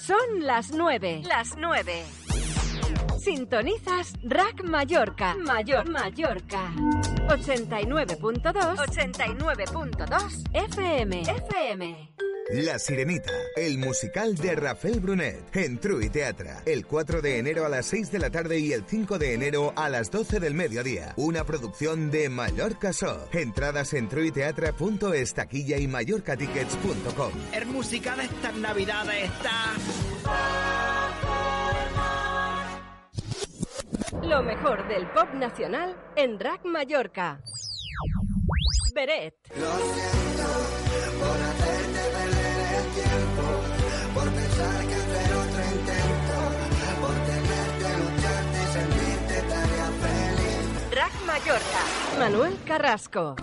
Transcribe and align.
Son 0.00 0.46
las 0.46 0.70
nueve. 0.72 1.22
Las 1.26 1.56
nueve. 1.56 2.04
Sintonizas 3.18 4.12
Rack 4.22 4.62
Mallorca. 4.62 5.34
Mayor 5.34 5.88
Mallorca. 5.88 6.70
89.2. 7.28 8.76
89.2 8.76 10.44
FM. 10.52 11.22
FM. 11.22 12.10
La 12.50 12.78
Sirenita, 12.78 13.32
el 13.56 13.76
musical 13.76 14.36
de 14.36 14.54
Rafael 14.54 15.00
Brunet, 15.00 15.56
en 15.56 15.78
True 15.78 16.08
Teatra, 16.10 16.62
el 16.64 16.86
4 16.86 17.20
de 17.20 17.38
enero 17.38 17.66
a 17.66 17.68
las 17.68 17.86
6 17.86 18.12
de 18.12 18.20
la 18.20 18.30
tarde 18.30 18.60
y 18.60 18.72
el 18.72 18.84
5 18.86 19.18
de 19.18 19.34
enero 19.34 19.72
a 19.74 19.88
las 19.88 20.12
12 20.12 20.38
del 20.38 20.54
mediodía. 20.54 21.12
Una 21.16 21.42
producción 21.42 22.08
de 22.12 22.28
Mallorca 22.28 22.92
So. 22.92 23.28
Entradas 23.32 23.94
en 23.94 24.08
truiteatra.es, 24.08 25.34
taquilla 25.34 25.76
y 25.78 25.88
mallorcatickets.com. 25.88 27.32
El 27.52 27.66
musical 27.66 28.20
estas 28.20 28.54
navidades 28.54 29.24
está... 29.24 29.74
Lo 34.22 34.42
mejor 34.44 34.86
del 34.86 35.08
pop 35.08 35.34
nacional 35.34 35.96
en 36.14 36.38
Rack 36.38 36.64
Mallorca. 36.64 37.40
Beret. 38.94 39.34
Lo 39.56 39.72
siento 39.94 40.48
por 41.20 41.36
hacerte 41.48 42.02
perder 42.16 42.68
el 42.78 42.86
tiempo, 42.94 43.44
por 44.14 44.28
pensar 44.38 44.78
que 44.88 44.94
hacer 44.94 45.28
otro 45.42 45.60
intento, 45.76 46.36
por 47.02 47.16
tenerte, 47.30 47.88
lucharte 48.00 48.58
y 48.62 48.66
sentirte 48.76 49.36
tarea 49.52 49.88
feliz. 50.02 50.64
Rack 50.94 51.14
Mallorca. 51.26 51.82
Manuel 52.18 52.54
Carrasco. 52.64 53.36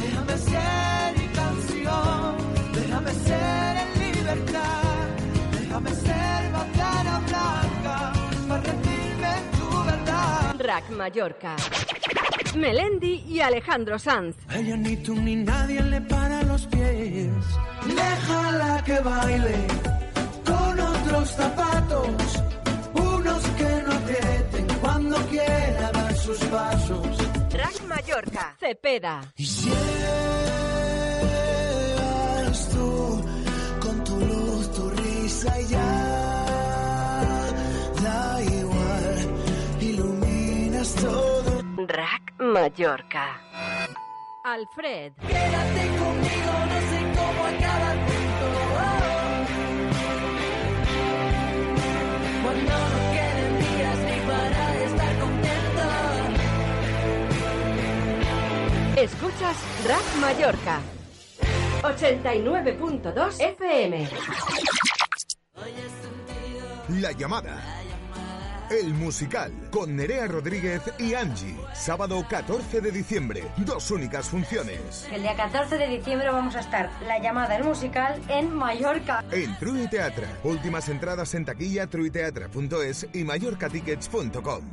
Déjame 0.00 0.36
ser 0.38 1.18
mi 1.18 1.26
canción, 1.34 2.27
Rack 10.68 10.90
Mallorca. 10.90 11.56
Melendi 12.54 13.24
y 13.26 13.40
Alejandro 13.40 13.98
Sanz. 13.98 14.36
Ella 14.50 14.76
ni 14.76 14.98
tú 14.98 15.14
ni 15.14 15.34
nadie 15.36 15.80
le 15.82 15.98
para 16.02 16.42
los 16.42 16.66
pies. 16.66 17.32
Déjala 17.86 18.84
que 18.84 19.00
baile 19.00 19.66
con 20.44 20.78
otros 20.78 21.30
zapatos, 21.30 22.42
unos 22.92 23.42
que 23.58 23.82
no 23.86 23.92
aprieten 23.94 24.66
cuando 24.82 25.16
quiera 25.28 25.90
dar 25.90 26.14
sus 26.16 26.38
pasos. 26.44 27.16
Rack 27.50 27.80
Mallorca. 27.86 28.56
Cepeda. 28.60 29.22
Y 29.38 29.46
si 29.46 29.70
eres 32.36 32.68
tú, 32.68 33.24
con 33.80 34.04
tu 34.04 34.18
luz, 34.18 34.70
tu 34.72 34.90
risa 34.90 35.60
y 35.62 35.66
ya, 35.68 36.47
Rack 40.96 42.32
Mallorca. 42.38 43.40
Alfred. 44.44 45.12
Quédate 45.20 45.88
conmigo, 45.98 46.52
no 46.66 46.78
sé 46.88 47.00
cómo 47.14 47.44
acaba 47.44 47.92
el 47.92 47.98
cuento. 48.06 48.48
Cuando 52.42 52.72
no 52.72 53.00
queden 53.12 53.52
días 53.58 53.98
ni 53.98 54.18
para 54.26 54.62
estar 54.84 55.12
contento. 55.18 55.84
Escuchas 58.96 59.56
Rack 59.86 60.06
Mallorca. 60.20 60.80
89.2 61.82 63.40
FM. 63.40 64.08
La 67.00 67.12
llamada. 67.12 67.77
El 68.70 68.92
musical 68.92 69.50
con 69.70 69.96
Nerea 69.96 70.26
Rodríguez 70.26 70.82
y 70.98 71.14
Angie. 71.14 71.56
Sábado 71.72 72.22
14 72.28 72.82
de 72.82 72.90
diciembre. 72.90 73.44
Dos 73.56 73.90
únicas 73.90 74.28
funciones. 74.28 75.08
El 75.10 75.22
día 75.22 75.34
14 75.36 75.78
de 75.78 75.88
diciembre 75.88 76.28
vamos 76.30 76.54
a 76.54 76.60
estar 76.60 76.90
la 77.06 77.18
llamada 77.18 77.56
el 77.56 77.64
musical 77.64 78.20
en 78.28 78.54
Mallorca. 78.54 79.24
En 79.30 79.56
True 79.58 79.88
Teatra. 79.88 80.28
Últimas 80.44 80.90
entradas 80.90 81.34
en 81.34 81.46
taquilla 81.46 81.86
truiteatra.es 81.86 83.06
y 83.14 83.24
mallorcatickets.com. 83.24 84.64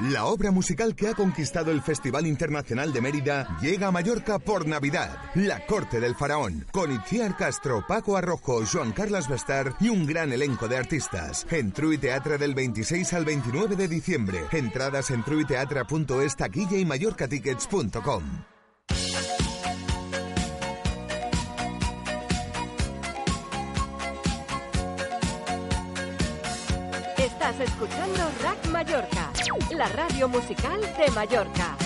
La 0.00 0.24
obra 0.24 0.50
musical 0.50 0.96
que 0.96 1.08
ha 1.08 1.14
conquistado 1.14 1.70
el 1.70 1.82
Festival 1.82 2.26
Internacional 2.26 2.90
de 2.90 3.02
Mérida 3.02 3.58
llega 3.60 3.88
a 3.88 3.90
Mallorca 3.90 4.38
por 4.38 4.66
Navidad. 4.66 5.18
La 5.34 5.66
Corte 5.66 6.00
del 6.00 6.14
Faraón, 6.14 6.66
con 6.72 6.90
Itziar 6.90 7.36
Castro, 7.36 7.84
Paco 7.86 8.16
Arrojo, 8.16 8.64
Joan 8.64 8.92
Carlos 8.92 9.28
Bestar 9.28 9.74
y 9.78 9.90
un 9.90 10.06
gran 10.06 10.32
elenco 10.32 10.68
de 10.68 10.78
artistas. 10.78 11.46
En 11.50 11.72
True 11.72 11.98
Teatra 11.98 12.38
del 12.38 12.54
26 12.54 13.12
al 13.12 13.26
29 13.26 13.76
de 13.76 13.88
diciembre. 13.88 14.46
Entradas 14.52 15.10
en 15.10 15.22
truiteatra.es, 15.22 16.34
taquilla 16.34 16.78
y 16.78 16.86
mallorcatickets.com. 16.86 18.22
Estás 27.18 27.60
escuchando 27.60 28.30
Rack 28.42 28.66
Mallorca, 28.68 29.29
la 29.70 29.88
radio 29.88 30.28
musical 30.28 30.80
de 30.80 31.10
Mallorca. 31.12 31.76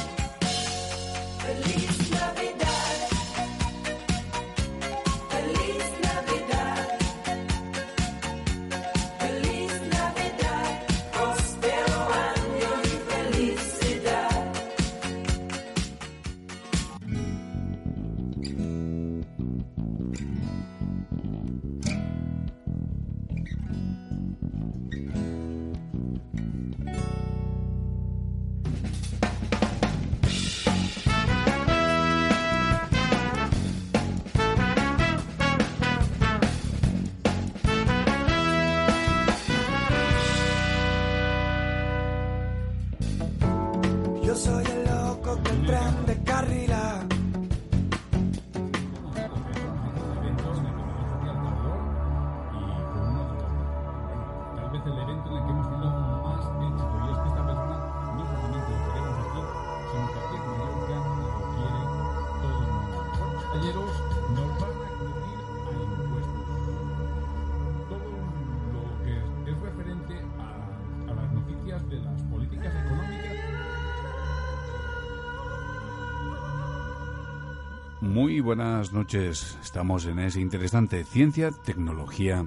Muy 78.15 78.39
buenas 78.39 78.93
noches. 78.93 79.59
Estamos 79.61 80.07
en 80.07 80.21
ese 80.21 80.41
interesante 80.41 81.03
ciencia, 81.03 81.51
tecnología 81.51 82.47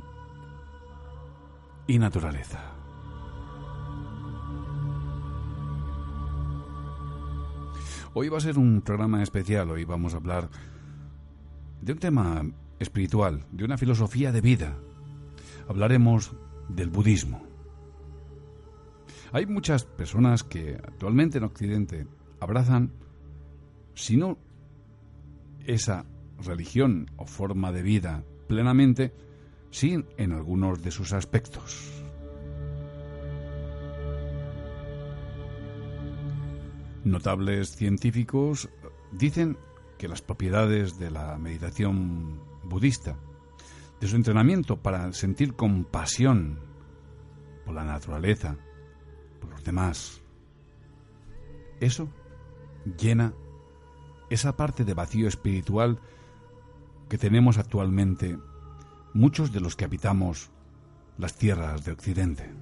y 1.87 1.99
naturaleza. 1.99 2.71
Hoy 8.13 8.29
va 8.29 8.37
a 8.37 8.39
ser 8.39 8.57
un 8.57 8.79
programa 8.79 9.21
especial. 9.21 9.69
Hoy 9.69 9.83
vamos 9.83 10.13
a 10.13 10.17
hablar 10.17 10.49
de 11.81 11.91
un 11.91 11.99
tema 11.99 12.45
espiritual, 12.79 13.45
de 13.51 13.65
una 13.65 13.77
filosofía 13.77 14.31
de 14.31 14.39
vida. 14.39 14.77
Hablaremos 15.67 16.31
del 16.69 16.89
budismo. 16.91 17.45
Hay 19.33 19.45
muchas 19.45 19.83
personas 19.83 20.45
que 20.45 20.75
actualmente 20.75 21.39
en 21.39 21.43
Occidente 21.43 22.07
abrazan, 22.39 22.93
si 23.95 24.15
no 24.15 24.46
esa 25.67 26.05
religión 26.39 27.11
o 27.17 27.25
forma 27.27 27.71
de 27.71 27.83
vida 27.83 28.23
plenamente, 28.47 29.13
sí 29.69 30.03
en 30.17 30.31
algunos 30.31 30.81
de 30.81 30.91
sus 30.91 31.13
aspectos. 31.13 31.93
Notables 37.03 37.75
científicos 37.75 38.69
dicen 39.11 39.57
que 39.97 40.07
las 40.07 40.21
propiedades 40.21 40.97
de 40.97 41.11
la 41.11 41.37
meditación 41.37 42.41
budista, 42.63 43.17
de 43.99 44.07
su 44.07 44.15
entrenamiento 44.15 44.77
para 44.81 45.11
sentir 45.13 45.53
compasión 45.53 46.59
por 47.65 47.75
la 47.75 47.83
naturaleza, 47.83 48.57
por 49.41 49.49
los 49.49 49.63
demás. 49.63 50.21
Eso 51.79 52.09
llena 52.97 53.33
esa 54.29 54.55
parte 54.55 54.83
de 54.83 54.93
vacío 54.93 55.27
espiritual 55.27 55.99
que 57.09 57.17
tenemos 57.17 57.57
actualmente 57.57 58.37
muchos 59.13 59.51
de 59.51 59.61
los 59.61 59.75
que 59.75 59.85
habitamos 59.85 60.49
las 61.17 61.35
tierras 61.35 61.83
de 61.85 61.91
Occidente. 61.91 62.53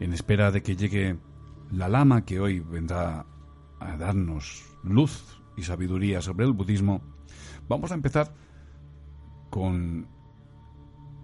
En 0.00 0.12
espera 0.12 0.50
de 0.50 0.62
que 0.62 0.76
llegue 0.76 1.18
la 1.70 1.88
lama 1.88 2.24
que 2.24 2.40
hoy 2.40 2.60
vendrá 2.60 3.26
a 3.80 3.96
darnos 3.96 4.64
luz 4.82 5.40
y 5.56 5.62
sabiduría 5.62 6.22
sobre 6.22 6.46
el 6.46 6.52
budismo, 6.52 7.02
vamos 7.68 7.92
a 7.92 7.94
empezar 7.94 8.32
con 9.50 10.06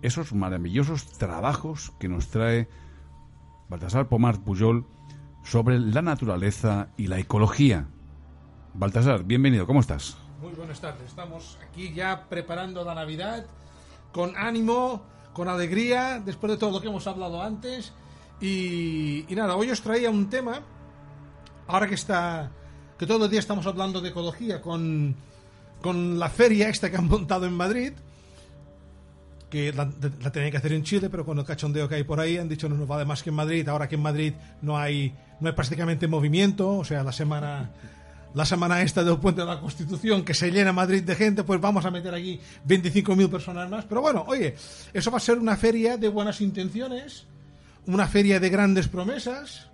esos 0.03 0.35
maravillosos 0.35 1.12
trabajos 1.12 1.93
que 1.99 2.09
nos 2.09 2.29
trae 2.29 2.69
Baltasar 3.69 4.09
Pomar 4.09 4.43
Pujol 4.45 4.87
sobre 5.44 5.79
la 5.79 6.02
naturaleza 6.02 6.88
y 6.96 7.06
la 7.06 7.19
ecología. 7.19 7.87
Baltasar, 8.73 9.25
bienvenido, 9.25 9.67
¿cómo 9.67 9.81
estás? 9.81 10.17
Muy 10.41 10.52
buenas 10.55 10.81
tardes, 10.81 11.06
estamos 11.06 11.58
aquí 11.70 11.93
ya 11.93 12.29
preparando 12.29 12.85
la 12.85 12.94
Navidad 12.94 13.46
con 14.12 14.37
ánimo, 14.37 15.02
con 15.32 15.49
alegría, 15.49 16.20
después 16.25 16.52
de 16.52 16.58
todo 16.58 16.70
lo 16.73 16.81
que 16.81 16.88
hemos 16.88 17.06
hablado 17.06 17.43
antes. 17.43 17.93
Y, 18.41 19.25
y 19.29 19.35
nada, 19.37 19.55
hoy 19.56 19.70
os 19.70 19.81
traía 19.81 20.11
un 20.11 20.29
tema, 20.29 20.61
ahora 21.67 21.88
que 21.88 21.94
está, 21.94 22.50
que 22.99 23.06
todo 23.06 23.26
el 23.26 23.31
día 23.31 23.40
estamos 23.40 23.67
hablando 23.67 24.00
de 24.00 24.08
ecología 24.11 24.61
con, 24.61 25.14
con 25.81 26.19
la 26.19 26.29
feria 26.29 26.69
esta 26.69 26.90
que 26.90 26.97
han 26.97 27.08
montado 27.08 27.47
en 27.47 27.55
Madrid, 27.55 27.93
que 29.55 29.73
la, 29.73 29.89
la 30.23 30.31
tenían 30.33 30.51
que 30.51 30.56
hacer 30.59 30.73
en 30.73 30.83
Chile, 30.83 31.09
pero 31.09 31.25
con 31.25 31.39
el 31.39 31.45
cachondeo 31.45 31.89
que 31.89 31.95
hay 31.95 32.05
por 32.05 32.19
ahí 32.21 32.37
han 32.37 32.49
dicho 32.49 32.69
no 32.69 32.75
nos 32.77 32.89
vale 32.89 33.05
más 33.05 33.23
que 33.23 33.31
en 33.31 33.37
Madrid. 33.37 33.67
Ahora 33.69 33.89
que 33.89 33.95
en 33.95 34.03
Madrid 34.03 34.35
no 34.62 34.77
hay, 34.77 35.15
no 35.41 35.49
hay 35.49 35.55
prácticamente 35.55 36.06
movimiento, 36.09 36.71
o 36.79 36.85
sea, 36.85 37.03
la 37.05 37.12
semana, 37.12 37.71
la 38.35 38.45
semana 38.45 38.83
esta 38.83 39.05
del 39.05 39.19
puente 39.19 39.43
de 39.43 39.47
la 39.47 39.61
Constitución 39.61 40.25
que 40.25 40.35
se 40.35 40.51
llena 40.51 40.73
Madrid 40.73 41.03
de 41.05 41.15
gente, 41.15 41.45
pues 41.45 41.61
vamos 41.61 41.85
a 41.85 41.91
meter 41.91 42.12
aquí 42.15 42.41
25.000 42.67 43.31
personas 43.31 43.71
más. 43.71 43.85
Pero 43.85 44.01
bueno, 44.01 44.25
oye, 44.27 44.55
eso 44.93 45.11
va 45.11 45.19
a 45.19 45.21
ser 45.21 45.39
una 45.39 45.57
feria 45.57 45.97
de 45.97 46.09
buenas 46.09 46.41
intenciones, 46.41 47.27
una 47.87 48.07
feria 48.09 48.41
de 48.41 48.49
grandes 48.50 48.89
promesas. 48.89 49.71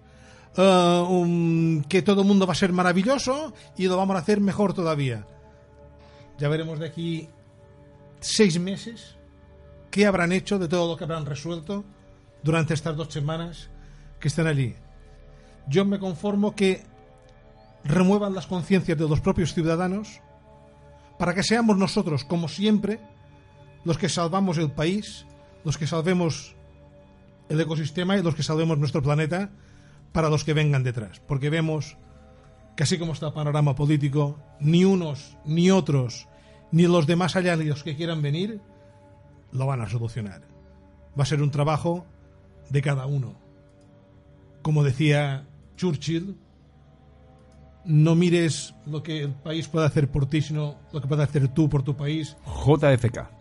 un- 0.56 1.84
que 1.88 2.02
todo 2.02 2.22
el 2.22 2.26
mundo 2.26 2.44
va 2.46 2.52
a 2.52 2.56
ser 2.56 2.72
maravilloso 2.72 3.54
y 3.78 3.86
lo 3.86 3.96
vamos 3.96 4.16
a 4.16 4.18
hacer 4.18 4.40
mejor 4.40 4.74
todavía. 4.74 5.24
Ya 6.38 6.48
veremos 6.48 6.80
de 6.80 6.86
aquí 6.86 7.28
seis 8.20 8.58
meses 8.58 9.16
qué 9.90 10.06
habrán 10.06 10.32
hecho 10.32 10.58
de 10.58 10.68
todo 10.68 10.88
lo 10.88 10.96
que 10.96 11.04
habrán 11.04 11.26
resuelto 11.26 11.84
durante 12.42 12.74
estas 12.74 12.96
dos 12.96 13.12
semanas 13.12 13.70
que 14.18 14.28
están 14.28 14.46
allí. 14.46 14.74
Yo 15.68 15.84
me 15.84 15.98
conformo 15.98 16.54
que 16.54 16.82
remuevan 17.84 18.34
las 18.34 18.46
conciencias 18.46 18.98
de 18.98 19.08
los 19.08 19.20
propios 19.20 19.54
ciudadanos 19.54 20.20
para 21.18 21.34
que 21.34 21.42
seamos 21.42 21.76
nosotros, 21.76 22.24
como 22.24 22.48
siempre, 22.48 22.98
los 23.84 23.98
que 23.98 24.08
salvamos 24.08 24.58
el 24.58 24.70
país, 24.70 25.26
los 25.64 25.76
que 25.76 25.86
salvemos 25.86 26.54
el 27.48 27.60
ecosistema 27.60 28.16
y 28.16 28.22
los 28.22 28.34
que 28.34 28.42
salvemos 28.42 28.78
nuestro 28.78 29.02
planeta 29.02 29.50
para 30.12 30.28
los 30.28 30.44
que 30.44 30.54
vengan 30.54 30.82
detrás. 30.82 31.20
Porque 31.20 31.50
vemos 31.50 31.96
que 32.76 32.84
así 32.84 32.98
como 32.98 33.12
está 33.12 33.26
el 33.26 33.32
panorama 33.32 33.74
político, 33.74 34.38
ni 34.60 34.84
unos 34.84 35.36
ni 35.44 35.70
otros, 35.70 36.28
ni 36.72 36.84
los 36.84 37.06
de 37.06 37.16
más 37.16 37.36
allá 37.36 37.56
ni 37.56 37.64
los 37.64 37.82
que 37.82 37.96
quieran 37.96 38.22
venir, 38.22 38.60
lo 39.52 39.66
van 39.66 39.80
a 39.80 39.88
solucionar. 39.88 40.42
Va 41.18 41.22
a 41.22 41.26
ser 41.26 41.42
un 41.42 41.50
trabajo 41.50 42.06
de 42.70 42.82
cada 42.82 43.06
uno. 43.06 43.34
Como 44.62 44.84
decía 44.84 45.46
Churchill, 45.76 46.36
no 47.84 48.14
mires 48.14 48.74
lo 48.86 49.02
que 49.02 49.22
el 49.22 49.32
país 49.32 49.68
puede 49.68 49.86
hacer 49.86 50.10
por 50.10 50.26
ti, 50.26 50.42
sino 50.42 50.76
lo 50.92 51.00
que 51.00 51.08
puedes 51.08 51.28
hacer 51.28 51.48
tú 51.48 51.68
por 51.68 51.82
tu 51.82 51.96
país. 51.96 52.36
JFK. 52.46 53.40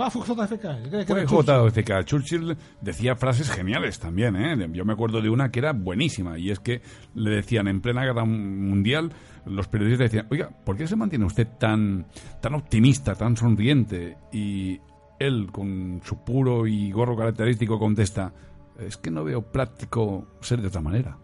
Ah, 0.00 0.10
fue 0.10 0.22
JFK. 0.22 1.06
que 1.06 1.26
Fue. 1.26 1.26
JFK. 1.26 2.04
Churchill 2.04 2.56
decía 2.80 3.16
frases 3.16 3.50
geniales 3.50 3.98
también, 3.98 4.36
¿eh? 4.36 4.68
Yo 4.72 4.84
me 4.84 4.92
acuerdo 4.92 5.20
de 5.20 5.28
una 5.28 5.50
que 5.50 5.58
era 5.58 5.72
buenísima 5.72 6.38
y 6.38 6.52
es 6.52 6.60
que 6.60 6.82
le 7.16 7.30
decían 7.30 7.66
en 7.66 7.80
plena 7.80 8.04
guerra 8.04 8.24
mundial, 8.24 9.10
los 9.44 9.66
periodistas 9.66 10.12
decían, 10.12 10.28
oiga, 10.30 10.50
¿por 10.64 10.76
qué 10.76 10.86
se 10.86 10.94
mantiene 10.94 11.24
usted 11.24 11.48
tan, 11.58 12.06
tan 12.40 12.54
optimista, 12.54 13.16
tan 13.16 13.36
sonriente? 13.36 14.16
Y 14.32 14.78
él, 15.18 15.48
con 15.52 16.00
su 16.04 16.24
puro 16.24 16.66
y 16.66 16.92
gorro 16.92 17.16
característico, 17.16 17.78
contesta, 17.78 18.32
es 18.78 18.96
que 18.96 19.10
no 19.10 19.24
veo 19.24 19.42
práctico 19.42 20.26
ser 20.40 20.60
de 20.60 20.68
otra 20.68 20.80
manera. 20.80 21.18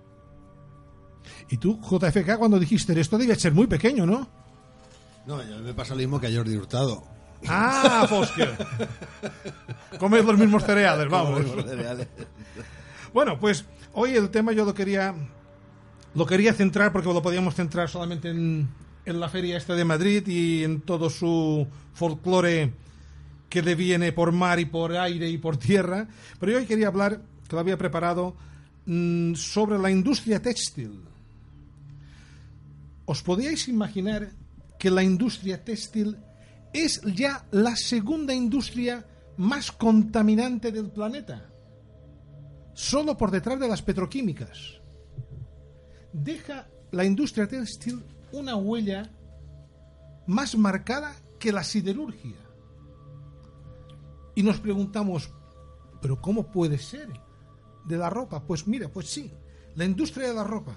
Y 1.49 1.57
tú, 1.57 1.81
JFK, 1.81 2.39
cuando 2.39 2.59
dijiste 2.59 2.99
esto, 2.99 3.19
debía 3.19 3.35
ser 3.35 3.53
muy 3.53 3.67
pequeño, 3.67 4.07
¿no? 4.07 4.29
No, 5.27 5.37
a 5.37 5.45
mí 5.45 5.63
me 5.63 5.75
pasa 5.75 5.95
lo 5.95 5.99
mismo 5.99 6.21
que 6.21 6.27
a 6.27 6.35
Jordi 6.35 6.57
Hurtado. 6.57 7.03
Ah, 7.47 8.07
Fosker. 8.09 8.57
Comes 9.99 10.25
los 10.25 10.39
mismos 10.39 10.65
cereales, 10.65 11.09
vamos. 11.09 11.43
Cereales. 11.65 12.09
Bueno, 13.13 13.39
pues 13.39 13.65
hoy 13.93 14.17
el 14.17 14.31
tema 14.31 14.53
yo 14.53 14.65
lo 14.65 14.75
quería 14.75 15.15
lo 16.15 16.27
quería 16.27 16.53
centrar 16.53 16.93
porque 16.93 17.13
lo 17.13 17.23
podíamos 17.23 17.55
centrar 17.55 17.89
solamente 17.89 18.31
en, 18.31 18.69
en 19.05 19.21
la 19.21 19.29
feria 19.29 19.57
esta 19.57 19.75
de 19.75 19.85
Madrid 19.85 20.27
y 20.27 20.65
en 20.65 20.81
todo 20.81 21.11
su 21.11 21.67
folclore 21.93 22.73
que 23.49 23.63
le 23.63 23.75
viene 23.75 24.13
por 24.13 24.33
mar 24.33 24.59
y 24.59 24.65
por 24.65 24.97
aire 24.97 25.29
y 25.29 25.39
por 25.39 25.57
tierra. 25.57 26.09
Pero 26.39 26.53
yo 26.53 26.59
hoy 26.59 26.67
quería 26.67 26.89
hablar, 26.89 27.21
que 27.49 27.57
lo 27.57 27.61
había 27.61 27.79
preparado, 27.79 28.35
mm, 28.87 29.35
sobre 29.35 29.79
la 29.79 29.91
industria 29.91 30.41
textil. 30.41 31.03
¿Os 33.07 33.23
podíais 33.23 33.69
imaginar 33.69 34.31
que 34.79 34.91
la 34.91 35.03
industria 35.03 35.63
textil 35.63 36.17
es 36.73 37.01
ya 37.03 37.45
la 37.51 37.77
segunda 37.77 38.35
industria 38.35 39.05
más 39.37 39.71
contaminante 39.73 40.73
del 40.73 40.91
planeta? 40.91 41.51
Solo 42.73 43.17
por 43.17 43.31
detrás 43.31 43.61
de 43.61 43.69
las 43.69 43.83
petroquímicas. 43.83 44.81
Deja 46.13 46.67
la 46.91 47.05
industria 47.05 47.47
textil 47.47 48.03
una 48.33 48.57
huella 48.57 49.11
más 50.27 50.57
marcada 50.57 51.15
que 51.39 51.53
la 51.53 51.63
siderurgia. 51.63 52.44
Y 54.35 54.43
nos 54.43 54.61
preguntamos, 54.61 55.31
¿pero 56.01 56.21
cómo 56.21 56.51
puede 56.51 56.79
ser? 56.79 57.09
De 57.85 57.97
la 57.97 58.11
ropa. 58.11 58.43
Pues 58.45 58.67
mira, 58.67 58.89
pues 58.89 59.09
sí, 59.09 59.33
la 59.75 59.85
industria 59.85 60.29
de 60.29 60.35
la 60.35 60.45
ropa 60.45 60.77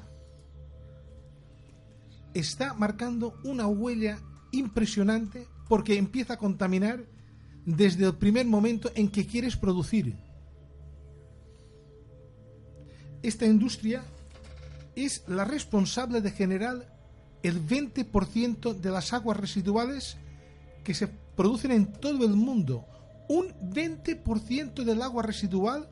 está 2.33 2.73
marcando 2.73 3.33
una 3.43 3.67
huella 3.67 4.19
impresionante 4.51 5.47
porque 5.67 5.97
empieza 5.97 6.33
a 6.33 6.37
contaminar 6.37 7.05
desde 7.65 8.05
el 8.05 8.15
primer 8.15 8.45
momento 8.45 8.91
en 8.95 9.09
que 9.09 9.25
quieres 9.25 9.57
producir. 9.57 10.15
Esta 13.21 13.45
industria 13.45 14.03
es 14.95 15.23
la 15.27 15.43
responsable 15.45 16.21
de 16.21 16.31
generar 16.31 16.97
el 17.43 17.65
20% 17.65 18.73
de 18.73 18.89
las 18.89 19.13
aguas 19.13 19.37
residuales 19.37 20.17
que 20.83 20.93
se 20.93 21.07
producen 21.07 21.71
en 21.71 21.91
todo 21.91 22.25
el 22.25 22.33
mundo. 22.33 22.85
Un 23.29 23.53
20% 23.73 24.83
del 24.83 25.01
agua 25.01 25.23
residual 25.23 25.89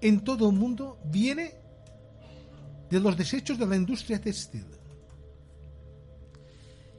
en 0.00 0.20
todo 0.22 0.50
el 0.50 0.56
mundo 0.56 0.98
viene 1.04 1.54
de 2.90 3.00
los 3.00 3.16
desechos 3.16 3.58
de 3.58 3.66
la 3.66 3.76
industria 3.76 4.20
textil. 4.20 4.66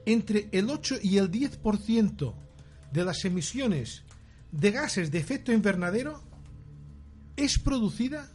Entre 0.05 0.49
el 0.51 0.69
8 0.69 0.95
y 1.01 1.17
el 1.17 1.29
10% 1.29 2.33
de 2.91 3.05
las 3.05 3.25
emisiones 3.25 4.03
de 4.51 4.71
gases 4.71 5.11
de 5.11 5.19
efecto 5.19 5.51
invernadero 5.51 6.21
es 7.35 7.57
producida 7.59 8.29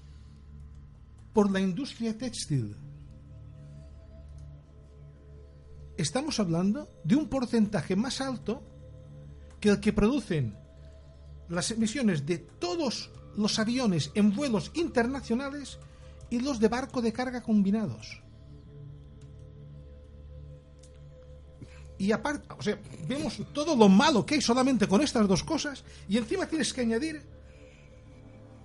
por 1.32 1.50
la 1.50 1.60
industria 1.60 2.16
textil. 2.16 2.76
Estamos 5.96 6.38
hablando 6.38 6.88
de 7.04 7.16
un 7.16 7.28
porcentaje 7.28 7.96
más 7.96 8.20
alto 8.20 8.62
que 9.60 9.70
el 9.70 9.80
que 9.80 9.92
producen 9.92 10.56
las 11.48 11.70
emisiones 11.70 12.26
de 12.26 12.38
todos 12.38 13.10
los 13.36 13.58
aviones 13.58 14.10
en 14.14 14.34
vuelos 14.34 14.70
internacionales 14.74 15.78
y 16.30 16.40
los 16.40 16.60
de 16.60 16.68
barco 16.68 17.00
de 17.00 17.12
carga 17.12 17.42
combinados. 17.42 18.22
Y 21.98 22.12
aparte, 22.12 22.46
o 22.56 22.62
sea, 22.62 22.78
vemos 23.08 23.42
todo 23.52 23.74
lo 23.74 23.88
malo 23.88 24.24
que 24.24 24.36
hay 24.36 24.40
solamente 24.40 24.86
con 24.86 25.00
estas 25.00 25.26
dos 25.26 25.42
cosas 25.42 25.84
y 26.08 26.16
encima 26.16 26.46
tienes 26.46 26.72
que 26.72 26.82
añadir 26.82 27.26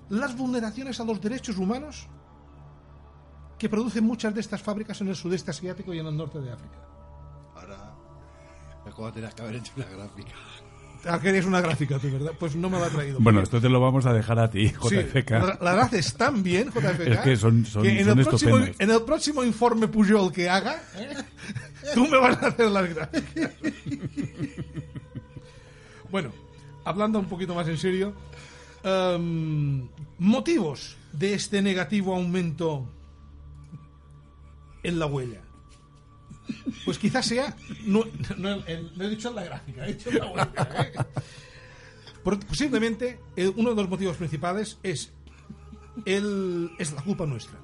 las 0.10 0.38
vulneraciones 0.38 1.00
a 1.00 1.04
los 1.06 1.20
derechos 1.20 1.58
humanos 1.58 2.08
que 3.58 3.70
producen 3.70 4.04
muchas 4.04 4.36
de 4.36 4.42
estas 4.42 4.62
fábricas 4.62 5.02
en 5.02 5.08
el 5.08 5.16
sudeste 5.16 5.50
asiático 5.50 5.94
y 5.94 6.00
en 6.00 6.06
el 6.06 6.16
norte 6.16 6.40
de 6.40 6.52
África. 6.52 6.78
Ahora, 7.56 7.96
es 8.86 8.94
como 8.94 9.12
tenías 9.12 9.34
que 9.34 9.42
haber 9.42 9.56
hecho 9.56 9.72
una 9.78 9.86
gráfica. 9.86 10.34
Ah, 11.06 11.20
querías 11.20 11.46
una 11.46 11.60
gráfica 11.60 12.00
tú, 12.00 12.10
¿verdad? 12.10 12.32
Pues 12.40 12.56
no 12.56 12.70
me 12.70 12.80
la 12.80 12.86
ha 12.86 12.90
traído. 12.90 13.18
Bueno, 13.20 13.42
esto 13.42 13.60
te 13.60 13.68
lo 13.68 13.82
vamos 13.82 14.06
a 14.06 14.14
dejar 14.14 14.40
a 14.40 14.50
ti, 14.50 14.70
Sí, 14.70 14.96
JFK. 14.96 15.32
la, 15.32 15.58
la 15.62 15.82
haces 15.82 16.14
tan 16.16 16.42
bien, 16.44 16.70
JFK. 16.72 17.02
Es 17.08 17.20
que 17.20 17.36
son- 17.36 17.66
son- 17.66 17.86
en, 17.86 18.06
son 18.06 18.20
el 18.20 18.26
próximo, 18.26 18.58
en 18.58 18.92
el 18.92 19.02
próximo 19.02 19.44
informe 19.44 19.90
Pujol 19.90 20.32
que 20.32 20.50
haga, 20.50 20.82
¿eh? 20.96 21.14
tú 21.94 22.08
me 22.08 22.18
vas 22.18 22.42
a 22.42 22.48
hacer 22.48 22.72
las 22.72 22.96
gráficas. 22.96 23.52
bueno, 26.10 26.32
hablando 26.86 27.20
un 27.20 27.26
poquito 27.28 27.54
más 27.54 27.68
en 27.68 27.78
serio, 27.78 28.14
em, 28.84 29.90
motivos 30.20 30.96
de 31.12 31.34
este 31.34 31.62
negativo 31.62 32.16
aumento 32.16 32.88
en 34.84 35.00
la 35.00 35.06
huella. 35.06 35.42
Pues 36.86 36.98
quizás 36.98 37.26
sea. 37.26 37.56
No, 37.86 38.04
he 38.68 39.10
dicho 39.10 39.30
en 39.30 39.36
la 39.36 39.44
gráfica, 39.44 39.88
he 39.88 39.94
dicho 39.94 40.12
la. 40.12 40.52
¿eh? 40.80 40.92
Posiblemente 42.24 43.20
eh, 43.36 43.52
uno 43.56 43.72
de 43.72 43.76
los 43.76 43.90
motivos 43.90 44.18
principales 44.18 44.78
es 44.84 45.12
el, 46.06 46.72
es 46.80 46.94
la 46.94 47.02
culpa 47.02 47.26
nuestra. 47.26 47.60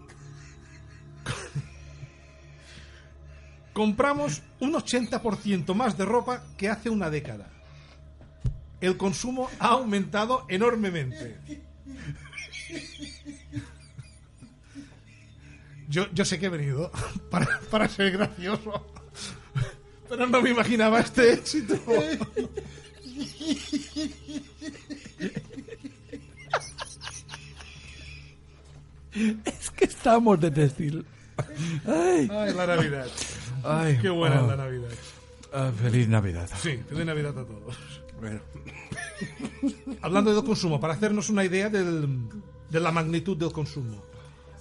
Compramos 3.74 4.42
un 4.60 4.74
80% 4.74 5.74
más 5.74 5.98
de 5.98 6.06
ropa 6.06 6.44
que 6.58 6.70
hace 6.70 6.90
una 6.90 7.10
década. 7.10 7.48
El 8.82 8.98
consumo 8.98 9.50
ha 9.60 9.68
aumentado 9.70 10.46
enormemente. 10.50 11.40
Yo, 15.90 16.06
yo 16.14 16.24
sé 16.24 16.40
que 16.40 16.46
he 16.46 16.50
venido 16.50 16.92
para, 17.30 17.60
para 17.72 17.90
ser 17.90 18.12
gracioso, 18.12 18.86
pero 20.10 20.28
no 20.28 20.42
me 20.42 20.52
imaginaba 20.52 21.00
este 21.02 21.34
éxito. 21.34 21.76
Es 29.46 29.72
que 29.72 29.86
estamos 29.86 30.40
de 30.40 30.52
textil. 30.52 31.06
Ay, 31.86 32.30
Ay, 32.32 32.54
la 32.54 32.68
Navidad. 32.68 33.08
Ay, 33.64 33.98
Qué 34.02 34.10
buena 34.10 34.42
oh. 34.42 34.44
es 34.44 34.48
la 34.50 34.58
Navidad. 34.58 34.90
Ah, 35.52 35.72
feliz 35.82 36.08
Navidad. 36.08 36.50
Sí, 36.62 36.78
feliz 36.88 37.06
Navidad 37.06 37.38
a 37.38 37.46
todos. 37.46 37.76
Bueno. 38.20 38.40
Hablando 40.02 40.34
del 40.34 40.44
consumo, 40.44 40.80
para 40.80 40.94
hacernos 40.94 41.30
una 41.30 41.44
idea 41.44 41.70
del- 41.70 42.20
de 42.70 42.80
la 42.80 42.92
magnitud 42.92 43.36
del 43.36 43.52
consumo. 43.52 44.04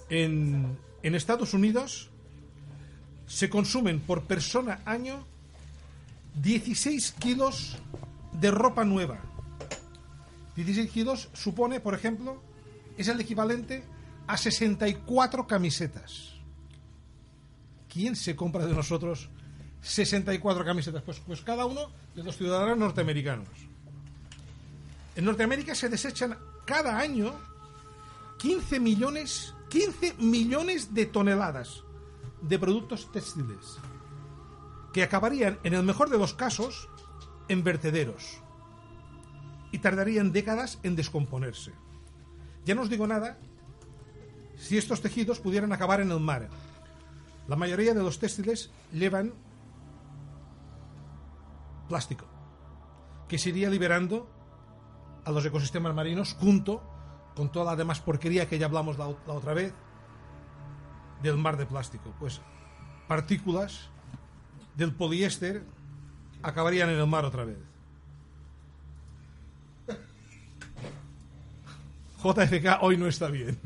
En, 0.09 0.77
en 1.03 1.15
Estados 1.15 1.53
Unidos 1.53 2.09
se 3.27 3.49
consumen 3.49 3.99
por 3.99 4.23
persona 4.23 4.81
año 4.85 5.25
16 6.41 7.11
kilos 7.13 7.77
de 8.33 8.51
ropa 8.51 8.83
nueva. 8.83 9.19
16 10.55 10.91
kilos 10.91 11.29
supone, 11.33 11.79
por 11.79 11.93
ejemplo, 11.93 12.41
es 12.97 13.07
el 13.07 13.19
equivalente 13.19 13.83
a 14.27 14.37
64 14.37 15.47
camisetas. 15.47 16.33
¿Quién 17.87 18.15
se 18.15 18.35
compra 18.35 18.65
de 18.65 18.73
nosotros 18.73 19.29
64 19.81 20.65
camisetas? 20.65 21.01
Pues, 21.03 21.19
pues 21.19 21.41
cada 21.41 21.65
uno 21.65 21.89
de 22.15 22.23
los 22.23 22.37
ciudadanos 22.37 22.77
norteamericanos. 22.77 23.47
En 25.15 25.25
Norteamérica 25.25 25.75
se 25.75 25.89
desechan 25.89 26.37
cada 26.65 26.97
año 26.97 27.33
15 28.37 28.79
millones, 28.79 29.53
15 29.69 30.15
millones 30.17 30.93
de 30.93 31.05
toneladas 31.05 31.83
de 32.41 32.57
productos 32.57 33.11
textiles 33.11 33.77
que 34.93 35.03
acabarían, 35.03 35.59
en 35.63 35.75
el 35.75 35.83
mejor 35.83 36.09
de 36.09 36.17
los 36.17 36.33
casos, 36.33 36.89
en 37.47 37.63
vertederos 37.63 38.41
y 39.71 39.79
tardarían 39.79 40.31
décadas 40.31 40.79
en 40.81 40.95
descomponerse. 40.95 41.73
Ya 42.65 42.73
no 42.73 42.81
os 42.81 42.89
digo 42.89 43.05
nada 43.05 43.37
si 44.57 44.77
estos 44.77 45.01
tejidos 45.01 45.39
pudieran 45.39 45.71
acabar 45.71 46.01
en 46.01 46.11
el 46.11 46.19
mar. 46.19 46.49
La 47.47 47.55
mayoría 47.55 47.93
de 47.93 48.03
los 48.03 48.19
textiles 48.19 48.71
llevan 48.91 49.33
plástico, 51.87 52.25
que 53.27 53.37
se 53.37 53.49
iría 53.49 53.69
liberando 53.69 54.29
a 55.25 55.31
los 55.31 55.45
ecosistemas 55.45 55.93
marinos 55.93 56.33
junto 56.33 56.83
con 57.39 57.49
toda 57.53 57.71
la 57.71 57.77
demás 57.77 58.01
porquería 58.01 58.49
que 58.49 58.59
ya 58.59 58.65
hablamos 58.65 58.97
la, 58.97 59.07
la 59.25 59.33
otra 59.33 59.53
vez 59.53 59.73
del 61.23 61.37
mar 61.37 61.55
de 61.55 61.65
plástico. 61.65 62.13
Pues 62.19 62.41
partículas 63.07 63.89
del 64.75 64.93
poliéster 64.93 65.63
acabarían 66.43 66.89
en 66.89 66.99
el 66.99 67.07
mar 67.07 67.23
otra 67.23 67.45
vez. 67.45 67.57
JFK 72.21 72.79
hoy 72.81 72.97
no 72.97 73.07
está 73.07 73.29
bien. 73.29 73.57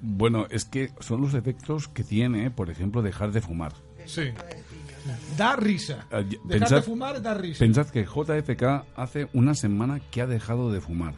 Bueno, 0.00 0.46
es 0.50 0.64
que 0.64 0.92
son 1.00 1.20
los 1.20 1.34
efectos 1.34 1.88
que 1.88 2.04
tiene, 2.04 2.50
por 2.52 2.70
ejemplo, 2.70 3.02
dejar 3.02 3.32
de 3.32 3.40
fumar. 3.40 3.72
Sí. 4.06 4.30
Da 5.36 5.56
risa. 5.56 6.06
Ah, 6.12 6.22
Dejar 6.22 6.68
pensad- 6.68 6.76
de 6.76 6.82
fumar 6.82 7.20
da 7.20 7.34
risa. 7.34 7.58
Pensad 7.58 7.86
que 7.88 8.04
JFK 8.04 8.84
hace 8.94 9.28
una 9.32 9.54
semana 9.54 9.98
que 9.98 10.22
ha 10.22 10.26
dejado 10.28 10.70
de 10.70 10.80
fumar. 10.80 11.14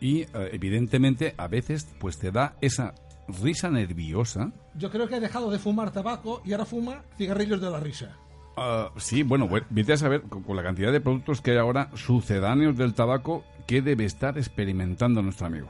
Y 0.00 0.20
eh, 0.22 0.28
evidentemente 0.52 1.34
a 1.36 1.48
veces 1.48 1.88
pues 1.98 2.18
te 2.18 2.30
da 2.30 2.56
esa 2.60 2.94
risa 3.42 3.68
nerviosa. 3.70 4.52
Yo 4.74 4.90
creo 4.90 5.08
que 5.08 5.16
ha 5.16 5.20
dejado 5.20 5.50
de 5.50 5.58
fumar 5.58 5.90
tabaco 5.92 6.40
y 6.44 6.52
ahora 6.52 6.64
fuma 6.64 7.02
cigarrillos 7.16 7.60
de 7.60 7.70
la 7.70 7.80
risa. 7.80 8.16
Ah, 8.56 8.90
sí, 8.96 9.22
bueno, 9.22 9.46
bueno, 9.48 9.66
vete 9.70 9.92
a 9.92 9.96
saber 9.96 10.22
con, 10.22 10.42
con 10.42 10.56
la 10.56 10.62
cantidad 10.62 10.90
de 10.92 11.00
productos 11.00 11.40
que 11.40 11.52
hay 11.52 11.58
ahora 11.58 11.90
sucedáneos 11.94 12.76
del 12.76 12.94
tabaco 12.94 13.44
que 13.66 13.82
debe 13.82 14.04
estar 14.04 14.36
experimentando 14.38 15.20
nuestro 15.22 15.46
amigo. 15.46 15.68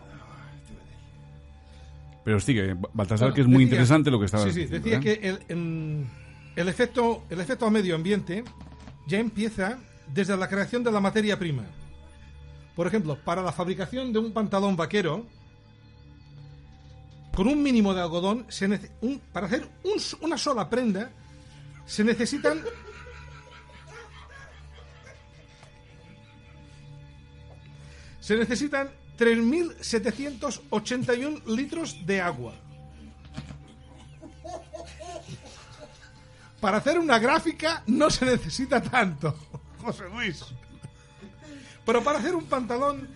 Pero 2.25 2.41
sigue, 2.41 2.75
Baltasar, 2.93 3.29
Bueno, 3.29 3.35
que 3.35 3.41
es 3.41 3.47
muy 3.47 3.57
decía- 3.65 3.67
interesante 3.67 4.11
lo 4.11 4.19
que 4.19 4.27
estabas 4.27 4.47
Sí, 4.49 4.53
sí, 4.53 4.61
diciendo. 4.67 4.85
decía 4.85 4.99
¿eh? 4.99 5.19
que 5.19 5.29
el, 5.53 6.07
el 6.57 6.69
efecto, 6.69 7.25
el 7.31 7.41
efecto 7.41 7.65
al 7.67 7.73
medio 7.73 7.95
ambiente 7.95 8.45
ya 9.07 9.19
empieza 9.19 9.79
desde 10.13 10.37
la 10.37 10.49
creación 10.49 10.85
de 10.85 10.93
la 10.93 11.01
materia 11.01 11.39
prima. 11.39 11.65
Por 12.79 12.87
ejemplo, 12.87 13.19
para 13.19 13.43
la 13.43 13.51
fabricación 13.51 14.13
de 14.13 14.21
un 14.21 14.33
pantalón 14.33 14.77
vaquero, 14.77 15.27
con 17.35 17.49
un 17.49 17.61
mínimo 17.61 17.93
de 17.93 18.03
algodón, 18.03 18.47
se 18.51 18.69
para 19.33 19.49
hacer 19.49 19.69
una 20.21 20.39
sola 20.39 20.71
prenda, 20.71 21.11
se 21.87 22.05
necesitan 22.05 22.63
se 28.21 28.37
necesitan 28.37 28.91
3.781 29.19 31.47
litros 31.47 32.07
de 32.07 32.21
agua. 32.21 32.55
Para 36.61 36.77
hacer 36.77 37.01
una 37.01 37.19
gráfica 37.19 37.83
no 37.89 38.09
se 38.09 38.25
necesita 38.25 38.81
tanto, 38.81 39.35
José 39.83 40.05
Luis. 40.15 40.45
Pero 41.89 42.05
para 42.05 42.19
hacer 42.19 42.35
un 42.35 42.45
pantalón, 42.45 43.09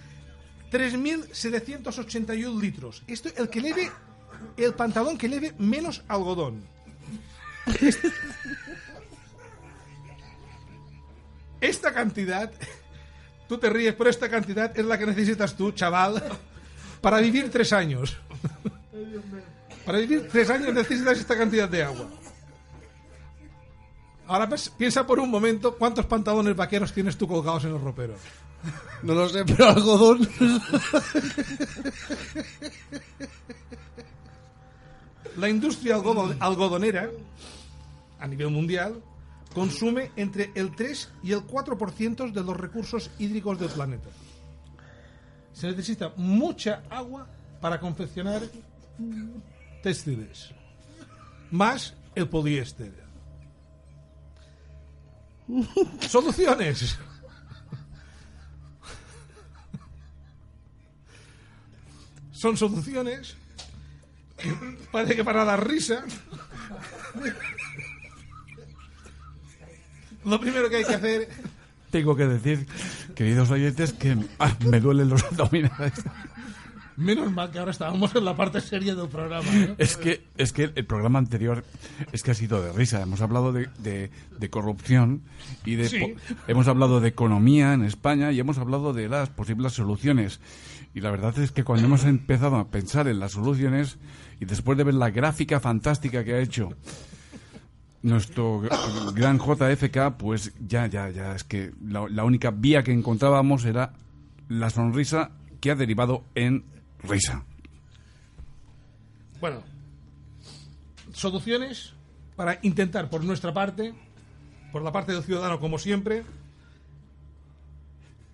3.781 0.70 2.58
litros. 2.58 3.02
Esto 3.06 3.28
el 3.36 3.50
que 3.50 3.60
leve, 3.60 3.92
el 4.56 4.72
pantalón 4.72 5.18
que 5.18 5.28
leve 5.28 5.52
menos 5.58 6.02
algodón. 6.08 6.64
Esta 11.60 11.92
cantidad, 11.92 12.50
tú 13.46 13.58
te 13.58 13.68
ríes, 13.68 13.94
pero 13.94 14.08
esta 14.08 14.30
cantidad 14.30 14.72
es 14.74 14.86
la 14.86 14.96
que 14.96 15.04
necesitas 15.04 15.54
tú, 15.54 15.72
chaval, 15.72 16.22
para 17.02 17.18
vivir 17.18 17.50
tres 17.50 17.74
años. 17.74 18.16
Para 19.84 19.98
vivir 19.98 20.28
tres 20.32 20.48
años 20.48 20.72
necesitas 20.72 21.18
esta 21.18 21.36
cantidad 21.36 21.68
de 21.68 21.82
agua. 21.82 22.08
Ahora 24.28 24.48
pues, 24.48 24.70
piensa 24.70 25.06
por 25.06 25.20
un 25.20 25.30
momento 25.30 25.76
cuántos 25.76 26.06
pantalones 26.06 26.56
vaqueros 26.56 26.94
tienes 26.94 27.18
tú 27.18 27.28
colgados 27.28 27.64
en 27.64 27.74
el 27.74 27.80
ropero. 27.82 28.14
No 29.02 29.14
lo 29.14 29.28
sé, 29.28 29.44
pero 29.44 29.68
algodón. 29.68 30.28
La 35.36 35.48
industria 35.48 35.96
algodon- 35.96 36.36
algodonera, 36.40 37.08
a 38.20 38.26
nivel 38.26 38.50
mundial, 38.50 39.02
consume 39.54 40.10
entre 40.16 40.50
el 40.54 40.74
3 40.76 41.08
y 41.22 41.32
el 41.32 41.40
4% 41.46 42.32
de 42.32 42.42
los 42.42 42.56
recursos 42.56 43.10
hídricos 43.18 43.58
del 43.58 43.70
planeta. 43.70 44.08
Se 45.52 45.66
necesita 45.68 46.12
mucha 46.16 46.82
agua 46.90 47.26
para 47.60 47.80
confeccionar 47.80 48.42
textiles, 49.82 50.50
más 51.50 51.94
el 52.14 52.28
poliéster. 52.28 52.92
Soluciones. 56.08 56.98
Son 62.42 62.56
soluciones 62.56 63.36
Parece 64.90 65.14
que 65.14 65.22
para 65.22 65.44
dar 65.44 65.64
risa. 65.64 66.04
Lo 70.24 70.40
primero 70.40 70.68
que 70.68 70.76
hay 70.78 70.84
que 70.84 70.94
hacer. 70.94 71.28
Tengo 71.92 72.16
que 72.16 72.26
decir, 72.26 72.66
queridos 73.14 73.48
oyentes, 73.52 73.92
que 73.92 74.16
me 74.66 74.80
duelen 74.80 75.10
los 75.10 75.22
abdominales. 75.22 75.92
Menos 77.02 77.32
mal 77.32 77.50
que 77.50 77.58
ahora 77.58 77.70
estábamos 77.72 78.14
en 78.14 78.24
la 78.24 78.36
parte 78.36 78.60
seria 78.60 78.94
del 78.94 79.08
programa. 79.08 79.46
¿eh? 79.52 79.74
Es 79.78 79.96
que, 79.96 80.22
es 80.36 80.52
que 80.52 80.70
el 80.74 80.86
programa 80.86 81.18
anterior 81.18 81.64
es 82.12 82.22
que 82.22 82.30
ha 82.30 82.34
sido 82.34 82.62
de 82.62 82.72
risa. 82.72 83.02
Hemos 83.02 83.20
hablado 83.20 83.52
de, 83.52 83.68
de- 83.78 84.10
de 84.38 84.50
corrupción 84.50 85.22
y 85.64 85.74
de 85.76 85.88
Sí. 85.88 86.14
hemos 86.48 86.68
hablado 86.68 87.00
de 87.00 87.08
economía 87.08 87.72
en 87.74 87.82
España 87.84 88.32
y 88.32 88.40
hemos 88.40 88.58
hablado 88.58 88.92
de 88.92 89.08
las 89.08 89.28
posibles 89.30 89.72
soluciones. 89.72 90.40
Y 90.94 91.00
la 91.00 91.10
verdad 91.10 91.38
es 91.38 91.50
que 91.52 91.64
cuando 91.64 91.86
hemos 91.86 92.04
empezado 92.04 92.56
a 92.56 92.68
pensar 92.68 93.08
en 93.08 93.18
las 93.18 93.32
soluciones 93.32 93.98
y 94.40 94.44
después 94.44 94.76
de 94.78 94.84
ver 94.84 94.94
la 94.94 95.10
gráfica 95.10 95.58
fantástica 95.60 96.22
que 96.24 96.34
ha 96.34 96.38
hecho 96.40 96.70
nuestro 98.02 98.60
gr- 98.62 99.14
gran 99.14 99.38
JFK, 99.38 100.16
pues 100.18 100.52
ya, 100.66 100.86
ya, 100.86 101.08
ya, 101.10 101.34
es 101.34 101.44
que 101.44 101.72
la, 101.86 102.06
la 102.08 102.24
única 102.24 102.50
vía 102.50 102.82
que 102.82 102.92
encontrábamos 102.92 103.64
era 103.64 103.92
la 104.48 104.70
sonrisa 104.70 105.30
que 105.60 105.70
ha 105.70 105.74
derivado 105.76 106.24
en 106.34 106.64
risa. 107.02 107.44
Bueno, 109.40 109.62
soluciones 111.12 111.92
para 112.36 112.58
intentar 112.62 113.10
por 113.10 113.24
nuestra 113.24 113.52
parte, 113.52 113.94
por 114.70 114.82
la 114.82 114.92
parte 114.92 115.12
del 115.12 115.24
ciudadano 115.24 115.60
como 115.60 115.78
siempre, 115.78 116.24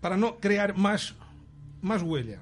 para 0.00 0.16
no 0.16 0.36
crear 0.36 0.76
más, 0.76 1.14
más 1.82 2.02
huella. 2.02 2.40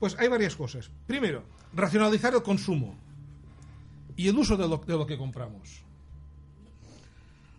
Pues 0.00 0.16
hay 0.18 0.28
varias 0.28 0.56
cosas. 0.56 0.90
Primero, 1.06 1.44
racionalizar 1.72 2.34
el 2.34 2.42
consumo 2.42 2.96
y 4.16 4.28
el 4.28 4.36
uso 4.36 4.56
de 4.56 4.68
lo, 4.68 4.78
de 4.78 4.94
lo 4.94 5.06
que 5.06 5.16
compramos. 5.16 5.82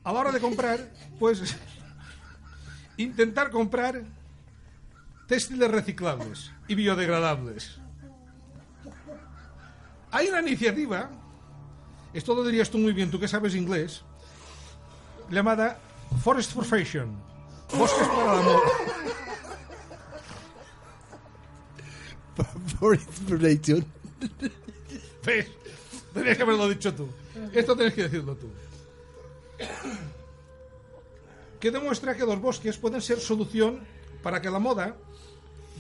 A 0.04 0.12
la 0.12 0.20
hora 0.20 0.32
de 0.32 0.40
comprar, 0.40 0.92
pues 1.20 1.56
intentar 2.98 3.52
comprar 3.52 4.04
textiles 5.28 5.70
reciclables 5.70 6.52
y 6.68 6.76
biodegradables. 6.76 7.78
Hay 10.12 10.28
una 10.30 10.42
iniciativa, 10.42 11.10
esto 12.14 12.34
lo 12.34 12.44
dirías 12.46 12.70
tú 12.70 12.78
muy 12.78 12.94
bien, 12.94 13.12
tú 13.12 13.20
que 13.20 13.28
sabes 13.28 13.54
inglés, 13.56 14.04
llamada 15.30 15.78
Forest 16.24 16.54
for 16.54 16.64
Fashion, 16.66 17.16
bosques 17.78 18.08
para 18.08 18.36
la 18.36 18.42
moda. 18.44 18.60
For 22.80 22.94
inspiration. 22.96 23.84
¿Ves? 25.26 25.48
Tenías 26.14 26.38
que 26.38 26.44
haberlo 26.44 26.70
dicho 26.70 26.94
tú. 26.94 27.10
Esto 27.52 27.76
tienes 27.76 27.94
que 27.96 28.04
decirlo 28.04 28.36
tú. 28.36 28.48
Que 31.60 31.72
demuestra 31.72 32.16
que 32.16 32.26
los 32.26 32.40
bosques 32.40 32.78
pueden 32.78 33.02
ser 33.02 33.20
solución 33.20 33.80
para 34.22 34.40
que 34.40 34.50
la 34.52 34.60
moda 34.60 34.96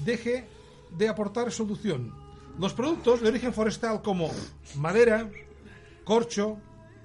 deje 0.05 0.47
de 0.91 1.09
aportar 1.09 1.51
solución. 1.51 2.13
Los 2.59 2.73
productos 2.73 3.21
de 3.21 3.29
origen 3.29 3.53
forestal 3.53 4.01
como 4.01 4.31
madera, 4.75 5.29
corcho, 6.03 6.57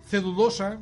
celulosa, 0.06 0.78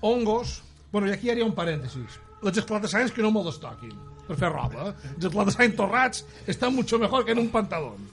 hongos... 0.00 0.62
Bueno, 0.90 1.06
i 1.06 1.12
aquí 1.12 1.28
haria 1.28 1.44
un 1.44 1.52
parèntesis. 1.52 2.14
Els 2.40 2.56
esclatasains 2.62 3.12
que 3.12 3.20
no 3.20 3.28
me 3.28 3.42
los 3.44 3.58
toquin, 3.60 3.92
per 4.24 4.38
fer 4.40 4.48
roba. 4.48 4.94
Els 5.10 5.26
esclatasains 5.28 5.76
torrats 5.76 6.24
mucho 6.72 6.98
mejor 6.98 7.26
que 7.26 7.32
en 7.32 7.38
un 7.38 7.50
pantalón. 7.50 8.08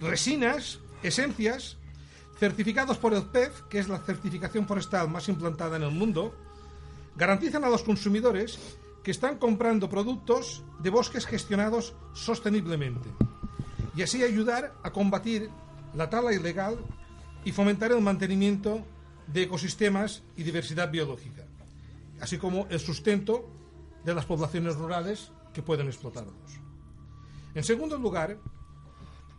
Resinas, 0.00 0.80
esencias, 1.04 1.76
certificados 2.40 2.98
por 2.98 3.14
el 3.14 3.22
PEF, 3.22 3.62
que 3.70 3.78
es 3.78 3.88
la 3.88 3.98
certificación 3.98 4.66
forestal 4.66 5.08
más 5.08 5.28
implantada 5.28 5.76
en 5.76 5.84
el 5.84 5.92
mundo, 5.92 6.34
garantizan 7.14 7.62
a 7.62 7.70
los 7.70 7.84
consumidores 7.84 8.58
que 9.04 9.10
están 9.10 9.36
comprando 9.36 9.88
productos 9.88 10.64
de 10.80 10.90
bosques 10.90 11.26
gestionados 11.26 11.94
sosteniblemente 12.14 13.10
y 13.94 14.02
así 14.02 14.24
ayudar 14.24 14.72
a 14.82 14.90
combatir 14.90 15.50
la 15.94 16.08
tala 16.10 16.32
ilegal 16.32 16.78
y 17.44 17.52
fomentar 17.52 17.92
el 17.92 18.00
mantenimiento 18.00 18.84
de 19.26 19.42
ecosistemas 19.42 20.22
y 20.36 20.42
diversidad 20.42 20.90
biológica, 20.90 21.44
así 22.20 22.38
como 22.38 22.66
el 22.70 22.80
sustento 22.80 23.48
de 24.04 24.14
las 24.14 24.24
poblaciones 24.24 24.74
rurales 24.76 25.30
que 25.52 25.62
pueden 25.62 25.86
explotarlos. 25.86 26.34
En 27.54 27.62
segundo 27.62 27.98
lugar, 27.98 28.38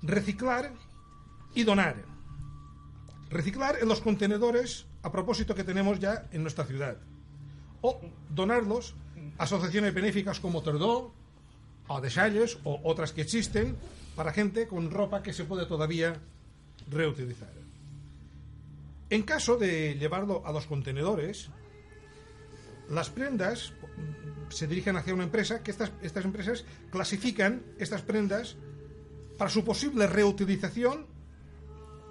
reciclar 0.01 0.73
y 1.55 1.63
donar. 1.63 2.05
Reciclar 3.29 3.79
en 3.81 3.89
los 3.89 3.99
contenedores 3.99 4.85
a 5.01 5.11
propósito 5.11 5.55
que 5.55 5.63
tenemos 5.63 5.99
ya 5.99 6.29
en 6.31 6.43
nuestra 6.43 6.65
ciudad. 6.65 6.97
O 7.85 8.01
donarlos 8.33 8.95
a 9.37 9.43
asociaciones 9.43 9.93
benéficas 9.93 10.39
como 10.39 10.63
Tordó, 10.65 11.13
o 11.87 12.01
Desalles, 12.01 12.57
o 12.63 12.81
otras 12.81 13.13
que 13.13 13.21
existen, 13.21 13.77
para 14.15 14.33
gente 14.33 14.65
con 14.65 14.89
ropa 14.89 15.21
que 15.21 15.33
se 15.33 15.45
puede 15.45 15.67
todavía 15.67 16.17
reutilizar. 16.89 17.53
En 19.11 19.21
caso 19.21 19.55
de 19.55 19.93
llevarlo 20.01 20.41
a 20.45 20.51
los 20.51 20.65
contenedores, 20.65 21.49
las 22.89 23.11
prendas 23.11 23.73
se 24.49 24.65
dirigen 24.65 24.97
hacia 24.97 25.13
una 25.13 25.23
empresa 25.23 25.61
que 25.61 25.69
estas, 25.69 25.91
estas 26.01 26.25
empresas 26.25 26.65
clasifican 26.89 27.61
estas 27.77 28.01
prendas 28.01 28.55
para 29.37 29.51
su 29.51 29.63
posible 29.63 30.07
reutilización 30.07 31.05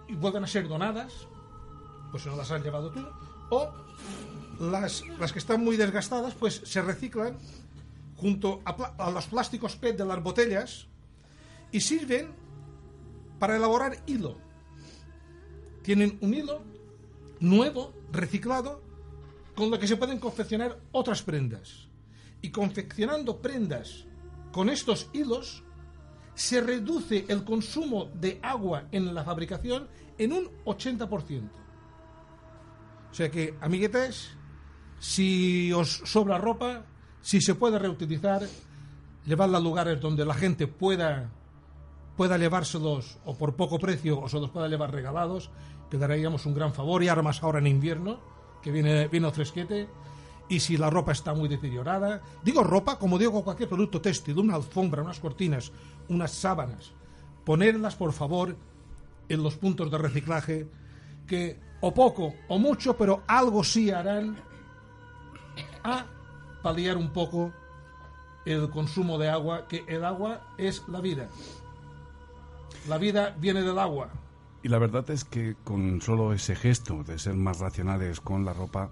y 0.07 0.15
vuelven 0.15 0.45
a 0.45 0.47
ser 0.47 0.69
donadas, 0.69 1.27
pues 2.13 2.23
si 2.23 2.29
no 2.29 2.37
las 2.37 2.51
has 2.51 2.63
llevado 2.63 2.93
tú, 2.93 3.05
o 3.51 3.73
las, 4.61 5.05
las 5.19 5.33
que 5.33 5.39
están 5.39 5.63
muy 5.63 5.77
desgastadas, 5.77 6.35
pues 6.35 6.63
se 6.65 6.83
reciclan 6.83 7.37
junto 8.17 8.63
a, 8.65 9.11
los 9.11 9.27
plásticos 9.27 9.77
PET 9.77 9.99
de 9.99 10.05
las 10.05 10.23
botellas 10.23 10.87
y 11.73 11.81
sirven 11.81 12.33
para 13.39 13.57
elaborar 13.57 14.03
hilo. 14.07 14.39
Tienen 15.83 16.19
un 16.21 16.33
hilo 16.33 16.63
nuevo, 17.41 17.93
reciclado, 18.13 18.81
con 19.55 19.71
lo 19.71 19.79
que 19.79 19.87
se 19.87 19.97
pueden 19.97 20.19
confeccionar 20.19 20.79
otras 20.93 21.23
prendas. 21.23 21.89
Y 22.41 22.51
confeccionando 22.51 23.41
prendas 23.41 24.07
con 24.53 24.69
estos 24.69 25.11
hilos, 25.13 25.63
se 26.35 26.61
reduce 26.61 27.27
el 27.29 27.45
consumo 27.45 28.07
de 28.15 28.39
agua 28.43 28.89
en 28.91 29.15
la 29.15 29.25
fabricación 29.25 29.89
en 30.19 30.33
un 30.33 30.49
80%. 30.65 31.51
O 33.11 33.15
sea 33.15 33.31
que, 33.31 33.55
amiguetes, 33.61 34.31
si 34.99 35.73
os 35.73 36.03
sobra 36.05 36.39
ropa, 36.39 36.85
si 37.21 37.41
se 37.41 37.55
puede 37.55 37.79
reutilizar, 37.79 38.43
llevarla 39.27 39.59
a 39.59 39.61
lugares 39.61 40.01
donde 40.01 40.25
la 40.25 40.35
gente 40.35 40.67
pueda, 40.67 41.31
pueda 42.17 42.39
llevárselos 42.39 43.19
o 43.25 43.35
por 43.37 43.55
poco 43.55 43.79
precio 43.79 44.21
o 44.21 44.29
se 44.29 44.39
los 44.39 44.51
pueda 44.51 44.69
llevar 44.69 44.93
regalados, 44.93 45.51
que 45.91 45.99
daríamos 45.99 46.47
un 46.47 46.55
gran 46.55 46.73
favor 46.73 47.03
y 47.03 47.09
ahora 47.09 47.23
más 47.23 47.43
ahora 47.43 47.59
en 47.59 47.67
invierno, 47.67 48.19
que 48.63 48.71
viene, 48.71 49.09
viene 49.09 49.29
el 49.29 49.33
fresquete. 49.33 49.89
Y 50.49 50.61
si 50.61 50.77
la 50.77 50.91
ropa 50.91 51.13
está 51.13 51.33
muy 51.33 51.49
deteriorada, 51.49 52.21
digo 52.43 52.63
ropa, 52.63 52.99
como 52.99 53.19
digo 53.19 53.43
cualquier 53.43 53.69
producto 53.69 54.01
textil, 54.01 54.39
una 54.39 54.57
alfombra, 54.57 55.03
unas 55.03 55.19
cortinas, 55.19 55.73
unas 56.09 56.33
sábanas, 56.33 56.93
ponerlas 57.45 57.97
por 57.97 58.13
favor 58.13 58.55
en 59.29 59.43
los 59.43 59.57
puntos 59.57 59.91
de 59.91 59.99
reciclaje 59.99 60.67
que 61.27 61.59
o 61.81 61.95
poco 61.95 62.35
o 62.49 62.59
mucho, 62.59 62.97
pero 62.97 63.23
algo 63.27 63.65
sí 63.65 63.91
harán 63.91 64.37
a 65.85 66.07
paliar 66.63 66.97
un 66.97 67.11
poco 67.11 67.53
el 68.45 68.71
consumo 68.71 69.19
de 69.19 69.29
agua, 69.29 69.69
que 69.69 69.85
el 69.87 70.05
agua 70.05 70.43
es 70.59 70.83
la 70.89 71.01
vida. 71.01 71.29
La 72.89 72.99
vida 72.99 73.35
viene 73.39 73.63
del 73.63 73.79
agua. 73.79 74.11
Y 74.63 74.69
la 74.69 74.79
verdad 74.79 75.09
es 75.11 75.25
que 75.25 75.57
con 75.63 76.01
solo 76.01 76.33
ese 76.33 76.57
gesto 76.57 77.05
de 77.05 77.19
ser 77.19 77.35
más 77.35 77.61
racionales 77.61 78.21
con 78.21 78.45
la 78.45 78.55
ropa, 78.55 78.91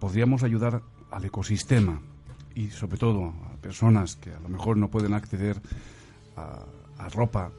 podríamos 0.00 0.42
ayudar 0.42 0.82
al 1.10 1.24
ecosistema 1.24 2.00
y 2.54 2.70
sobre 2.70 2.98
todo 2.98 3.32
a 3.52 3.56
personas 3.60 4.16
que 4.16 4.32
a 4.32 4.40
lo 4.40 4.48
mejor 4.48 4.76
no 4.76 4.90
pueden 4.90 5.14
acceder 5.14 5.60
a, 6.36 6.64
a 6.98 7.08
ropa. 7.08 7.52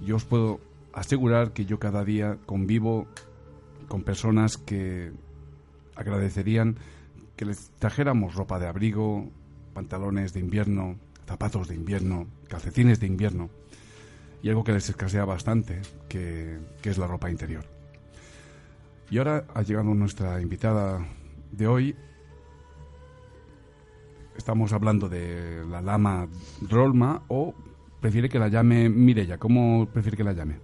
Yo 0.00 0.16
os 0.16 0.24
puedo 0.24 0.60
asegurar 0.94 1.52
que 1.52 1.66
yo 1.66 1.78
cada 1.78 2.04
día 2.04 2.38
convivo 2.46 3.06
con 3.88 4.02
personas 4.02 4.56
que 4.56 5.12
agradecerían 5.96 6.78
que 7.36 7.44
les 7.44 7.70
trajéramos 7.78 8.34
ropa 8.34 8.58
de 8.58 8.66
abrigo, 8.66 9.28
pantalones 9.72 10.32
de 10.32 10.40
invierno, 10.40 10.96
zapatos 11.26 11.68
de 11.68 11.74
invierno, 11.74 12.26
calcetines 12.48 13.00
de 13.00 13.06
invierno 13.06 13.50
y 14.42 14.50
algo 14.50 14.62
que 14.62 14.72
les 14.72 14.88
escasea 14.88 15.24
bastante, 15.24 15.80
que, 16.08 16.58
que 16.82 16.90
es 16.90 16.98
la 16.98 17.06
ropa 17.06 17.30
interior. 17.30 17.64
Y 19.10 19.18
ahora 19.18 19.46
ha 19.54 19.62
llegado 19.62 19.94
nuestra 19.94 20.40
invitada 20.40 21.06
de 21.50 21.66
hoy. 21.66 21.96
Estamos 24.36 24.72
hablando 24.72 25.08
de 25.08 25.64
la 25.66 25.80
lama 25.80 26.28
Rolma 26.60 27.22
o 27.28 27.54
prefiere 28.00 28.28
que 28.28 28.38
la 28.38 28.48
llame 28.48 28.88
Mirella. 28.88 29.38
¿Cómo 29.38 29.86
prefiere 29.86 30.16
que 30.16 30.24
la 30.24 30.32
llame? 30.32 30.56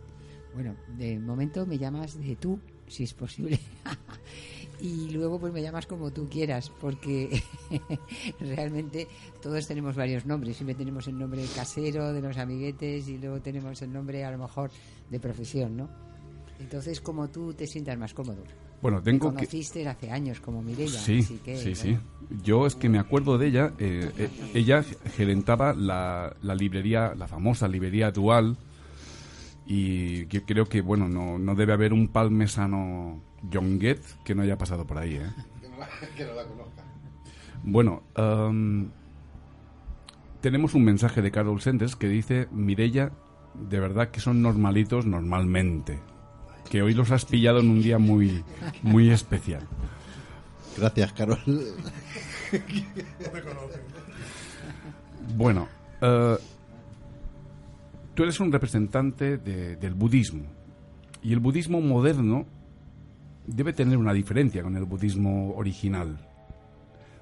Bueno, 0.54 0.74
de 0.98 1.18
momento 1.18 1.64
me 1.64 1.78
llamas 1.78 2.18
de 2.18 2.36
tú, 2.36 2.58
si 2.86 3.04
es 3.04 3.14
posible. 3.14 3.58
y 4.82 5.10
luego 5.10 5.38
pues 5.38 5.52
me 5.52 5.62
llamas 5.62 5.86
como 5.86 6.10
tú 6.10 6.28
quieras, 6.28 6.70
porque 6.80 7.42
realmente 8.40 9.06
todos 9.42 9.66
tenemos 9.66 9.96
varios 9.96 10.26
nombres. 10.26 10.56
Siempre 10.56 10.74
tenemos 10.74 11.06
el 11.08 11.18
nombre 11.18 11.44
casero 11.54 12.12
de 12.12 12.20
los 12.20 12.36
amiguetes 12.38 13.08
y 13.08 13.18
luego 13.18 13.40
tenemos 13.40 13.80
el 13.82 13.92
nombre 13.92 14.24
a 14.24 14.30
lo 14.30 14.38
mejor 14.38 14.70
de 15.10 15.20
profesión, 15.20 15.76
¿no? 15.76 15.88
Entonces, 16.58 17.00
como 17.00 17.28
tú 17.28 17.54
te 17.54 17.66
sientas 17.66 17.98
más 17.98 18.12
cómodo. 18.14 18.42
Bueno, 18.82 19.02
tengo 19.02 19.28
Te 19.30 19.34
conociste 19.36 19.86
hace 19.86 20.10
años 20.10 20.40
como 20.40 20.62
Mireia. 20.62 20.88
Sí, 20.88 21.18
así 21.20 21.38
que, 21.44 21.56
sí, 21.56 21.74
sí. 21.74 21.98
Yo 22.42 22.66
es 22.66 22.74
que 22.74 22.88
me 22.88 22.98
acuerdo 22.98 23.36
de 23.36 23.48
ella. 23.48 23.72
eh, 23.78 24.10
eh, 24.16 24.30
ella 24.54 24.82
gerentaba 25.16 25.74
la, 25.74 26.34
la 26.42 26.54
librería, 26.54 27.14
la 27.14 27.28
famosa 27.28 27.68
librería 27.68 28.10
Dual. 28.10 28.56
Y 29.66 30.26
yo 30.26 30.44
creo 30.44 30.64
que, 30.66 30.80
bueno, 30.80 31.08
no, 31.08 31.38
no 31.38 31.54
debe 31.54 31.72
haber 31.72 31.92
un 31.92 32.08
palmesano 32.08 33.20
Jonguet 33.52 34.00
que 34.24 34.34
no 34.34 34.42
haya 34.42 34.58
pasado 34.58 34.86
por 34.86 34.98
ahí, 34.98 35.14
¿eh? 35.16 35.30
Que 35.60 35.68
no 35.68 35.78
la, 35.78 35.88
que 36.16 36.24
no 36.24 36.34
la 36.34 36.44
conozca. 36.44 36.82
Bueno, 37.62 38.02
em, 38.16 38.88
tenemos 40.40 40.74
un 40.74 40.84
mensaje 40.84 41.22
de 41.22 41.30
Carol 41.30 41.60
Senders 41.60 41.96
que 41.96 42.08
dice, 42.08 42.48
Mirella, 42.50 43.12
de 43.54 43.80
verdad 43.80 44.10
que 44.10 44.20
son 44.20 44.40
normalitos 44.42 45.06
normalmente. 45.06 45.98
Que 46.70 46.82
hoy 46.82 46.94
los 46.94 47.10
has 47.10 47.24
pillado 47.24 47.60
en 47.60 47.68
un 47.70 47.82
día 47.82 47.98
muy, 47.98 48.44
muy 48.82 49.10
especial. 49.10 49.62
Gracias, 50.78 51.12
Carol. 51.12 51.38
Bueno, 55.36 55.68
eh, 56.00 56.36
tú 58.14 58.22
eres 58.22 58.40
un 58.40 58.52
representante 58.52 59.36
de- 59.38 59.76
del 59.76 59.94
budismo. 59.94 60.44
Y 61.22 61.32
el 61.32 61.40
budismo 61.40 61.80
moderno 61.80 62.46
debe 63.46 63.72
tener 63.72 63.96
una 63.96 64.12
diferencia 64.12 64.62
con 64.62 64.76
el 64.76 64.84
budismo 64.84 65.54
original. 65.54 66.18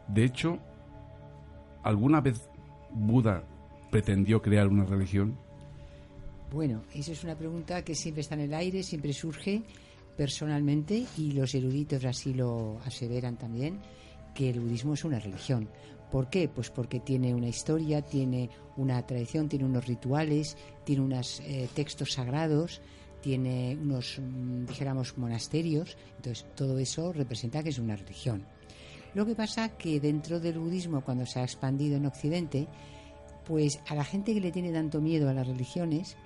De 0.08 0.24
hecho, 0.24 0.58
¿alguna 1.82 2.20
vez 2.20 2.48
Buda 2.90 3.44
pretendió 3.90 4.40
crear 4.40 4.68
una 4.68 4.84
religión? 4.84 5.36
Bueno, 6.52 6.82
esa 6.94 7.12
es 7.12 7.24
una 7.24 7.36
pregunta 7.36 7.82
que 7.84 7.94
siempre 7.94 8.22
está 8.22 8.34
en 8.34 8.42
el 8.42 8.54
aire, 8.54 8.82
siempre 8.82 9.12
surge 9.12 9.62
personalmente 10.16 11.06
y 11.16 11.32
los 11.32 11.54
eruditos 11.54 12.04
así 12.04 12.34
lo 12.34 12.80
aseveran 12.84 13.36
también, 13.36 13.78
que 14.34 14.50
el 14.50 14.60
budismo 14.60 14.94
es 14.94 15.04
una 15.04 15.18
religión. 15.18 15.68
¿Por 16.10 16.30
qué? 16.30 16.48
Pues 16.48 16.70
porque 16.70 17.00
tiene 17.00 17.34
una 17.34 17.48
historia, 17.48 18.00
tiene 18.02 18.48
una 18.76 19.06
tradición, 19.06 19.48
tiene 19.48 19.66
unos 19.66 19.86
rituales, 19.86 20.56
tiene 20.84 21.02
unos 21.02 21.40
eh, 21.40 21.68
textos 21.74 22.12
sagrados, 22.12 22.80
tiene 23.20 23.76
unos, 23.80 24.18
mm, 24.18 24.66
dijéramos, 24.66 25.16
monasterios. 25.18 25.96
Entonces, 26.16 26.46
todo 26.54 26.78
eso 26.78 27.12
representa 27.12 27.62
que 27.62 27.70
es 27.70 27.78
una 27.78 27.96
religión. 27.96 28.44
Lo 29.14 29.26
que 29.26 29.34
pasa 29.34 29.70
que 29.70 30.00
dentro 30.00 30.38
del 30.40 30.58
budismo, 30.58 31.02
cuando 31.02 31.26
se 31.26 31.40
ha 31.40 31.42
expandido 31.42 31.96
en 31.96 32.06
Occidente, 32.06 32.68
pues 33.44 33.80
a 33.88 33.94
la 33.94 34.04
gente 34.04 34.34
que 34.34 34.40
le 34.40 34.52
tiene 34.52 34.72
tanto 34.72 35.00
miedo 35.00 35.28
a 35.28 35.32
las 35.32 35.46
religiones, 35.46 36.16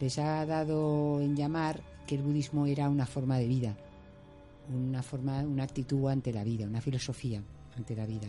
les 0.00 0.18
ha 0.18 0.44
dado 0.44 1.20
en 1.20 1.36
llamar 1.36 1.80
que 2.06 2.16
el 2.16 2.22
budismo 2.22 2.66
era 2.66 2.88
una 2.88 3.06
forma 3.06 3.38
de 3.38 3.46
vida, 3.46 3.76
una 4.74 5.02
forma, 5.02 5.40
una 5.42 5.62
actitud 5.62 6.08
ante 6.08 6.32
la 6.32 6.44
vida, 6.44 6.66
una 6.66 6.80
filosofía 6.80 7.42
ante 7.76 7.94
la 7.94 8.06
vida. 8.06 8.28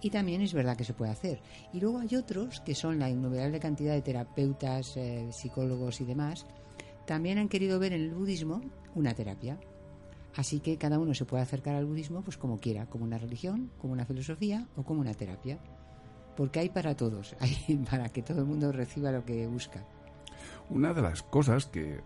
Y 0.00 0.10
también 0.10 0.42
es 0.42 0.52
verdad 0.52 0.76
que 0.76 0.84
se 0.84 0.92
puede 0.92 1.10
hacer. 1.10 1.40
Y 1.72 1.80
luego 1.80 1.98
hay 1.98 2.14
otros 2.16 2.60
que 2.60 2.74
son 2.74 2.98
la 2.98 3.08
innumerable 3.08 3.58
cantidad 3.58 3.94
de 3.94 4.02
terapeutas, 4.02 4.96
eh, 4.96 5.28
psicólogos 5.32 6.00
y 6.02 6.04
demás, 6.04 6.46
también 7.06 7.38
han 7.38 7.48
querido 7.48 7.78
ver 7.78 7.92
en 7.92 8.02
el 8.02 8.14
budismo 8.14 8.60
una 8.94 9.14
terapia. 9.14 9.58
Así 10.34 10.60
que 10.60 10.76
cada 10.76 10.98
uno 10.98 11.14
se 11.14 11.24
puede 11.24 11.42
acercar 11.42 11.74
al 11.74 11.86
budismo 11.86 12.22
pues 12.22 12.36
como 12.36 12.58
quiera, 12.58 12.86
como 12.86 13.04
una 13.04 13.18
religión, 13.18 13.70
como 13.78 13.92
una 13.92 14.04
filosofía 14.04 14.66
o 14.76 14.82
como 14.82 15.00
una 15.00 15.14
terapia. 15.14 15.58
Porque 16.36 16.60
hay 16.60 16.68
para 16.68 16.94
todos, 16.94 17.34
hay 17.40 17.76
para 17.90 18.08
que 18.10 18.22
todo 18.22 18.40
el 18.40 18.46
mundo 18.46 18.72
reciba 18.72 19.12
lo 19.12 19.24
que 19.24 19.46
busca. 19.46 19.84
Una 20.68 20.92
de 20.92 21.02
las 21.02 21.22
cosas 21.22 21.66
que 21.66 22.00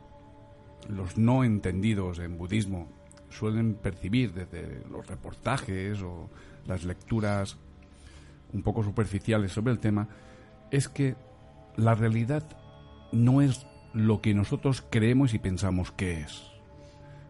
los 0.89 1.19
no 1.19 1.45
entendidos 1.45 2.19
en 2.19 2.39
budismo 2.39 2.89
suelen 3.31 3.75
percibir 3.75 4.33
desde 4.33 4.85
los 4.91 5.07
reportajes 5.07 6.03
o 6.03 6.29
las 6.67 6.85
lecturas 6.85 7.57
un 8.53 8.63
poco 8.63 8.83
superficiales 8.83 9.53
sobre 9.53 9.73
el 9.73 9.79
tema 9.79 10.09
es 10.71 10.89
que 10.89 11.17
la 11.77 11.95
realidad 11.95 12.45
no 13.13 13.41
es 13.41 13.67
lo 13.93 14.21
que 14.21 14.35
nosotros 14.35 14.85
creemos 14.89 15.35
y 15.35 15.39
pensamos 15.39 15.93
que 15.93 16.21
es. 16.21 16.43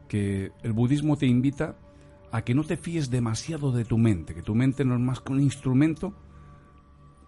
Que 0.09 0.53
el 0.63 0.73
budismo 0.73 1.17
te 1.17 1.27
invita 1.27 1.77
a 2.33 2.43
que 2.43 2.55
no 2.55 2.65
te 2.65 2.77
fíes 2.77 3.11
demasiado 3.11 3.73
de 3.73 3.85
tu 3.85 3.99
mente, 3.99 4.35
que 4.35 4.43
tu 4.43 4.55
mente 4.55 4.85
no 4.85 4.95
es 4.95 5.01
más 5.01 5.21
que 5.21 5.33
un 5.33 5.41
instrumento 5.41 6.15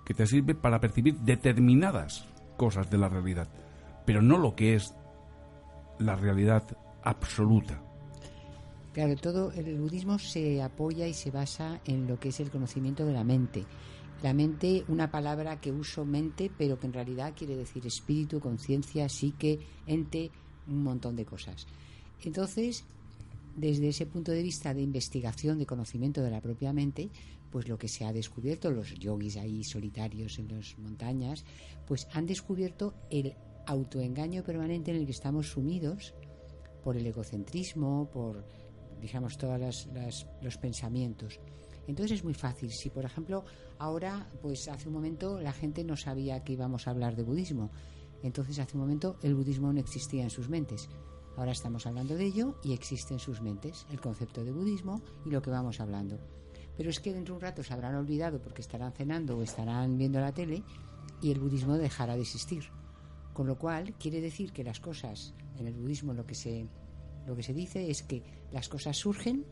que 0.04 0.14
te 0.14 0.26
sirve 0.26 0.54
para 0.54 0.80
percibir 0.80 1.16
determinadas 1.20 2.26
cosas 2.56 2.90
de 2.90 2.98
la 2.98 3.08
realidad, 3.08 3.48
pero 4.04 4.22
no 4.22 4.38
lo 4.38 4.54
que 4.54 4.74
es 4.74 4.94
la 5.98 6.16
realidad 6.16 6.64
absoluta. 7.02 7.80
Claro, 8.92 9.16
todo 9.16 9.52
el 9.52 9.78
budismo 9.78 10.18
se 10.18 10.62
apoya 10.62 11.06
y 11.06 11.14
se 11.14 11.30
basa 11.30 11.80
en 11.86 12.06
lo 12.06 12.20
que 12.20 12.28
es 12.28 12.40
el 12.40 12.50
conocimiento 12.50 13.06
de 13.06 13.12
la 13.12 13.24
mente. 13.24 13.64
La 14.22 14.32
mente, 14.32 14.84
una 14.86 15.10
palabra 15.10 15.60
que 15.60 15.72
uso 15.72 16.04
mente, 16.04 16.50
pero 16.56 16.78
que 16.78 16.86
en 16.86 16.92
realidad 16.92 17.34
quiere 17.36 17.56
decir 17.56 17.84
espíritu, 17.86 18.38
conciencia, 18.38 19.08
psique, 19.08 19.58
ente, 19.86 20.30
un 20.68 20.84
montón 20.84 21.16
de 21.16 21.24
cosas. 21.24 21.66
Entonces, 22.22 22.84
desde 23.56 23.88
ese 23.88 24.06
punto 24.06 24.30
de 24.30 24.42
vista 24.42 24.74
de 24.74 24.82
investigación, 24.82 25.58
de 25.58 25.66
conocimiento 25.66 26.22
de 26.22 26.30
la 26.30 26.40
propia 26.40 26.72
mente, 26.72 27.10
pues 27.50 27.68
lo 27.68 27.78
que 27.78 27.88
se 27.88 28.04
ha 28.04 28.12
descubierto, 28.12 28.70
los 28.70 28.94
yogis 28.94 29.36
ahí 29.36 29.64
solitarios 29.64 30.38
en 30.38 30.56
las 30.56 30.78
montañas, 30.78 31.44
pues 31.86 32.06
han 32.12 32.26
descubierto 32.26 32.94
el 33.10 33.34
autoengaño 33.66 34.42
permanente 34.42 34.90
en 34.90 34.98
el 34.98 35.04
que 35.04 35.12
estamos 35.12 35.48
sumidos 35.48 36.14
por 36.82 36.96
el 36.96 37.06
egocentrismo, 37.06 38.08
por, 38.12 38.44
digamos, 39.00 39.36
todos 39.36 39.88
los 40.40 40.58
pensamientos. 40.58 41.40
Entonces 41.86 42.18
es 42.18 42.24
muy 42.24 42.34
fácil. 42.34 42.70
Si, 42.70 42.90
por 42.90 43.04
ejemplo, 43.04 43.44
ahora, 43.78 44.28
pues 44.40 44.68
hace 44.68 44.88
un 44.88 44.94
momento 44.94 45.40
la 45.40 45.52
gente 45.52 45.84
no 45.84 45.96
sabía 45.96 46.44
que 46.44 46.52
íbamos 46.52 46.86
a 46.86 46.90
hablar 46.90 47.16
de 47.16 47.22
budismo. 47.22 47.70
Entonces, 48.22 48.58
hace 48.58 48.76
un 48.76 48.82
momento 48.82 49.18
el 49.22 49.34
budismo 49.34 49.72
no 49.72 49.80
existía 49.80 50.22
en 50.22 50.30
sus 50.30 50.48
mentes. 50.48 50.88
Ahora 51.36 51.52
estamos 51.52 51.86
hablando 51.86 52.14
de 52.14 52.26
ello 52.26 52.58
y 52.62 52.72
existe 52.72 53.14
en 53.14 53.20
sus 53.20 53.40
mentes 53.40 53.86
el 53.90 54.00
concepto 54.00 54.44
de 54.44 54.52
budismo 54.52 55.00
y 55.24 55.30
lo 55.30 55.40
que 55.40 55.50
vamos 55.50 55.80
hablando. 55.80 56.18
Pero 56.76 56.90
es 56.90 57.00
que 57.00 57.12
dentro 57.12 57.34
de 57.34 57.38
un 57.38 57.42
rato 57.42 57.62
se 57.62 57.72
habrán 57.72 57.94
olvidado 57.94 58.40
porque 58.40 58.62
estarán 58.62 58.92
cenando 58.92 59.36
o 59.36 59.42
estarán 59.42 59.96
viendo 59.96 60.20
la 60.20 60.32
tele 60.32 60.62
y 61.20 61.30
el 61.30 61.40
budismo 61.40 61.76
dejará 61.76 62.16
de 62.16 62.22
existir. 62.22 62.64
Con 63.32 63.46
lo 63.46 63.58
cual, 63.58 63.94
quiere 63.94 64.20
decir 64.20 64.52
que 64.52 64.64
las 64.64 64.78
cosas, 64.78 65.34
en 65.58 65.66
el 65.66 65.74
budismo 65.74 66.12
lo 66.12 66.26
que 66.26 66.34
se, 66.34 66.68
lo 67.26 67.34
que 67.34 67.42
se 67.42 67.54
dice 67.54 67.90
es 67.90 68.02
que 68.02 68.22
las 68.52 68.68
cosas 68.68 68.96
surgen, 68.96 69.46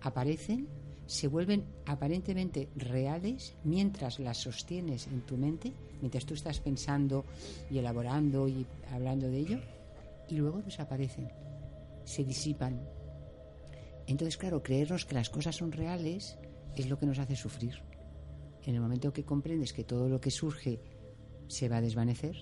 aparecen, 0.00 0.68
se 1.10 1.26
vuelven 1.26 1.64
aparentemente 1.86 2.68
reales 2.76 3.56
mientras 3.64 4.20
las 4.20 4.38
sostienes 4.38 5.08
en 5.08 5.22
tu 5.22 5.36
mente, 5.36 5.72
mientras 6.00 6.24
tú 6.24 6.34
estás 6.34 6.60
pensando 6.60 7.24
y 7.68 7.78
elaborando 7.78 8.46
y 8.46 8.64
hablando 8.92 9.26
de 9.26 9.38
ello, 9.38 9.60
y 10.28 10.36
luego 10.36 10.62
desaparecen, 10.62 11.28
se 12.04 12.22
disipan. 12.22 12.80
Entonces, 14.06 14.36
claro, 14.36 14.62
creernos 14.62 15.04
que 15.04 15.16
las 15.16 15.30
cosas 15.30 15.56
son 15.56 15.72
reales 15.72 16.38
es 16.76 16.88
lo 16.88 16.96
que 16.96 17.06
nos 17.06 17.18
hace 17.18 17.34
sufrir. 17.34 17.82
En 18.62 18.76
el 18.76 18.80
momento 18.80 19.12
que 19.12 19.24
comprendes 19.24 19.72
que 19.72 19.82
todo 19.82 20.08
lo 20.08 20.20
que 20.20 20.30
surge 20.30 20.80
se 21.48 21.68
va 21.68 21.78
a 21.78 21.82
desvanecer, 21.82 22.36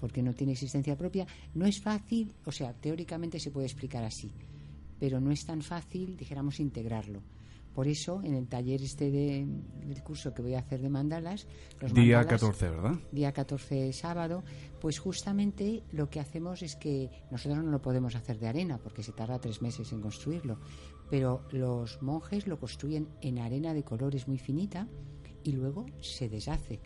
porque 0.00 0.24
no 0.24 0.34
tiene 0.34 0.54
existencia 0.54 0.96
propia, 0.96 1.28
no 1.54 1.66
es 1.66 1.80
fácil, 1.80 2.34
o 2.46 2.50
sea, 2.50 2.74
teóricamente 2.74 3.38
se 3.38 3.52
puede 3.52 3.68
explicar 3.68 4.02
así, 4.02 4.32
pero 4.98 5.20
no 5.20 5.30
es 5.30 5.46
tan 5.46 5.62
fácil, 5.62 6.16
dijéramos, 6.16 6.58
integrarlo. 6.58 7.22
Por 7.76 7.88
eso, 7.88 8.22
en 8.24 8.32
el 8.32 8.48
taller 8.48 8.80
este 8.82 9.10
de- 9.10 9.46
del 9.84 10.02
curso 10.02 10.32
que 10.32 10.40
voy 10.40 10.54
a 10.54 10.60
hacer 10.60 10.80
de 10.80 10.88
mandalas, 10.88 11.46
los 11.78 11.92
Día 11.92 12.16
mandalas- 12.20 12.40
14, 12.40 12.70
¿verdad? 12.70 12.94
Día 13.12 13.32
14 13.32 13.92
sábado, 13.92 14.42
pues 14.80 14.98
justamente 14.98 15.82
lo 15.92 16.08
que 16.08 16.18
hacemos 16.18 16.62
es 16.62 16.74
que 16.74 17.10
nosotros 17.30 17.62
no 17.62 17.70
lo 17.70 17.82
podemos 17.82 18.14
hacer 18.16 18.38
de 18.38 18.48
arena 18.48 18.78
porque 18.78 19.02
se 19.02 19.12
tarda 19.12 19.38
tres 19.38 19.60
meses 19.60 19.92
en 19.92 20.00
construirlo, 20.00 20.58
pero 21.10 21.42
los 21.52 22.00
monjes 22.00 22.46
lo 22.46 22.58
construyen 22.58 23.08
en 23.20 23.38
arena 23.40 23.74
de 23.74 23.84
colores 23.84 24.26
muy 24.26 24.38
finita 24.38 24.88
y 25.44 25.52
luego 25.52 25.84
se 26.00 26.30
deshace 26.30 26.80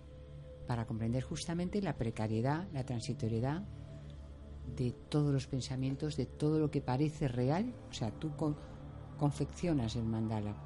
para 0.67 0.87
comprender 0.87 1.23
justamente 1.23 1.81
la 1.81 1.97
precariedad, 1.97 2.67
la 2.73 2.85
transitoriedad 2.85 3.63
de 4.77 4.91
todos 5.09 5.33
los 5.33 5.47
pensamientos, 5.47 6.17
de 6.17 6.27
todo 6.27 6.59
lo 6.59 6.69
que 6.69 6.81
parece 6.81 7.29
real, 7.29 7.73
o 7.89 7.93
sea, 7.93 8.11
tú 8.11 8.35
con- 8.37 8.57
confeccionas 9.19 9.95
el 9.97 10.05
mandala, 10.05 10.57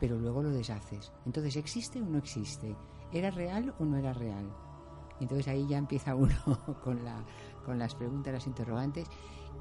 pero 0.00 0.18
luego 0.18 0.42
lo 0.42 0.50
deshaces. 0.50 1.12
Entonces, 1.26 1.56
¿existe 1.56 2.00
o 2.00 2.04
no 2.04 2.18
existe? 2.18 2.74
¿Era 3.12 3.30
real 3.30 3.74
o 3.78 3.84
no 3.84 3.96
era 3.96 4.12
real? 4.12 4.52
Entonces 5.20 5.48
ahí 5.48 5.66
ya 5.68 5.78
empieza 5.78 6.14
uno 6.14 6.34
con, 6.84 7.04
la, 7.04 7.24
con 7.64 7.78
las 7.78 7.94
preguntas, 7.94 8.32
las 8.32 8.46
interrogantes. 8.46 9.06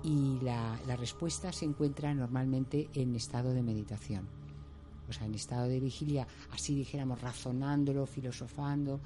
y 0.04 0.40
la, 0.42 0.80
la 0.88 0.96
respuesta 0.96 1.52
se 1.52 1.66
encuentra 1.66 2.14
normalmente 2.14 2.90
en 2.94 3.16
estado 3.16 3.54
de 3.54 3.64
meditación. 3.64 4.28
O 5.08 5.14
sea, 5.14 5.26
en 5.26 5.36
estado 5.36 5.68
de 5.68 5.80
vigilia, 5.80 6.28
así 6.52 6.76
dijéramos, 6.76 7.22
razonándolo, 7.22 8.06
filosofando, 8.06 9.00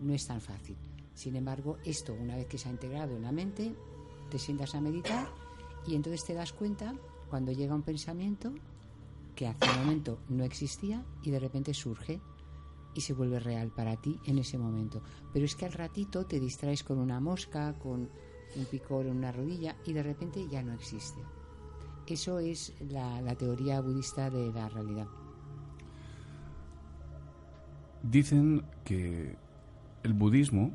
no 0.00 0.12
es 0.12 0.26
tan 0.26 0.40
fácil. 0.40 0.76
Sin 1.14 1.36
embargo, 1.36 1.78
esto, 1.84 2.12
una 2.12 2.36
vez 2.36 2.46
que 2.46 2.58
se 2.58 2.68
ha 2.68 2.72
integrado 2.72 3.16
en 3.16 3.22
la 3.22 3.32
mente, 3.32 3.74
te 4.30 4.38
sientas 4.38 4.74
a 4.74 4.80
meditar 4.80 5.28
y 5.86 5.94
entonces 5.94 6.24
te 6.24 6.34
das 6.34 6.52
cuenta 6.52 6.94
cuando 7.30 7.52
llega 7.52 7.74
un 7.74 7.82
pensamiento 7.82 8.52
que 9.34 9.46
hace 9.46 9.68
un 9.70 9.84
momento 9.84 10.18
no 10.28 10.44
existía 10.44 11.04
y 11.22 11.30
de 11.30 11.40
repente 11.40 11.74
surge 11.74 12.20
y 12.94 13.00
se 13.00 13.12
vuelve 13.12 13.40
real 13.40 13.70
para 13.70 13.96
ti 13.96 14.20
en 14.26 14.38
ese 14.38 14.58
momento. 14.58 15.02
Pero 15.32 15.44
es 15.44 15.54
que 15.56 15.66
al 15.66 15.72
ratito 15.72 16.26
te 16.26 16.40
distraes 16.40 16.82
con 16.84 16.98
una 16.98 17.20
mosca, 17.20 17.74
con 17.74 18.08
un 18.56 18.64
picor 18.70 19.06
en 19.06 19.16
una 19.16 19.32
rodilla 19.32 19.76
y 19.84 19.92
de 19.92 20.02
repente 20.02 20.46
ya 20.48 20.62
no 20.62 20.72
existe. 20.72 21.20
Eso 22.06 22.38
es 22.38 22.72
la, 22.90 23.20
la 23.20 23.34
teoría 23.34 23.80
budista 23.80 24.30
de 24.30 24.52
la 24.52 24.68
realidad. 24.68 25.08
Dicen 28.02 28.64
que 28.84 29.36
el 30.02 30.12
budismo 30.12 30.72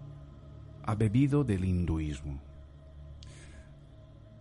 ha 0.84 0.96
bebido 0.96 1.44
del 1.44 1.64
hinduismo 1.64 2.42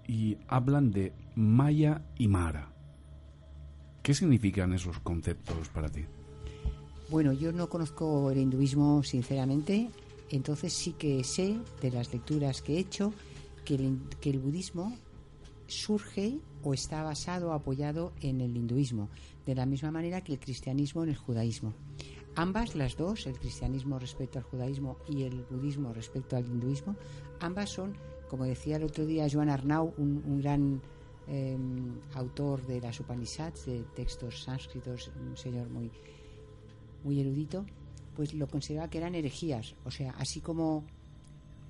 y 0.06 0.38
hablan 0.48 0.90
de 0.90 1.12
Maya 1.34 2.02
y 2.16 2.26
Mara. 2.28 2.72
¿Qué 4.08 4.14
significan 4.14 4.72
esos 4.72 5.00
conceptos 5.00 5.68
para 5.68 5.90
ti? 5.90 6.06
Bueno, 7.10 7.34
yo 7.34 7.52
no 7.52 7.68
conozco 7.68 8.30
el 8.30 8.38
hinduismo 8.38 9.02
sinceramente, 9.02 9.90
entonces 10.30 10.72
sí 10.72 10.94
que 10.94 11.22
sé 11.24 11.58
de 11.82 11.90
las 11.90 12.10
lecturas 12.10 12.62
que 12.62 12.76
he 12.76 12.78
hecho 12.78 13.12
que 13.66 13.74
el, 13.74 14.38
budismo 14.38 14.96
surge 15.66 16.38
o 16.62 16.72
está 16.72 17.02
basado, 17.02 17.52
apoyado 17.52 18.14
en 18.22 18.40
el 18.40 18.56
hinduismo, 18.56 19.10
de 19.44 19.54
la 19.54 19.66
misma 19.66 19.90
manera 19.90 20.24
que 20.24 20.32
el 20.32 20.40
cristianismo 20.40 21.02
en 21.02 21.10
el 21.10 21.16
judaísmo. 21.16 21.74
Ambas, 22.34 22.76
las 22.76 22.96
dos, 22.96 23.26
el 23.26 23.38
cristianismo 23.38 23.98
respecto 23.98 24.38
al 24.38 24.46
judaísmo 24.46 24.96
y 25.06 25.24
el 25.24 25.44
budismo 25.50 25.92
respecto 25.92 26.34
al 26.34 26.46
hinduismo, 26.46 26.96
ambas 27.40 27.68
son, 27.68 27.92
como 28.30 28.46
decía 28.46 28.76
el 28.76 28.84
otro 28.84 29.04
día 29.04 29.28
Joan 29.30 29.50
Arnau, 29.50 29.92
un 29.98 30.40
gran 30.40 30.80
eh, 31.28 31.56
autor 32.14 32.66
de 32.66 32.80
las 32.80 32.98
Upanishads, 33.00 33.66
de 33.66 33.84
textos 33.94 34.42
sánscritos, 34.42 35.10
un 35.20 35.36
señor 35.36 35.68
muy, 35.68 35.90
muy 37.04 37.20
erudito, 37.20 37.64
pues 38.16 38.34
lo 38.34 38.48
consideraba 38.48 38.90
que 38.90 38.98
eran 38.98 39.14
herejías, 39.14 39.74
o 39.84 39.90
sea, 39.90 40.12
así 40.18 40.40
como 40.40 40.84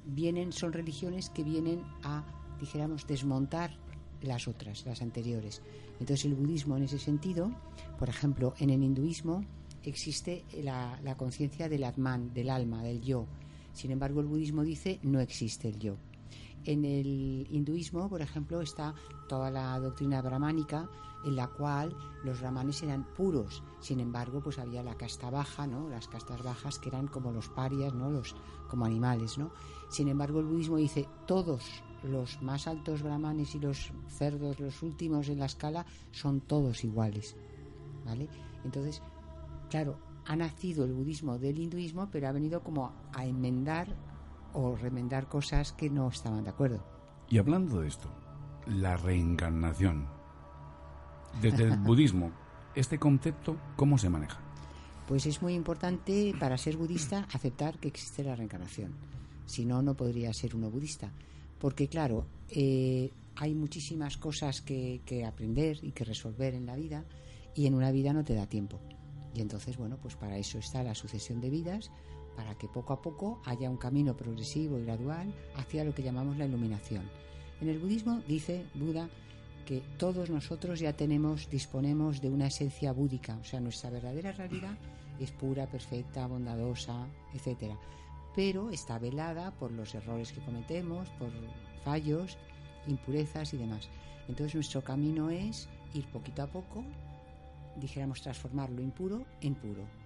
vienen, 0.06 0.52
son 0.52 0.72
religiones 0.72 1.28
que 1.30 1.44
vienen 1.44 1.82
a, 2.02 2.24
dijéramos, 2.60 3.06
desmontar 3.06 3.76
las 4.22 4.48
otras, 4.48 4.84
las 4.86 5.02
anteriores. 5.02 5.62
Entonces 6.00 6.24
el 6.24 6.34
budismo 6.34 6.76
en 6.76 6.84
ese 6.84 6.98
sentido, 6.98 7.50
por 7.98 8.08
ejemplo, 8.08 8.54
en 8.58 8.70
el 8.70 8.82
hinduismo 8.82 9.44
existe 9.82 10.44
la, 10.62 10.98
la 11.02 11.16
conciencia 11.16 11.68
del 11.68 11.84
Atman, 11.84 12.32
del 12.32 12.50
alma, 12.50 12.82
del 12.82 13.00
yo. 13.00 13.26
Sin 13.72 13.90
embargo, 13.90 14.20
el 14.20 14.26
budismo 14.26 14.62
dice 14.62 14.98
no 15.02 15.20
existe 15.20 15.68
el 15.68 15.78
yo. 15.78 15.96
En 16.68 16.84
el 16.84 17.46
hinduismo, 17.50 18.10
por 18.10 18.20
ejemplo, 18.20 18.60
está 18.60 18.94
toda 19.26 19.50
la 19.50 19.80
doctrina 19.80 20.20
brahmánica 20.20 20.86
en 21.24 21.34
la 21.34 21.46
cual 21.46 21.96
los 22.24 22.40
brahmanes 22.40 22.82
eran 22.82 23.06
puros. 23.14 23.62
Sin 23.80 24.00
embargo, 24.00 24.42
pues 24.42 24.58
había 24.58 24.82
la 24.82 24.94
casta 24.94 25.30
baja, 25.30 25.66
¿no? 25.66 25.88
Las 25.88 26.08
castas 26.08 26.42
bajas 26.42 26.78
que 26.78 26.90
eran 26.90 27.08
como 27.08 27.32
los 27.32 27.48
parias, 27.48 27.94
¿no? 27.94 28.10
Los 28.10 28.36
como 28.68 28.84
animales, 28.84 29.38
¿no? 29.38 29.50
Sin 29.88 30.08
embargo, 30.08 30.40
el 30.40 30.44
budismo 30.44 30.76
dice 30.76 31.08
todos 31.26 31.64
los 32.02 32.42
más 32.42 32.68
altos 32.68 33.02
brahmanes 33.02 33.54
y 33.54 33.60
los 33.60 33.90
cerdos, 34.06 34.60
los 34.60 34.82
últimos 34.82 35.30
en 35.30 35.38
la 35.38 35.46
escala, 35.46 35.86
son 36.10 36.42
todos 36.42 36.84
iguales, 36.84 37.34
¿vale? 38.04 38.28
Entonces, 38.62 39.00
claro, 39.70 39.96
ha 40.26 40.36
nacido 40.36 40.84
el 40.84 40.92
budismo 40.92 41.38
del 41.38 41.60
hinduismo, 41.60 42.10
pero 42.12 42.28
ha 42.28 42.32
venido 42.32 42.62
como 42.62 42.92
a 43.14 43.24
enmendar 43.24 43.96
o 44.52 44.76
remendar 44.76 45.28
cosas 45.28 45.72
que 45.72 45.90
no 45.90 46.08
estaban 46.08 46.44
de 46.44 46.50
acuerdo. 46.50 46.84
Y 47.28 47.38
hablando 47.38 47.80
de 47.80 47.88
esto, 47.88 48.08
la 48.66 48.96
reencarnación. 48.96 50.08
Desde 51.40 51.64
el 51.64 51.76
budismo, 51.84 52.32
¿este 52.74 52.98
concepto 52.98 53.56
cómo 53.76 53.98
se 53.98 54.08
maneja? 54.08 54.40
Pues 55.06 55.26
es 55.26 55.40
muy 55.40 55.54
importante 55.54 56.34
para 56.38 56.58
ser 56.58 56.76
budista 56.76 57.26
aceptar 57.32 57.78
que 57.78 57.88
existe 57.88 58.22
la 58.24 58.36
reencarnación. 58.36 58.92
Si 59.46 59.64
no, 59.64 59.82
no 59.82 59.94
podría 59.94 60.32
ser 60.32 60.54
uno 60.54 60.70
budista. 60.70 61.10
Porque 61.58 61.88
claro, 61.88 62.26
eh, 62.50 63.10
hay 63.36 63.54
muchísimas 63.54 64.16
cosas 64.16 64.60
que, 64.60 65.00
que 65.06 65.24
aprender 65.24 65.78
y 65.82 65.92
que 65.92 66.04
resolver 66.04 66.54
en 66.54 66.66
la 66.66 66.76
vida 66.76 67.04
y 67.54 67.66
en 67.66 67.74
una 67.74 67.90
vida 67.90 68.12
no 68.12 68.24
te 68.24 68.34
da 68.34 68.46
tiempo. 68.46 68.80
Y 69.34 69.40
entonces, 69.40 69.76
bueno, 69.76 69.98
pues 70.00 70.16
para 70.16 70.36
eso 70.38 70.58
está 70.58 70.82
la 70.82 70.94
sucesión 70.94 71.40
de 71.40 71.50
vidas, 71.50 71.90
para 72.38 72.54
que 72.54 72.68
poco 72.68 72.92
a 72.92 73.02
poco 73.02 73.40
haya 73.46 73.68
un 73.68 73.78
camino 73.78 74.16
progresivo 74.16 74.78
y 74.78 74.84
gradual 74.84 75.34
hacia 75.56 75.82
lo 75.82 75.92
que 75.92 76.04
llamamos 76.04 76.38
la 76.38 76.46
iluminación. 76.46 77.02
En 77.60 77.68
el 77.68 77.80
budismo 77.80 78.22
dice 78.28 78.64
Buda 78.74 79.08
que 79.66 79.82
todos 79.98 80.30
nosotros 80.30 80.78
ya 80.78 80.92
tenemos, 80.92 81.50
disponemos 81.50 82.20
de 82.20 82.30
una 82.30 82.46
esencia 82.46 82.92
búdica, 82.92 83.36
o 83.40 83.44
sea, 83.44 83.58
nuestra 83.58 83.90
verdadera 83.90 84.30
realidad 84.30 84.78
es 85.18 85.32
pura, 85.32 85.66
perfecta, 85.66 86.28
bondadosa, 86.28 87.08
etcétera, 87.34 87.76
pero 88.36 88.70
está 88.70 89.00
velada 89.00 89.50
por 89.50 89.72
los 89.72 89.92
errores 89.96 90.30
que 90.30 90.40
cometemos, 90.40 91.08
por 91.18 91.32
fallos, 91.82 92.38
impurezas 92.86 93.52
y 93.52 93.56
demás. 93.56 93.88
Entonces 94.28 94.54
nuestro 94.54 94.84
camino 94.84 95.28
es 95.28 95.68
ir 95.92 96.06
poquito 96.12 96.44
a 96.44 96.46
poco, 96.46 96.84
dijéramos 97.80 98.22
transformar 98.22 98.70
lo 98.70 98.80
impuro 98.80 99.26
en 99.40 99.56
puro 99.56 99.97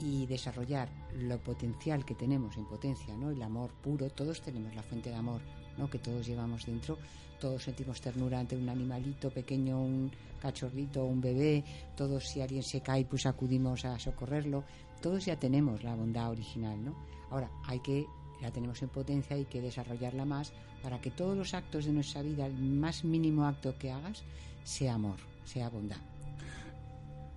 y 0.00 0.26
desarrollar 0.26 0.88
lo 1.18 1.38
potencial 1.38 2.04
que 2.04 2.14
tenemos 2.14 2.56
en 2.56 2.66
potencia, 2.66 3.16
¿no? 3.16 3.30
El 3.30 3.42
amor 3.42 3.70
puro, 3.82 4.10
todos 4.10 4.40
tenemos 4.42 4.74
la 4.74 4.82
fuente 4.82 5.10
de 5.10 5.16
amor, 5.16 5.40
¿no? 5.78 5.88
Que 5.88 5.98
todos 5.98 6.26
llevamos 6.26 6.66
dentro, 6.66 6.98
todos 7.40 7.62
sentimos 7.62 8.00
ternura 8.00 8.40
ante 8.40 8.56
un 8.56 8.68
animalito 8.68 9.30
pequeño, 9.30 9.80
un 9.80 10.10
cachorrito, 10.40 11.04
un 11.04 11.20
bebé, 11.20 11.64
todos 11.96 12.28
si 12.28 12.40
alguien 12.40 12.62
se 12.62 12.80
cae 12.80 13.04
pues 13.04 13.26
acudimos 13.26 13.84
a 13.84 13.98
socorrerlo, 13.98 14.64
todos 15.00 15.24
ya 15.24 15.38
tenemos 15.38 15.82
la 15.82 15.94
bondad 15.94 16.30
original, 16.30 16.84
¿no? 16.84 16.94
Ahora 17.30 17.50
hay 17.66 17.80
que 17.80 18.06
la 18.40 18.50
tenemos 18.50 18.82
en 18.82 18.88
potencia, 18.90 19.36
hay 19.36 19.46
que 19.46 19.62
desarrollarla 19.62 20.24
más 20.24 20.52
para 20.82 21.00
que 21.00 21.10
todos 21.10 21.36
los 21.36 21.54
actos 21.54 21.86
de 21.86 21.92
nuestra 21.92 22.22
vida, 22.22 22.46
el 22.46 22.54
más 22.54 23.04
mínimo 23.04 23.46
acto 23.46 23.76
que 23.78 23.90
hagas, 23.90 24.24
sea 24.62 24.94
amor, 24.94 25.18
sea 25.44 25.68
bondad. 25.68 26.15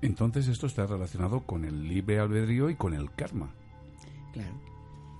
Entonces 0.01 0.47
esto 0.47 0.67
está 0.67 0.85
relacionado 0.85 1.41
con 1.41 1.65
el 1.65 1.87
libre 1.87 2.19
albedrío 2.19 2.69
y 2.69 2.75
con 2.75 2.93
el 2.93 3.11
karma. 3.11 3.53
Claro. 4.33 4.53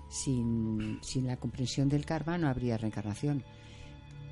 Sin, 0.09 0.99
sin 1.01 1.27
la 1.27 1.37
comprensión 1.37 1.89
del 1.89 2.05
karma 2.05 2.37
no 2.37 2.47
habría 2.47 2.77
reencarnación. 2.77 3.43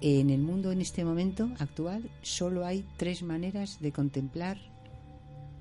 En 0.02 0.30
el 0.30 0.42
mundo 0.42 0.72
en 0.72 0.82
este 0.82 1.04
momento 1.04 1.50
actual 1.60 2.10
solo 2.22 2.66
hay 2.66 2.86
tres 2.98 3.24
maneras 3.24 3.80
de 3.80 3.92
contemplar 3.92 4.58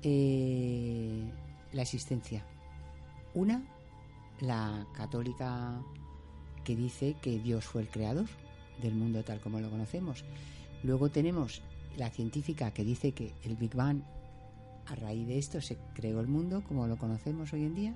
eh, 0.03 1.31
la 1.73 1.81
existencia. 1.81 2.45
Una, 3.33 3.63
la 4.39 4.85
católica 4.93 5.81
que 6.63 6.75
dice 6.75 7.15
que 7.21 7.39
Dios 7.39 7.65
fue 7.65 7.81
el 7.81 7.89
creador 7.89 8.27
del 8.81 8.93
mundo 8.93 9.23
tal 9.23 9.39
como 9.39 9.59
lo 9.59 9.69
conocemos. 9.69 10.23
Luego 10.83 11.09
tenemos 11.09 11.61
la 11.97 12.09
científica 12.09 12.71
que 12.71 12.83
dice 12.83 13.11
que 13.11 13.33
el 13.43 13.55
Big 13.55 13.75
Bang 13.75 14.03
a 14.87 14.95
raíz 14.95 15.27
de 15.27 15.37
esto 15.37 15.61
se 15.61 15.77
creó 15.93 16.19
el 16.19 16.27
mundo 16.27 16.63
como 16.67 16.87
lo 16.87 16.97
conocemos 16.97 17.53
hoy 17.53 17.65
en 17.65 17.75
día. 17.75 17.95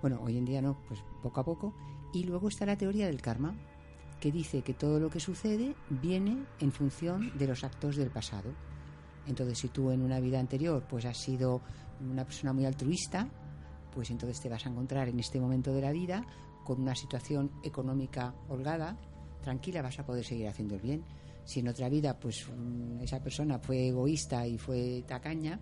Bueno, 0.00 0.20
hoy 0.22 0.36
en 0.36 0.44
día 0.44 0.62
no, 0.62 0.78
pues 0.88 1.00
poco 1.22 1.40
a 1.40 1.44
poco. 1.44 1.74
Y 2.12 2.24
luego 2.24 2.48
está 2.48 2.66
la 2.66 2.76
teoría 2.76 3.06
del 3.06 3.22
karma, 3.22 3.54
que 4.20 4.30
dice 4.30 4.62
que 4.62 4.74
todo 4.74 5.00
lo 5.00 5.10
que 5.10 5.20
sucede 5.20 5.74
viene 5.88 6.44
en 6.60 6.72
función 6.72 7.36
de 7.38 7.46
los 7.46 7.64
actos 7.64 7.96
del 7.96 8.10
pasado. 8.10 8.50
Entonces, 9.26 9.58
si 9.58 9.68
tú 9.68 9.90
en 9.90 10.02
una 10.02 10.20
vida 10.20 10.38
anterior 10.38 10.84
pues 10.88 11.04
has 11.04 11.18
sido 11.18 11.60
una 12.00 12.24
persona 12.24 12.52
muy 12.52 12.64
altruista, 12.64 13.28
pues 13.92 14.10
entonces 14.10 14.40
te 14.40 14.48
vas 14.48 14.66
a 14.66 14.70
encontrar 14.70 15.08
en 15.08 15.20
este 15.20 15.40
momento 15.40 15.72
de 15.72 15.80
la 15.80 15.92
vida 15.92 16.24
con 16.64 16.80
una 16.80 16.94
situación 16.94 17.50
económica 17.62 18.34
holgada, 18.48 18.96
tranquila, 19.42 19.82
vas 19.82 19.98
a 19.98 20.06
poder 20.06 20.24
seguir 20.24 20.48
haciendo 20.48 20.76
el 20.76 20.80
bien. 20.80 21.04
Si 21.44 21.60
en 21.60 21.68
otra 21.68 21.88
vida 21.88 22.18
pues 22.18 22.46
esa 23.00 23.20
persona 23.22 23.58
fue 23.58 23.88
egoísta 23.88 24.46
y 24.46 24.58
fue 24.58 25.04
tacaña, 25.06 25.60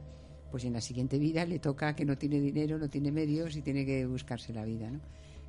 pues 0.51 0.65
en 0.65 0.73
la 0.73 0.81
siguiente 0.81 1.19
vida 1.19 1.45
le 1.45 1.59
toca 1.59 1.95
que 1.95 2.05
no 2.05 2.19
tiene 2.19 2.41
dinero, 2.41 2.79
no 2.79 2.89
tiene 2.89 3.13
medios 3.13 3.57
y 3.57 3.63
tiene 3.63 3.85
que 3.87 4.07
buscarse 4.07 4.53
la 4.53 4.65
vida, 4.65 4.91
¿no? 4.91 5.01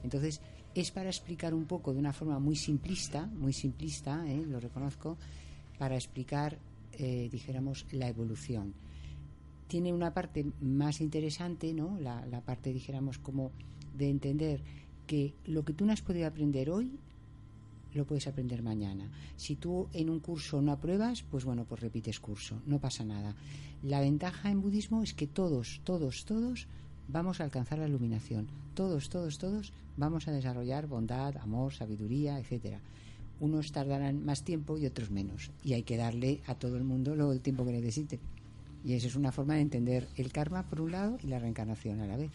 Entonces, 0.04 0.42
es 0.74 0.92
para 0.92 1.10
explicar 1.10 1.54
un 1.54 1.66
poco 1.66 1.94
de 1.94 2.00
una 2.00 2.14
forma 2.14 2.40
muy 2.40 2.56
simplista, 2.56 3.26
muy 3.26 3.54
simplista, 3.54 4.24
¿eh? 4.28 4.46
lo 4.46 4.60
reconozco, 4.60 5.18
para 5.78 5.96
explicar, 5.96 6.58
eh, 6.94 7.30
dijéramos, 7.32 7.86
la 7.92 8.08
evolución. 8.08 8.74
Tiene 9.68 9.94
una 9.94 10.14
parte 10.14 10.46
más 10.62 11.02
interesante, 11.02 11.74
¿no? 11.74 12.00
La, 12.00 12.26
la 12.26 12.42
parte, 12.42 12.74
dijéramos, 12.74 13.18
como 13.18 13.52
de 13.98 14.10
entender 14.10 14.62
que 15.08 15.34
lo 15.46 15.64
que 15.64 15.74
tú 15.74 15.86
no 15.86 15.94
has 15.94 16.02
podido 16.02 16.28
aprender 16.28 16.70
hoy, 16.70 16.98
lo 17.94 18.06
puedes 18.06 18.28
aprender 18.28 18.64
mañana. 18.64 19.10
Si 19.36 19.56
tú 19.56 19.88
en 19.94 20.10
un 20.10 20.20
curso 20.20 20.62
no 20.62 20.72
apruebas, 20.72 21.24
pues 21.24 21.46
bueno, 21.46 21.66
pues 21.66 21.82
repites 21.82 22.20
curso, 22.20 22.62
no 22.66 22.80
pasa 22.80 23.04
nada. 23.04 23.36
La 23.84 24.00
ventaja 24.00 24.52
en 24.52 24.62
budismo 24.62 25.04
es 25.04 25.14
que 25.14 25.28
todos, 25.28 25.82
todos, 25.84 26.26
todos 26.26 26.68
vamos 27.08 27.42
a 27.42 27.44
alcanzar 27.44 27.80
la 27.80 27.88
iluminación. 27.88 28.48
Todos, 28.74 29.10
todos, 29.10 29.38
todos 29.38 29.74
vamos 29.98 30.28
a 30.28 30.32
desarrollar 30.32 30.88
bondad, 30.88 31.38
amor, 31.38 31.74
sabiduría, 31.74 32.40
etcétera. 32.40 32.80
Unos 33.40 33.72
tardarán 33.72 34.24
más 34.24 34.44
tiempo 34.44 34.78
y 34.78 34.86
otros 34.86 35.10
menos. 35.10 35.52
Y 35.64 35.74
hay 35.74 35.84
que 35.84 35.98
darle 35.98 36.42
a 36.46 36.56
todo 36.56 36.78
el 36.78 36.84
mundo 36.84 37.16
lo, 37.16 37.32
el 37.32 37.42
tiempo 37.42 37.66
que 37.66 37.72
necesite. 37.72 38.20
Y 38.84 38.94
eso 38.94 39.08
es 39.08 39.16
una 39.16 39.32
forma 39.32 39.56
de 39.56 39.62
entender 39.62 40.08
el 40.16 40.32
karma 40.32 40.68
por 40.68 40.82
un 40.82 40.92
lado 40.92 41.18
y 41.24 41.28
la 41.28 41.40
reencarnación 41.40 42.00
a 42.00 42.08
la 42.08 42.18
vez. 42.18 42.32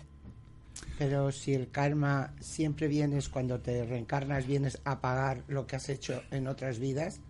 Pero 0.98 1.30
si 1.32 1.54
el 1.54 1.70
karma 1.70 2.34
siempre 2.40 2.88
vienes 2.88 3.28
cuando 3.28 3.60
te 3.60 3.84
reencarnas, 3.84 4.46
vienes 4.46 4.80
a 4.84 5.00
pagar 5.00 5.44
lo 5.48 5.66
que 5.66 5.76
has 5.76 5.88
hecho 5.88 6.22
en 6.30 6.46
otras 6.46 6.78
vidas, 6.78 7.20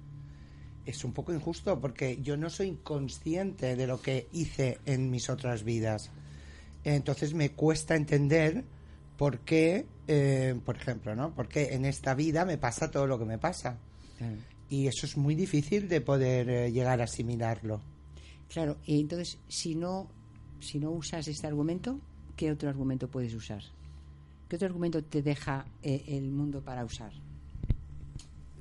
es 0.84 1.04
un 1.04 1.12
poco 1.12 1.34
injusto 1.34 1.80
porque 1.80 2.22
yo 2.22 2.36
no 2.36 2.48
soy 2.48 2.78
consciente 2.82 3.74
de 3.74 3.86
lo 3.86 4.00
que 4.00 4.28
hice 4.32 4.78
en 4.86 5.10
mis 5.10 5.28
otras 5.28 5.64
vidas. 5.64 6.10
Entonces 6.84 7.34
me 7.34 7.50
cuesta 7.50 7.96
entender 7.96 8.64
por 9.16 9.40
qué, 9.40 9.86
eh, 10.06 10.54
por 10.64 10.76
ejemplo, 10.76 11.16
¿no? 11.16 11.34
Por 11.34 11.48
qué 11.48 11.74
en 11.74 11.84
esta 11.84 12.14
vida 12.14 12.44
me 12.44 12.58
pasa 12.58 12.90
todo 12.90 13.06
lo 13.06 13.18
que 13.18 13.24
me 13.24 13.38
pasa. 13.38 13.78
Y 14.68 14.86
eso 14.86 15.06
es 15.06 15.16
muy 15.16 15.34
difícil 15.34 15.88
de 15.88 16.00
poder 16.00 16.48
eh, 16.48 16.72
llegar 16.72 17.00
a 17.00 17.04
asimilarlo. 17.04 17.80
Claro, 18.48 18.76
y 18.84 19.00
entonces 19.00 19.38
si 19.48 19.74
no, 19.74 20.08
si 20.60 20.78
no 20.78 20.92
usas 20.92 21.26
este 21.26 21.46
argumento, 21.48 22.00
¿qué 22.36 22.52
otro 22.52 22.68
argumento 22.68 23.08
puedes 23.08 23.34
usar? 23.34 23.62
¿Qué 24.48 24.56
otro 24.56 24.66
argumento 24.66 25.02
te 25.02 25.22
deja 25.22 25.66
eh, 25.82 26.04
el 26.08 26.30
mundo 26.30 26.62
para 26.62 26.84
usar? 26.84 27.12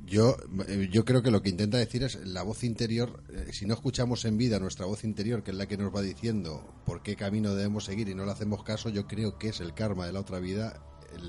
Yo, 0.05 0.37
eh, 0.67 0.87
yo 0.91 1.03
creo 1.03 1.21
que 1.23 1.31
lo 1.31 1.41
que 1.41 1.49
intenta 1.49 1.77
decir 1.77 2.03
es 2.03 2.15
la 2.25 2.43
voz 2.43 2.63
interior, 2.63 3.23
eh, 3.29 3.47
si 3.51 3.65
no 3.65 3.73
escuchamos 3.73 4.23
en 4.25 4.37
vida 4.37 4.59
nuestra 4.59 4.85
voz 4.85 5.03
interior, 5.03 5.43
que 5.43 5.51
es 5.51 5.57
la 5.57 5.67
que 5.67 5.77
nos 5.77 5.93
va 5.93 6.01
diciendo 6.01 6.63
por 6.85 7.01
qué 7.01 7.15
camino 7.15 7.55
debemos 7.55 7.85
seguir 7.85 8.09
y 8.09 8.15
no 8.15 8.25
le 8.25 8.31
hacemos 8.31 8.63
caso, 8.63 8.89
yo 8.89 9.07
creo 9.07 9.37
que 9.37 9.49
es 9.49 9.59
el 9.61 9.73
karma 9.73 10.05
de 10.05 10.13
la 10.13 10.19
otra 10.19 10.39
vida 10.39 10.79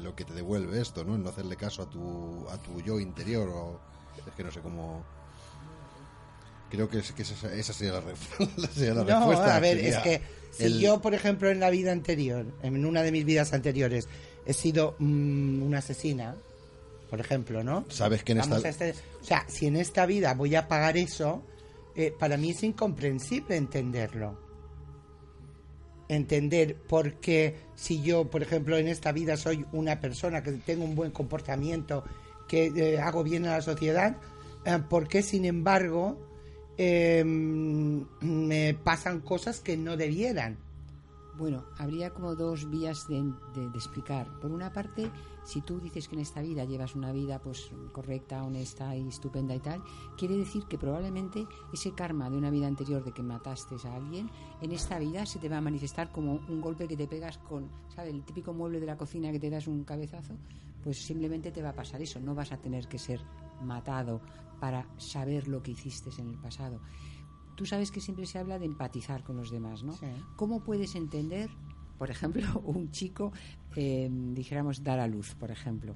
lo 0.03 0.15
que 0.15 0.25
te 0.25 0.35
devuelve 0.35 0.81
esto, 0.81 1.05
¿no? 1.05 1.17
no 1.17 1.29
hacerle 1.29 1.57
caso 1.57 1.83
a 1.83 1.91
tu, 1.91 2.49
a 2.49 2.61
tu 2.61 2.81
yo 2.81 2.99
interior 2.99 3.49
o 3.49 3.81
es 4.27 4.35
que 4.35 4.45
no 4.45 4.51
sé 4.51 4.61
cómo 4.61 5.05
creo 6.71 6.89
que, 6.89 7.01
que 7.01 7.23
esa, 7.23 7.55
esa, 7.55 7.73
sería 7.73 7.95
la, 8.57 8.69
sería 8.69 8.95
la 8.95 9.05
no, 9.05 9.19
respuesta. 9.19 9.57
A 9.57 9.61
ver, 9.61 9.79
es 9.79 9.97
que 9.99 10.21
si 10.51 10.81
yo, 10.81 11.01
por 11.01 11.15
ejemplo, 11.15 11.51
en 11.51 11.61
la 11.61 11.71
vida 11.71 11.93
anterior, 11.93 12.47
en 12.63 12.85
una 12.85 13.03
de 13.03 13.13
mis 13.13 13.25
vidas 13.25 13.53
anteriores, 13.53 14.09
he 14.47 14.53
sido 14.53 14.97
mmm, 14.99 15.63
una 15.63 15.79
asesina, 15.79 16.37
por 17.11 17.21
ejemplo, 17.21 17.63
¿no? 17.63 17.85
Sabes 17.89 18.25
que 18.25 18.33
en 18.33 18.41
esta... 18.41 18.69
Este, 18.69 18.95
o 19.21 19.25
sea, 19.25 19.45
si 19.49 19.67
en 19.67 19.77
esta 19.77 20.07
vida 20.07 20.35
voy 20.35 20.55
a 20.55 20.69
pagar 20.69 20.97
eso, 20.97 21.43
eh, 21.95 22.13
para 22.17 22.37
mí 22.37 22.51
es 22.51 22.63
incomprensible 22.63 23.57
entenderlo. 23.57 24.39
Entender 26.09 26.77
por 26.77 27.15
qué 27.15 27.57
si 27.75 28.01
yo, 28.03 28.31
por 28.31 28.43
ejemplo, 28.43 28.77
en 28.77 28.87
esta 28.87 29.13
vida 29.13 29.37
soy 29.37 29.67
una 29.73 30.01
persona 30.01 30.43
que 30.43 30.53
tengo 30.53 30.85
un 30.85 30.95
buen 30.95 31.11
comportamiento, 31.11 32.05
que 32.49 32.67
eh, 32.77 33.01
hago 33.01 33.25
bien 33.25 33.47
a 33.47 33.57
la 33.57 33.63
sociedad, 33.63 34.17
eh, 34.65 34.79
¿por 34.89 35.09
qué, 35.09 35.23
sin 35.23 35.45
embargo, 35.45 36.17
eh, 36.79 37.25
me 37.25 38.75
pasan 38.75 39.21
cosas 39.21 39.61
que 39.61 39.77
no 39.77 39.97
debieran. 39.97 40.59
Bueno, 41.39 41.65
habría 41.77 42.15
como 42.15 42.35
dos 42.35 42.71
vías 42.71 43.07
de, 43.09 43.23
explicar. 43.75 44.27
Por 44.41 44.51
una 44.51 44.73
parte, 44.73 45.11
si 45.45 45.61
tú 45.61 45.79
dices 45.81 46.09
que 46.09 46.15
en 46.15 46.23
esta 46.23 46.41
vida 46.41 46.65
llevas 46.65 46.95
una 46.95 47.13
vida 47.13 47.39
pues 47.41 47.71
correcta, 47.93 48.43
honesta 48.43 48.97
y 48.97 49.07
estupenda 49.07 49.55
y 49.55 49.61
tal, 49.61 49.83
quiere 50.17 50.35
decir 50.35 50.65
que 50.65 50.79
probablemente 50.79 51.47
ese 51.75 51.93
karma 51.93 52.31
de 52.31 52.39
una 52.39 52.49
vida 52.49 52.67
anterior 52.67 53.05
de 53.05 53.13
que 53.13 53.23
mataste 53.23 53.77
a 53.85 53.97
alguien, 53.97 54.31
en 54.63 54.73
esta 54.73 54.99
vida 54.99 55.27
se 55.27 55.39
te 55.39 55.51
va 55.51 55.59
a 55.59 55.61
manifestar 55.61 56.11
como 56.11 56.41
un 56.49 56.63
golpe 56.63 56.89
que 56.89 56.97
te 56.97 57.07
pegas 57.07 57.37
con, 57.37 57.69
¿sabes? 57.95 58.15
El 58.15 58.25
típico 58.25 58.55
mueble 58.55 58.81
de 58.81 58.87
la 58.87 58.97
cocina 58.97 59.31
que 59.31 59.41
te 59.41 59.51
das 59.51 59.67
un 59.67 59.85
cabezazo, 59.85 60.37
pues 60.83 61.05
simplemente 61.05 61.51
te 61.51 61.61
va 61.61 61.71
a 61.71 61.75
pasar 61.75 62.01
eso. 62.01 62.19
No 62.19 62.35
vas 62.35 62.53
a 62.53 62.57
tener 62.57 62.89
que 62.89 62.99
ser 62.99 63.21
matado 63.63 64.21
para 64.61 64.87
saber 64.99 65.49
lo 65.49 65.63
que 65.63 65.73
hiciste 65.73 66.11
en 66.19 66.31
el 66.31 66.39
pasado. 66.39 66.81
Tú 67.57 67.65
sabes 67.67 67.91
que 67.91 68.01
siempre 68.01 68.27
se 68.27 68.39
habla 68.39 68.59
de 68.59 68.67
empatizar 68.67 69.23
con 69.23 69.37
los 69.37 69.51
demás, 69.51 69.83
¿no? 69.83 69.93
Sí. 69.95 70.07
¿Cómo 70.37 70.61
puedes 70.61 70.95
entender, 70.95 71.51
por 71.99 72.11
ejemplo, 72.11 72.43
un 72.65 72.91
chico, 72.91 73.33
eh, 73.75 74.11
dijéramos, 74.11 74.83
dar 74.83 75.01
a 75.01 75.07
luz, 75.07 75.35
por 75.35 75.51
ejemplo? 75.51 75.95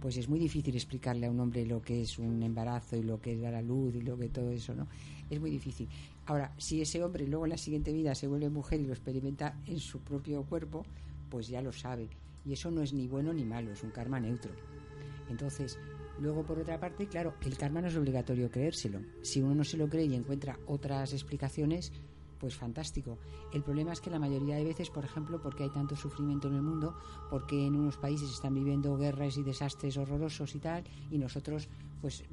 Pues 0.00 0.16
es 0.16 0.28
muy 0.28 0.38
difícil 0.38 0.74
explicarle 0.74 1.26
a 1.26 1.30
un 1.30 1.40
hombre 1.40 1.66
lo 1.66 1.82
que 1.82 2.02
es 2.02 2.18
un 2.18 2.42
embarazo 2.42 2.96
y 2.96 3.02
lo 3.02 3.20
que 3.20 3.32
es 3.32 3.40
dar 3.40 3.54
a 3.54 3.62
luz 3.62 3.96
y 3.96 4.00
lo 4.00 4.16
que 4.16 4.28
todo 4.28 4.50
eso, 4.50 4.74
¿no? 4.74 4.86
Es 5.28 5.40
muy 5.40 5.50
difícil. 5.50 5.88
Ahora, 6.26 6.52
si 6.56 6.80
ese 6.80 7.02
hombre 7.02 7.26
luego 7.26 7.46
en 7.46 7.50
la 7.50 7.58
siguiente 7.58 7.92
vida 7.92 8.14
se 8.14 8.28
vuelve 8.28 8.48
mujer 8.48 8.80
y 8.80 8.86
lo 8.86 8.92
experimenta 8.92 9.58
en 9.66 9.80
su 9.80 10.00
propio 10.00 10.42
cuerpo, 10.44 10.86
pues 11.28 11.48
ya 11.48 11.60
lo 11.60 11.72
sabe. 11.72 12.08
Y 12.44 12.52
eso 12.52 12.70
no 12.70 12.82
es 12.82 12.92
ni 12.92 13.08
bueno 13.08 13.32
ni 13.32 13.44
malo, 13.44 13.72
es 13.72 13.82
un 13.82 13.90
karma 13.90 14.20
neutro. 14.20 14.52
Entonces, 15.28 15.78
Luego, 16.20 16.42
por 16.44 16.58
otra 16.58 16.80
parte, 16.80 17.06
claro, 17.06 17.34
el 17.44 17.56
karma 17.56 17.80
no 17.80 17.88
es 17.88 17.96
obligatorio 17.96 18.50
creérselo. 18.50 19.00
Si 19.22 19.40
uno 19.40 19.54
no 19.54 19.64
se 19.64 19.76
lo 19.76 19.88
cree 19.88 20.06
y 20.06 20.14
encuentra 20.14 20.58
otras 20.66 21.12
explicaciones, 21.12 21.92
pues 22.38 22.56
fantástico. 22.56 23.18
El 23.52 23.62
problema 23.62 23.92
es 23.92 24.00
que 24.00 24.10
la 24.10 24.18
mayoría 24.18 24.56
de 24.56 24.64
veces, 24.64 24.90
por 24.90 25.04
ejemplo, 25.04 25.40
porque 25.40 25.64
hay 25.64 25.70
tanto 25.70 25.96
sufrimiento 25.96 26.48
en 26.48 26.54
el 26.54 26.62
mundo, 26.62 26.96
porque 27.30 27.66
en 27.66 27.76
unos 27.76 27.96
países 27.96 28.30
están 28.30 28.54
viviendo 28.54 28.96
guerras 28.96 29.36
y 29.36 29.42
desastres 29.42 29.96
horrorosos 29.96 30.54
y 30.54 30.58
tal, 30.58 30.84
y 31.10 31.18
nosotros, 31.18 31.68
pues 32.00 32.24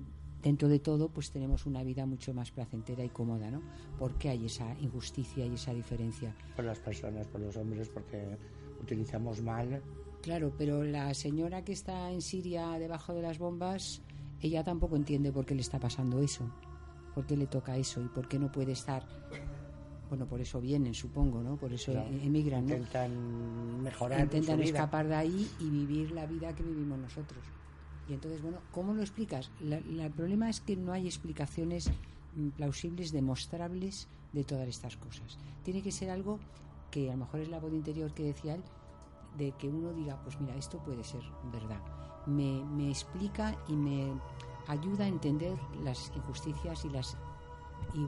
dentro 0.42 0.68
de 0.68 0.80
todo, 0.80 1.10
pues 1.10 1.32
tenemos 1.32 1.66
una 1.66 1.84
vida 1.84 2.06
mucho 2.06 2.34
más 2.34 2.52
placentera 2.52 3.04
y 3.04 3.10
cómoda, 3.10 3.50
¿no? 3.50 3.62
¿Por 3.98 4.14
qué 4.16 4.30
hay 4.30 4.46
esa 4.46 4.76
injusticia 4.80 5.46
y 5.46 5.56
esa 5.56 5.74
diferencia? 5.74 6.36
Por 6.56 6.66
las 6.66 6.80
personas, 6.80 7.28
por 7.28 7.42
los 7.42 7.58
hombres, 7.58 7.90
porque 7.90 8.38
utilizamos 8.80 9.42
mal 9.42 9.82
Claro, 10.26 10.52
pero 10.58 10.84
la 10.84 11.14
señora 11.14 11.64
que 11.64 11.72
está 11.72 12.10
en 12.10 12.24
Siria 12.24 12.80
debajo 12.80 13.14
de 13.14 13.22
las 13.22 13.38
bombas, 13.38 14.02
ella 14.42 14.64
tampoco 14.64 14.96
entiende 14.96 15.32
por 15.32 15.46
qué 15.46 15.54
le 15.54 15.62
está 15.62 15.80
pasando 15.80 16.20
eso, 16.20 16.50
por 17.14 17.28
qué 17.28 17.38
le 17.38 17.46
toca 17.46 17.78
eso 17.78 18.02
y 18.02 18.08
por 18.08 18.28
qué 18.28 18.40
no 18.40 18.52
puede 18.52 18.72
estar. 18.72 19.06
Bueno, 20.10 20.26
por 20.26 20.42
eso 20.42 20.60
vienen, 20.60 20.96
supongo, 20.96 21.44
¿no? 21.44 21.58
Por 21.58 21.72
eso 21.74 21.92
claro. 21.92 22.10
emigran, 22.24 22.66
¿no? 22.66 22.74
Intentan 22.74 23.84
mejorar. 23.84 24.22
Intentan 24.22 24.62
escapar 24.64 25.08
de 25.08 25.14
ahí 25.14 25.48
y 25.60 25.70
vivir 25.70 26.10
la 26.10 26.26
vida 26.26 26.56
que 26.56 26.64
vivimos 26.64 26.98
nosotros. 26.98 27.44
Y 28.10 28.14
entonces, 28.14 28.42
bueno, 28.42 28.58
¿cómo 28.72 28.96
lo 28.96 29.02
explicas? 29.02 29.52
La, 29.62 29.80
la, 29.82 30.08
el 30.08 30.12
problema 30.12 30.50
es 30.50 30.60
que 30.60 30.76
no 30.76 30.92
hay 30.92 31.06
explicaciones 31.06 31.92
plausibles, 32.58 33.12
demostrables 33.12 34.08
de 34.34 34.44
todas 34.44 34.68
estas 34.68 34.98
cosas. 34.98 35.38
Tiene 35.64 35.84
que 35.84 35.92
ser 35.92 36.10
algo 36.10 36.40
que 36.90 37.12
a 37.12 37.14
lo 37.14 37.20
mejor 37.20 37.42
es 37.42 37.50
la 37.50 37.60
voz 37.60 37.74
interior 37.74 38.12
que 38.12 38.24
decía 38.24 38.56
él, 38.56 38.64
de 39.38 39.52
que 39.54 39.70
uno 39.70 39.94
diga, 39.94 40.22
pues 40.24 40.40
mira, 40.40 40.56
esto 40.56 40.78
puede 40.80 41.04
ser 41.04 41.22
verdad. 41.52 41.82
Me, 42.26 42.64
me, 42.64 42.90
explica 42.90 43.56
y 43.68 43.76
me 43.76 44.14
ayuda 44.68 45.06
a 45.06 45.08
entender 45.08 45.58
las 45.84 46.12
injusticias 46.16 46.86
y 46.86 46.90
las 46.90 47.18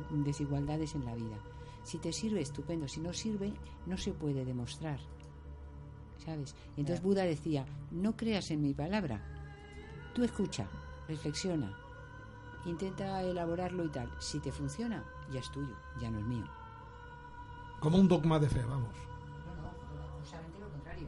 desigualdades 0.10 0.96
en 0.96 1.06
la 1.06 1.16
vida. 1.16 1.38
Si 1.84 2.00
te 2.00 2.12
sirve, 2.12 2.42
estupendo. 2.42 2.88
Si 2.88 3.00
no 3.00 3.14
sirve, 3.14 3.54
no 3.86 3.98
se 3.98 4.12
puede 4.12 4.44
demostrar. 4.44 5.00
¿Sabes? 6.26 6.56
Entonces 6.76 7.02
Buda 7.02 7.24
decía, 7.24 7.66
no 7.92 8.18
creas 8.18 8.52
en 8.52 8.62
mi 8.62 8.74
palabra. 8.74 9.22
Tú 10.14 10.24
escucha, 10.24 10.68
reflexiona, 11.08 11.78
intenta 12.66 13.22
elaborarlo 13.22 13.86
y 13.86 13.90
tal. 13.90 14.12
Si 14.20 14.40
te 14.40 14.52
funciona, 14.52 15.04
ya 15.32 15.40
es 15.40 15.52
tuyo, 15.52 15.76
ya 16.02 16.10
no 16.12 16.20
es 16.20 16.26
mío. 16.26 16.46
Como 17.80 17.98
un 17.98 18.08
dogma 18.08 18.40
de 18.40 18.50
fe, 18.50 18.64
vamos. 18.64 18.96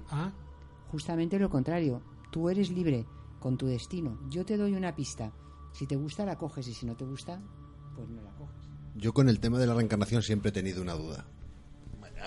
¿Ah? 0.09 0.31
Justamente 0.91 1.39
lo 1.39 1.49
contrario. 1.49 2.01
Tú 2.31 2.49
eres 2.49 2.69
libre 2.69 3.05
con 3.39 3.57
tu 3.57 3.67
destino. 3.67 4.19
Yo 4.29 4.45
te 4.45 4.57
doy 4.57 4.73
una 4.73 4.95
pista. 4.95 5.31
Si 5.71 5.87
te 5.87 5.95
gusta, 5.95 6.25
la 6.25 6.37
coges 6.37 6.67
y 6.67 6.73
si 6.73 6.85
no 6.85 6.95
te 6.95 7.05
gusta, 7.05 7.41
pues 7.95 8.09
no 8.09 8.21
la 8.21 8.31
coges. 8.31 8.69
Yo 8.95 9.13
con 9.13 9.29
el 9.29 9.39
tema 9.39 9.59
de 9.59 9.67
la 9.67 9.73
reencarnación 9.73 10.21
siempre 10.21 10.49
he 10.49 10.51
tenido 10.51 10.81
una 10.81 10.93
duda. 10.93 11.25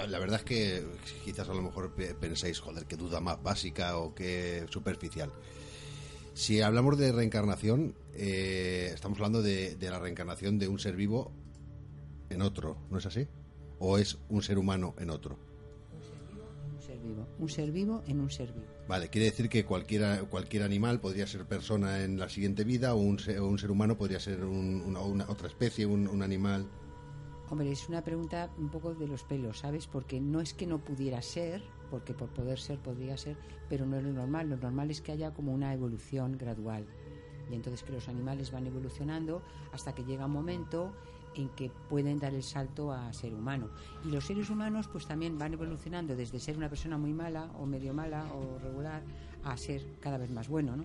La 0.08 0.18
verdad 0.18 0.38
es 0.38 0.44
que 0.44 0.86
quizás 1.24 1.48
a 1.48 1.54
lo 1.54 1.60
mejor 1.60 1.92
penséis, 1.92 2.60
joder, 2.60 2.86
qué 2.86 2.96
duda 2.96 3.20
más 3.20 3.42
básica 3.42 3.98
o 3.98 4.14
qué 4.14 4.66
superficial. 4.70 5.30
Si 6.32 6.62
hablamos 6.62 6.96
de 6.96 7.12
reencarnación, 7.12 7.94
eh, 8.14 8.90
estamos 8.94 9.18
hablando 9.18 9.42
de, 9.42 9.76
de 9.76 9.90
la 9.90 9.98
reencarnación 9.98 10.58
de 10.58 10.68
un 10.68 10.78
ser 10.78 10.96
vivo 10.96 11.30
en 12.30 12.40
otro, 12.40 12.78
¿no 12.90 12.98
es 12.98 13.04
así? 13.04 13.28
¿O 13.78 13.98
es 13.98 14.16
un 14.30 14.42
ser 14.42 14.56
humano 14.56 14.94
en 14.98 15.10
otro? 15.10 15.51
Vivo. 17.12 17.28
Un 17.38 17.48
ser 17.48 17.70
vivo 17.70 18.02
en 18.06 18.20
un 18.20 18.30
ser 18.30 18.52
vivo. 18.52 18.66
Vale, 18.88 19.08
quiere 19.08 19.26
decir 19.26 19.48
que 19.48 19.64
cualquiera, 19.64 20.20
cualquier 20.24 20.62
animal 20.62 21.00
podría 21.00 21.26
ser 21.26 21.46
persona 21.46 22.02
en 22.04 22.18
la 22.18 22.28
siguiente 22.28 22.64
vida 22.64 22.94
o 22.94 22.98
un 22.98 23.18
ser, 23.18 23.38
o 23.38 23.46
un 23.46 23.58
ser 23.58 23.70
humano 23.70 23.96
podría 23.96 24.20
ser 24.20 24.44
un, 24.44 24.82
una, 24.86 25.00
una, 25.00 25.24
otra 25.28 25.48
especie, 25.48 25.86
un, 25.86 26.08
un, 26.08 26.22
animal. 26.22 26.66
Hombre, 27.50 27.70
es 27.70 27.88
una 27.88 28.02
pregunta 28.02 28.50
un 28.58 28.70
poco 28.70 28.94
de 28.94 29.06
los 29.06 29.24
pelos, 29.24 29.58
¿sabes? 29.58 29.86
Porque 29.86 30.20
no 30.20 30.40
es 30.40 30.54
que 30.54 30.66
no 30.66 30.78
pudiera 30.78 31.20
ser, 31.22 31.62
porque 31.90 32.14
por 32.14 32.30
poder 32.30 32.58
ser 32.58 32.78
podría 32.78 33.16
ser, 33.16 33.36
pero 33.68 33.86
no 33.86 33.96
es 33.96 34.04
lo 34.04 34.12
normal. 34.12 34.48
Lo 34.48 34.56
normal 34.56 34.90
es 34.90 35.00
que 35.00 35.12
haya 35.12 35.32
como 35.32 35.52
una 35.52 35.72
evolución 35.74 36.38
gradual. 36.38 36.86
Y 37.50 37.54
entonces 37.54 37.82
que 37.82 37.92
los 37.92 38.08
animales 38.08 38.50
van 38.50 38.66
evolucionando 38.66 39.42
hasta 39.72 39.94
que 39.94 40.04
llega 40.04 40.26
un 40.26 40.32
momento 40.32 40.92
en 41.34 41.48
que 41.50 41.70
pueden 41.88 42.18
dar 42.18 42.34
el 42.34 42.42
salto 42.42 42.92
a 42.92 43.12
ser 43.12 43.34
humano. 43.34 43.68
Y 44.04 44.10
los 44.10 44.24
seres 44.24 44.50
humanos 44.50 44.88
pues 44.88 45.06
también 45.06 45.38
van 45.38 45.54
evolucionando 45.54 46.16
desde 46.16 46.40
ser 46.40 46.56
una 46.56 46.68
persona 46.68 46.98
muy 46.98 47.12
mala 47.12 47.50
o 47.58 47.66
medio 47.66 47.94
mala 47.94 48.24
o 48.34 48.58
regular 48.58 49.02
a 49.44 49.56
ser 49.56 49.82
cada 50.00 50.18
vez 50.18 50.30
más 50.30 50.48
bueno, 50.48 50.76
¿no? 50.76 50.84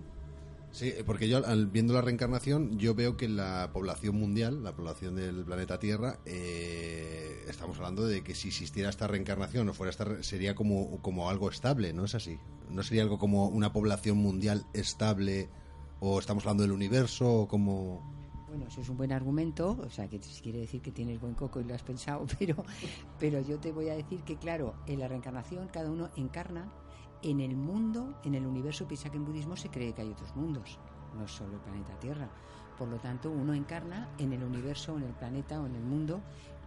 Sí, 0.70 0.92
porque 1.06 1.28
yo 1.28 1.44
al, 1.46 1.66
viendo 1.66 1.94
la 1.94 2.02
reencarnación, 2.02 2.78
yo 2.78 2.94
veo 2.94 3.16
que 3.16 3.26
la 3.28 3.70
población 3.72 4.16
mundial, 4.16 4.62
la 4.62 4.76
población 4.76 5.16
del 5.16 5.44
planeta 5.44 5.78
Tierra, 5.78 6.18
eh, 6.26 7.42
estamos 7.48 7.78
hablando 7.78 8.06
de 8.06 8.22
que 8.22 8.34
si 8.34 8.48
existiera 8.48 8.90
esta 8.90 9.06
reencarnación 9.06 9.68
o 9.68 9.74
fuera 9.74 9.90
esta, 9.90 10.22
sería 10.22 10.54
como, 10.54 11.00
como 11.00 11.30
algo 11.30 11.48
estable, 11.48 11.92
¿no 11.92 12.04
es 12.04 12.14
así? 12.14 12.38
¿No 12.70 12.82
sería 12.82 13.02
algo 13.02 13.18
como 13.18 13.48
una 13.48 13.72
población 13.72 14.18
mundial 14.18 14.66
estable 14.74 15.48
o 16.00 16.18
estamos 16.18 16.44
hablando 16.44 16.62
del 16.62 16.72
universo 16.72 17.32
o 17.32 17.48
como... 17.48 18.17
Bueno, 18.58 18.72
eso 18.72 18.80
es 18.80 18.88
un 18.88 18.96
buen 18.96 19.12
argumento, 19.12 19.78
o 19.86 19.88
sea, 19.88 20.08
que 20.08 20.18
quiere 20.18 20.58
decir 20.58 20.82
que 20.82 20.90
tienes 20.90 21.20
buen 21.20 21.34
coco 21.34 21.60
y 21.60 21.64
lo 21.64 21.76
has 21.76 21.82
pensado, 21.84 22.26
pero, 22.40 22.56
pero 23.16 23.40
yo 23.40 23.60
te 23.60 23.70
voy 23.70 23.88
a 23.88 23.94
decir 23.94 24.22
que, 24.22 24.36
claro, 24.36 24.74
en 24.86 24.98
la 24.98 25.06
reencarnación 25.06 25.68
cada 25.68 25.88
uno 25.88 26.10
encarna 26.16 26.68
en 27.22 27.40
el 27.40 27.54
mundo, 27.54 28.18
en 28.24 28.34
el 28.34 28.44
universo, 28.44 28.88
piensa 28.88 29.10
que 29.10 29.16
en 29.16 29.24
budismo 29.24 29.56
se 29.56 29.68
cree 29.68 29.92
que 29.92 30.02
hay 30.02 30.10
otros 30.10 30.34
mundos, 30.34 30.76
no 31.16 31.28
solo 31.28 31.54
el 31.54 31.60
planeta 31.60 31.96
Tierra. 32.00 32.28
Por 32.76 32.88
lo 32.88 32.96
tanto, 32.96 33.30
uno 33.30 33.54
encarna 33.54 34.08
en 34.18 34.32
el 34.32 34.42
universo, 34.42 34.96
en 34.96 35.04
el 35.04 35.14
planeta 35.14 35.60
o 35.60 35.66
en 35.66 35.76
el 35.76 35.84
mundo 35.84 36.20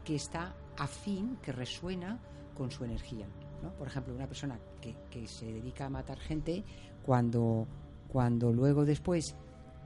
que 0.05 0.15
está 0.15 0.55
afín, 0.77 1.39
que 1.41 1.51
resuena 1.51 2.21
con 2.55 2.71
su 2.71 2.85
energía. 2.85 3.27
¿no? 3.61 3.71
Por 3.73 3.87
ejemplo, 3.87 4.15
una 4.15 4.27
persona 4.27 4.57
que, 4.79 4.95
que 5.09 5.27
se 5.27 5.51
dedica 5.51 5.87
a 5.87 5.89
matar 5.89 6.19
gente, 6.19 6.63
cuando, 7.03 7.67
cuando 8.07 8.53
luego 8.53 8.85
después 8.85 9.35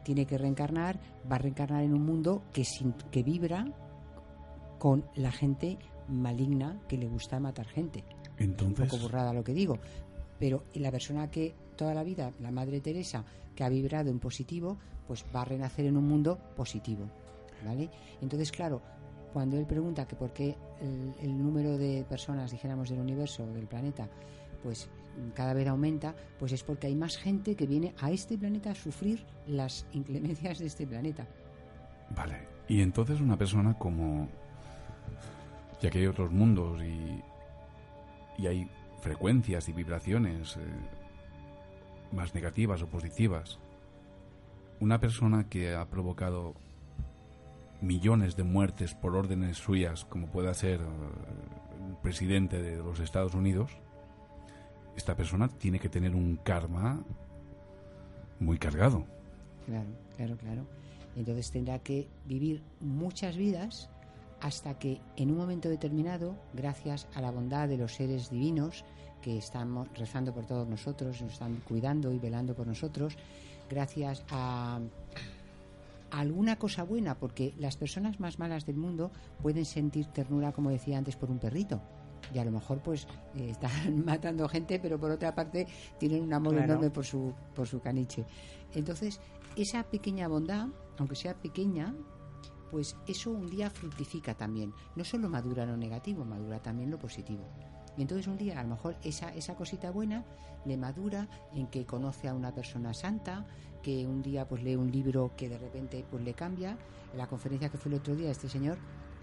tiene 0.06 0.26
que 0.26 0.38
reencarnar, 0.38 1.00
va 1.30 1.36
a 1.36 1.40
reencarnar 1.40 1.84
en 1.84 1.94
un 1.94 2.06
mundo 2.06 2.44
que, 2.54 2.64
sin, 2.64 2.94
que 3.12 3.24
vibra 3.24 3.66
con 4.80 5.04
la 5.16 5.32
gente 5.32 5.78
maligna 6.08 6.80
que 6.88 6.98
le 6.98 7.08
gusta 7.08 7.40
matar 7.40 7.66
gente. 7.66 8.06
Entonces... 8.38 8.80
Un 8.80 8.90
poco 8.90 9.02
burrada 9.02 9.34
lo 9.34 9.44
que 9.44 9.54
digo, 9.54 9.80
pero 10.40 10.64
la 10.76 10.92
persona 10.92 11.30
que 11.32 11.56
toda 11.76 11.94
la 11.94 12.04
vida, 12.04 12.32
la 12.40 12.52
Madre 12.52 12.80
Teresa, 12.82 13.26
que 13.56 13.64
ha 13.64 13.70
vibrado 13.70 14.12
en 14.12 14.20
positivo, 14.20 14.78
pues 15.08 15.26
va 15.36 15.42
a 15.42 15.46
renacer 15.46 15.88
en 15.88 15.98
un 15.98 16.08
mundo 16.08 16.38
positivo, 16.56 17.10
¿vale? 17.66 17.90
Entonces, 18.22 18.52
claro, 18.52 18.82
cuando 19.34 19.58
él 19.58 19.66
pregunta 19.66 20.06
que 20.06 20.16
por 20.16 20.34
qué 20.34 20.56
el, 20.82 21.16
el 21.20 21.38
número 21.38 21.78
de 21.78 22.06
personas, 22.08 22.52
dijéramos, 22.52 22.90
del 22.90 23.00
universo, 23.00 23.46
del 23.48 23.68
planeta, 23.68 24.08
pues 24.62 24.88
cada 25.34 25.54
vez 25.54 25.68
aumenta, 25.68 26.16
pues 26.40 26.52
es 26.52 26.64
porque 26.64 26.88
hay 26.88 26.96
más 26.96 27.18
gente 27.18 27.56
que 27.56 27.68
viene 27.68 27.94
a 28.00 28.12
este 28.12 28.38
planeta 28.38 28.72
a 28.72 28.76
sufrir 28.76 29.26
las 29.48 29.86
inclemencias 29.94 30.60
de 30.60 30.66
este 30.66 30.86
planeta. 30.86 31.28
Vale. 32.16 32.48
Y 32.68 32.82
entonces 32.82 33.22
una 33.22 33.38
persona 33.38 33.78
como... 33.78 34.28
Ya 35.82 35.90
que 35.90 36.00
hay 36.00 36.08
otros 36.08 36.32
mundos 36.32 36.82
y, 36.82 37.22
y 38.42 38.48
hay 38.48 38.68
frecuencias 39.02 39.70
y 39.70 39.74
vibraciones 39.74 40.58
eh, 40.58 40.62
más 42.12 42.34
negativas 42.34 42.82
o 42.82 42.88
positivas. 42.88 43.60
Una 44.80 45.00
persona 45.00 45.48
que 45.48 45.76
ha 45.76 45.86
provocado 45.90 46.56
millones 47.82 48.36
de 48.36 48.44
muertes 48.44 48.96
por 48.96 49.16
órdenes 49.16 49.58
suyas, 49.58 50.06
como 50.06 50.28
pueda 50.28 50.54
ser 50.54 50.82
eh, 50.82 50.86
el 51.90 51.98
presidente 51.98 52.62
de 52.62 52.78
los 52.78 53.00
Estados 53.00 53.36
Unidos, 53.36 53.78
esta 54.96 55.16
persona 55.16 55.48
tiene 55.48 55.80
que 55.80 55.90
tener 55.90 56.16
un 56.16 56.38
karma 56.38 57.04
muy 58.40 58.58
cargado. 58.58 59.06
Claro, 59.66 59.90
claro, 60.16 60.38
claro. 60.38 60.66
Entonces 61.16 61.52
tendrá 61.52 61.80
que 61.80 62.08
vivir 62.26 62.62
muchas 62.80 63.38
vidas 63.38 63.90
hasta 64.42 64.78
que 64.78 65.02
en 65.16 65.32
un 65.32 65.38
momento 65.38 65.70
determinado, 65.70 66.36
gracias 66.54 67.08
a 67.16 67.22
la 67.22 67.32
bondad 67.32 67.68
de 67.68 67.78
los 67.78 67.96
seres 67.96 68.30
divinos 68.30 68.84
que 69.22 69.38
están 69.38 69.86
rezando 69.96 70.34
por 70.34 70.46
todos 70.46 70.68
nosotros, 70.68 71.22
nos 71.22 71.34
están 71.34 71.56
cuidando 71.68 72.14
y 72.14 72.20
velando 72.20 72.54
por 72.54 72.68
nosotros, 72.68 73.18
gracias 73.70 74.24
a, 74.30 74.80
alguna 76.12 76.58
cosa 76.58 76.84
buena, 76.84 77.16
porque 77.16 77.54
las 77.58 77.78
personas 77.78 78.20
más 78.20 78.40
malas 78.40 78.66
del 78.66 78.78
mundo 78.78 79.12
pueden 79.42 79.66
sentir 79.66 80.06
ternura, 80.08 80.52
como 80.52 80.70
decía 80.70 80.98
antes, 80.98 81.16
por 81.16 81.32
un 81.32 81.40
perrito. 81.40 81.82
Y 82.34 82.40
a 82.40 82.46
lo 82.46 82.52
mejor 82.52 82.80
pues 82.80 83.08
eh, 83.36 83.50
están 83.52 83.72
matando 84.06 84.48
gente, 84.48 84.80
pero 84.80 85.00
por 85.00 85.12
otra 85.12 85.34
parte 85.36 85.68
tienen 85.98 86.24
un 86.24 86.34
amor 86.34 86.54
Claro. 86.54 86.74
enorme 86.74 86.90
por 86.90 87.06
su, 87.06 87.34
por 87.54 87.68
su 87.68 87.80
caniche. 87.80 88.26
Entonces, 88.74 89.20
esa 89.56 89.84
pequeña 89.84 90.28
bondad, 90.28 90.68
aunque 90.98 91.16
sea 91.16 91.34
pequeña, 91.36 91.94
pues 92.72 92.98
eso 93.08 93.32
un 93.32 93.50
día 93.50 93.70
fructifica 93.70 94.34
también. 94.34 94.74
No 94.96 95.04
solo 95.04 95.30
madura 95.30 95.66
lo 95.66 95.78
negativo, 95.78 96.26
madura 96.26 96.60
también 96.60 96.92
lo 96.92 97.00
positivo. 97.00 97.44
Y 97.98 98.02
entonces 98.02 98.28
un 98.28 98.38
día 98.38 98.60
a 98.60 98.64
lo 98.64 98.70
mejor 98.70 98.98
esa, 99.04 99.34
esa 99.34 99.56
cosita 99.56 99.92
buena 99.92 100.26
le 100.66 100.76
madura 100.76 101.30
en 101.54 101.68
que 101.68 101.86
conoce 101.86 102.28
a 102.28 102.34
una 102.34 102.54
persona 102.54 102.94
santa, 102.94 103.46
que 103.82 104.06
un 104.06 104.22
día 104.22 104.48
pues 104.48 104.64
lee 104.64 104.76
un 104.76 104.92
libro 104.92 105.32
que 105.38 105.48
de 105.48 105.58
repente 105.58 106.04
pues 106.10 106.22
le 106.24 106.34
cambia. 106.34 106.78
En 107.14 107.18
la 107.20 107.28
conferencia 107.28 107.70
que 107.70 107.78
fue 107.78 107.92
el 107.94 108.00
otro 108.00 108.14
día 108.16 108.32
este 108.32 108.50
señor 108.50 108.78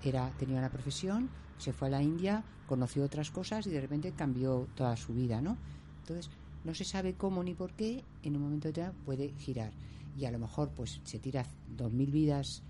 era 0.04 0.30
tenía 0.38 0.58
una 0.58 0.70
profesión, 0.70 1.30
se 1.58 1.72
fue 1.72 1.88
a 1.88 1.90
la 1.92 2.02
India, 2.02 2.44
conoció 2.66 3.04
otras 3.04 3.30
cosas 3.30 3.66
y 3.66 3.70
de 3.70 3.80
repente 3.80 4.12
cambió 4.12 4.68
toda 4.74 4.96
su 4.96 5.14
vida, 5.14 5.40
¿no? 5.40 5.56
Entonces 6.00 6.30
no 6.64 6.74
se 6.74 6.84
sabe 6.84 7.14
cómo 7.14 7.42
ni 7.42 7.54
por 7.54 7.72
qué 7.72 8.04
en 8.22 8.36
un 8.36 8.42
momento 8.42 8.68
determinado 8.68 9.04
puede 9.04 9.34
girar 9.38 9.72
y 10.16 10.24
a 10.24 10.30
lo 10.30 10.38
mejor 10.38 10.70
pues 10.70 11.00
se 11.04 11.18
tira 11.18 11.46
dos 11.68 11.92
mil 11.92 12.10
vidas 12.10 12.62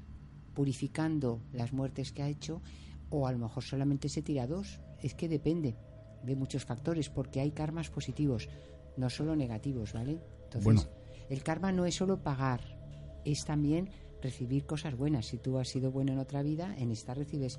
purificando 0.55 1.41
las 1.53 1.73
muertes 1.73 2.13
que 2.13 2.23
ha 2.23 2.29
hecho 2.29 2.61
o 3.11 3.27
a 3.27 3.33
lo 3.33 3.39
mejor 3.39 3.63
solamente 3.63 4.09
se 4.09 4.23
tira 4.23 4.47
dos. 4.47 4.81
Es 5.01 5.15
que 5.15 5.29
depende 5.29 5.77
de 6.23 6.37
muchos 6.37 6.65
factores 6.65 7.09
porque 7.11 7.41
hay 7.41 7.51
karmas 7.51 7.91
positivos, 7.91 8.49
no 8.97 9.11
solo 9.11 9.37
negativos, 9.37 9.93
¿vale? 9.93 10.21
Entonces, 10.45 10.65
Bueno. 10.65 10.83
el 11.29 11.43
karma 11.43 11.73
no 11.73 11.85
es 11.85 11.95
solo 11.95 12.23
pagar, 12.23 12.61
es 13.25 13.45
también 13.45 13.91
recibir 14.23 14.65
cosas 14.65 14.97
buenas. 14.97 15.27
Si 15.27 15.39
tú 15.39 15.59
has 15.59 15.69
sido 15.69 15.91
bueno 15.91 16.13
en 16.13 16.19
otra 16.19 16.43
vida, 16.43 16.75
en 16.79 16.91
esta 16.91 17.15
recibes 17.15 17.59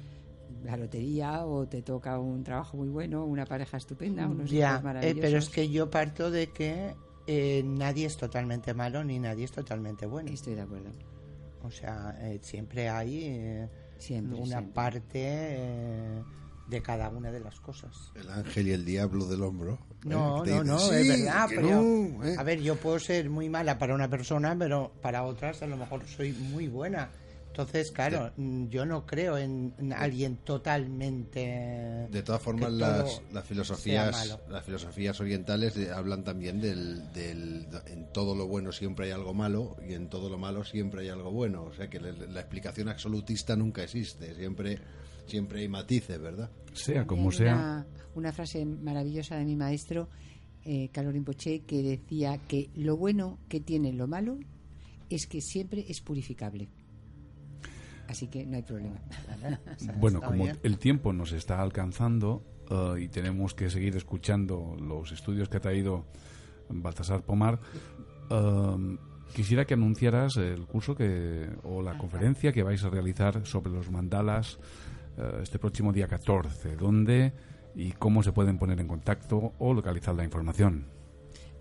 la 0.63 0.77
lotería 0.77 1.45
o 1.45 1.67
te 1.67 1.81
toca 1.81 2.19
un 2.19 2.43
trabajo 2.43 2.77
muy 2.77 2.89
bueno, 2.89 3.25
una 3.25 3.45
pareja 3.45 3.77
estupenda, 3.77 4.27
unos 4.27 4.49
ya, 4.49 4.69
hijos 4.71 4.79
eh, 4.79 4.83
maravillosos. 4.83 5.21
pero 5.21 5.37
es 5.39 5.49
que 5.49 5.69
yo 5.69 5.89
parto 5.89 6.31
de 6.31 6.47
que 6.51 6.95
eh, 7.27 7.63
nadie 7.65 8.05
es 8.05 8.17
totalmente 8.17 8.73
malo 8.73 9.03
ni 9.03 9.19
nadie 9.19 9.45
es 9.45 9.51
totalmente 9.51 10.05
bueno. 10.05 10.31
Estoy 10.31 10.55
de 10.55 10.61
acuerdo. 10.61 10.91
O 11.63 11.71
sea, 11.71 12.17
eh, 12.21 12.39
siempre 12.41 12.89
hay 12.89 13.23
eh, 13.25 13.69
Siempre, 13.97 14.37
una 14.37 14.45
siempre. 14.59 14.73
parte 14.73 16.23
de 16.67 16.81
cada 16.81 17.09
una 17.09 17.31
de 17.31 17.39
las 17.39 17.59
cosas. 17.59 18.11
El 18.15 18.29
ángel 18.29 18.67
y 18.67 18.71
el 18.71 18.85
diablo 18.85 19.25
del 19.27 19.43
hombro. 19.43 19.79
No, 20.05 20.45
¿eh? 20.45 20.49
No, 20.49 20.63
no, 20.63 20.89
dicen, 20.91 20.95
es 21.11 21.15
"Sí, 21.17 21.21
verdad, 21.23 21.45
pero 21.49 21.61
no", 21.81 22.25
¿eh? 22.25 22.35
a 22.37 22.43
ver, 22.43 22.61
yo 22.61 22.75
puedo 22.75 22.99
ser 22.99 23.29
muy 23.29 23.49
mala 23.49 23.77
para 23.77 23.93
una 23.95 24.09
persona, 24.09 24.55
pero 24.57 24.91
para 25.01 25.23
otras 25.23 25.61
a 25.61 25.67
lo 25.67 25.77
mejor 25.77 26.05
soy 26.07 26.31
muy 26.33 26.67
buena. 26.67 27.09
Entonces, 27.47 27.91
claro, 27.91 28.31
mm, 28.35 28.65
yo 28.69 28.83
no 28.83 29.05
creo 29.05 29.37
en, 29.37 29.75
en 29.77 29.93
alguien 29.93 30.37
totalmente. 30.37 32.07
De 32.09 32.23
todas 32.23 32.41
formas, 32.41 32.71
las, 32.71 33.21
filosofías 33.45 34.39
las 34.49 34.65
filosofías 34.65 35.19
orientales 35.19 35.77
eh, 35.77 35.91
hablan 35.91 36.23
también 36.23 36.59
del, 36.59 37.11
del 37.13 37.67
en 37.85 38.11
todo 38.11 38.35
lo 38.35 38.47
bueno 38.47 38.71
siempre 38.71 39.05
hay 39.05 39.11
algo 39.11 39.33
malo 39.35 39.75
y 39.87 39.93
en 39.93 40.09
todo 40.09 40.29
lo 40.29 40.37
malo 40.39 40.63
siempre 40.63 41.01
hay 41.01 41.09
algo 41.09 41.31
bueno. 41.31 41.63
O 41.65 41.73
sea 41.73 41.89
que 41.89 41.99
la, 41.99 42.11
la 42.11 42.39
explicación 42.39 42.89
absolutista 42.89 43.55
nunca 43.55 43.83
existe. 43.83 44.33
Siempre 44.35 44.79
siempre 45.25 45.61
hay 45.61 45.67
matices, 45.67 46.19
¿verdad? 46.19 46.49
Sea 46.73 47.05
como 47.05 47.29
Hay 47.29 47.37
sea. 47.37 47.55
Una, 47.55 47.87
una 48.15 48.31
frase 48.31 48.65
maravillosa 48.65 49.35
de 49.35 49.45
mi 49.45 49.55
maestro, 49.55 50.09
eh, 50.65 50.89
Carlos 50.91 51.13
Rinpoche, 51.13 51.61
que 51.61 51.83
decía 51.83 52.37
que 52.47 52.69
lo 52.75 52.97
bueno 52.97 53.39
que 53.49 53.59
tiene 53.59 53.93
lo 53.93 54.07
malo 54.07 54.37
es 55.09 55.27
que 55.27 55.41
siempre 55.41 55.85
es 55.87 56.01
purificable. 56.01 56.69
Así 58.07 58.27
que 58.27 58.45
no 58.45 58.57
hay 58.57 58.63
problema. 58.63 58.99
Bueno, 59.99 60.21
como 60.21 60.47
el 60.47 60.77
tiempo 60.77 61.13
nos 61.13 61.31
está 61.31 61.61
alcanzando 61.61 62.43
eh, 62.69 63.01
y 63.01 63.07
tenemos 63.07 63.53
que 63.53 63.69
seguir 63.69 63.95
escuchando 63.95 64.75
los 64.79 65.11
estudios 65.11 65.49
que 65.49 65.57
ha 65.57 65.61
traído 65.61 66.05
Baltasar 66.69 67.23
Pomar, 67.23 67.59
eh, 68.29 68.97
quisiera 69.33 69.65
que 69.65 69.73
anunciaras 69.73 70.37
el 70.37 70.65
curso 70.65 70.95
que 70.95 71.49
o 71.63 71.81
la 71.81 71.97
conferencia 71.97 72.51
que 72.51 72.63
vais 72.63 72.83
a 72.83 72.89
realizar 72.89 73.45
sobre 73.45 73.71
los 73.71 73.89
mandalas 73.89 74.59
eh, 75.17 75.39
este 75.41 75.59
próximo 75.59 75.91
día 75.91 76.07
14. 76.07 76.75
¿Dónde 76.75 77.33
y 77.75 77.91
cómo 77.93 78.23
se 78.23 78.31
pueden 78.31 78.57
poner 78.57 78.79
en 78.79 78.87
contacto 78.87 79.53
o 79.59 79.73
localizar 79.73 80.15
la 80.15 80.23
información? 80.23 80.85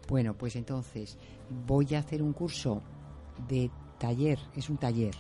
Bueno, 0.09 0.37
pues 0.37 0.57
entonces 0.57 1.19
voy 1.67 1.95
a 1.95 2.01
hacer 2.01 2.23
un 2.23 2.33
curso 2.33 2.83
de 3.49 3.71
taller, 3.99 4.39
es 4.55 4.69
un 4.69 4.77
taller 4.77 5.15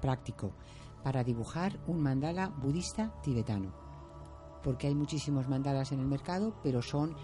práctico 0.00 0.52
para 1.02 1.24
dibujar 1.24 1.78
un 1.86 2.00
mandala 2.00 2.48
budista 2.48 3.12
tibetano. 3.22 3.72
Porque 4.62 4.88
hay 4.88 4.94
muchísimos 4.94 5.48
mandalas 5.48 5.92
en 5.92 6.00
el 6.00 6.06
mercado, 6.06 6.54
pero 6.62 6.82
son 6.82 7.14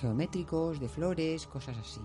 geométricos, 0.00 0.80
de 0.80 0.88
flores, 0.88 1.46
cosas 1.46 1.76
así. 1.78 2.00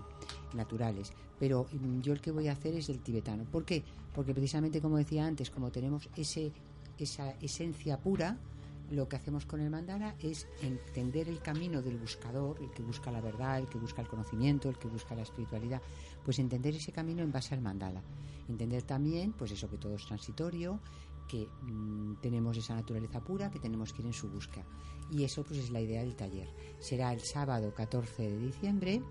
naturales. 0.54 1.12
Pero 1.38 1.66
mm, 1.72 2.00
yo 2.00 2.12
el 2.12 2.20
que 2.20 2.30
voy 2.30 2.48
a 2.48 2.52
hacer 2.52 2.74
es 2.74 2.88
el 2.88 3.00
tibetano. 3.00 3.44
¿Por 3.44 3.64
qué? 3.64 3.84
Porque 4.14 4.32
precisamente, 4.32 4.80
como 4.80 4.96
decía 4.96 5.26
antes, 5.26 5.50
como 5.50 5.70
tenemos 5.70 6.08
ese, 6.16 6.52
esa 7.04 7.30
esencia 7.40 7.98
pura, 7.98 8.38
lo 8.90 9.08
que 9.08 9.16
hacemos 9.16 9.46
con 9.46 9.60
el 9.60 9.70
mandala 9.70 10.14
es 10.20 10.46
entender 10.62 11.28
el 11.28 11.40
camino 11.40 11.82
del 11.82 11.98
buscador, 11.98 12.58
el 12.62 12.70
que 12.70 12.82
busca 12.82 13.10
la 13.10 13.20
verdad, 13.20 13.58
el 13.58 13.68
que 13.68 13.78
busca 13.78 14.02
el 14.02 14.08
conocimiento, 14.08 14.68
el 14.68 14.78
que 14.78 14.88
busca 14.88 15.14
la 15.14 15.22
espiritualidad, 15.22 15.82
pues 16.24 16.38
entender 16.38 16.74
ese 16.74 16.92
camino 16.92 17.22
en 17.22 17.32
base 17.32 17.54
al 17.54 17.62
mandala. 17.62 18.02
Entender 18.48 18.82
también, 18.82 19.32
pues 19.32 19.50
eso, 19.50 19.68
que 19.68 19.76
todo 19.76 19.94
es 19.96 20.06
transitorio, 20.06 20.78
que 21.26 21.48
mm, 21.62 22.16
tenemos 22.20 22.56
esa 22.56 22.74
naturaleza 22.74 23.20
pura, 23.20 23.50
que 23.50 23.58
tenemos 23.58 23.92
que 23.92 24.02
ir 24.02 24.06
en 24.06 24.12
su 24.12 24.28
busca. 24.28 24.64
Y 25.10 25.24
eso 25.24 25.42
pues 25.42 25.58
es 25.58 25.70
la 25.70 25.80
idea 25.80 26.02
del 26.02 26.14
taller. 26.14 26.48
Será 26.78 27.12
el 27.12 27.20
sábado 27.20 27.74
14 27.74 28.22
de 28.22 28.38
diciembre 28.38 29.02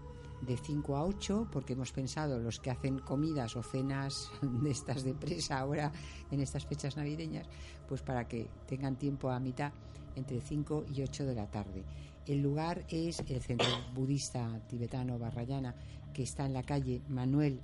de 0.42 0.58
5 0.58 0.96
a 0.96 1.06
8, 1.06 1.48
porque 1.52 1.74
hemos 1.74 1.92
pensado 1.92 2.40
los 2.40 2.60
que 2.60 2.72
hacen 2.72 3.00
comidas 3.00 3.56
o 3.56 3.64
cenas 3.64 4.32
de 4.42 4.72
estas 4.72 5.04
de 5.04 5.14
presa 5.14 5.60
ahora 5.60 5.92
en 6.32 6.40
estas 6.42 6.66
fechas 6.66 6.98
navideñas, 6.98 7.48
pues 7.88 8.02
para 8.02 8.28
que 8.28 8.48
tengan 8.68 8.98
tiempo 8.98 9.30
a 9.30 9.40
mitad 9.40 9.74
entre 10.16 10.42
5 10.42 10.86
y 10.94 11.02
8 11.02 11.26
de 11.26 11.36
la 11.36 11.50
tarde. 11.50 11.84
El 12.26 12.42
lugar 12.42 12.86
es 12.90 13.20
el 13.28 13.42
Centro 13.42 13.68
Budista 13.94 14.60
Tibetano 14.68 15.20
Barrayana, 15.20 15.76
que 16.14 16.24
está 16.24 16.46
en 16.46 16.54
la 16.54 16.64
calle 16.64 17.02
Manuel 17.08 17.62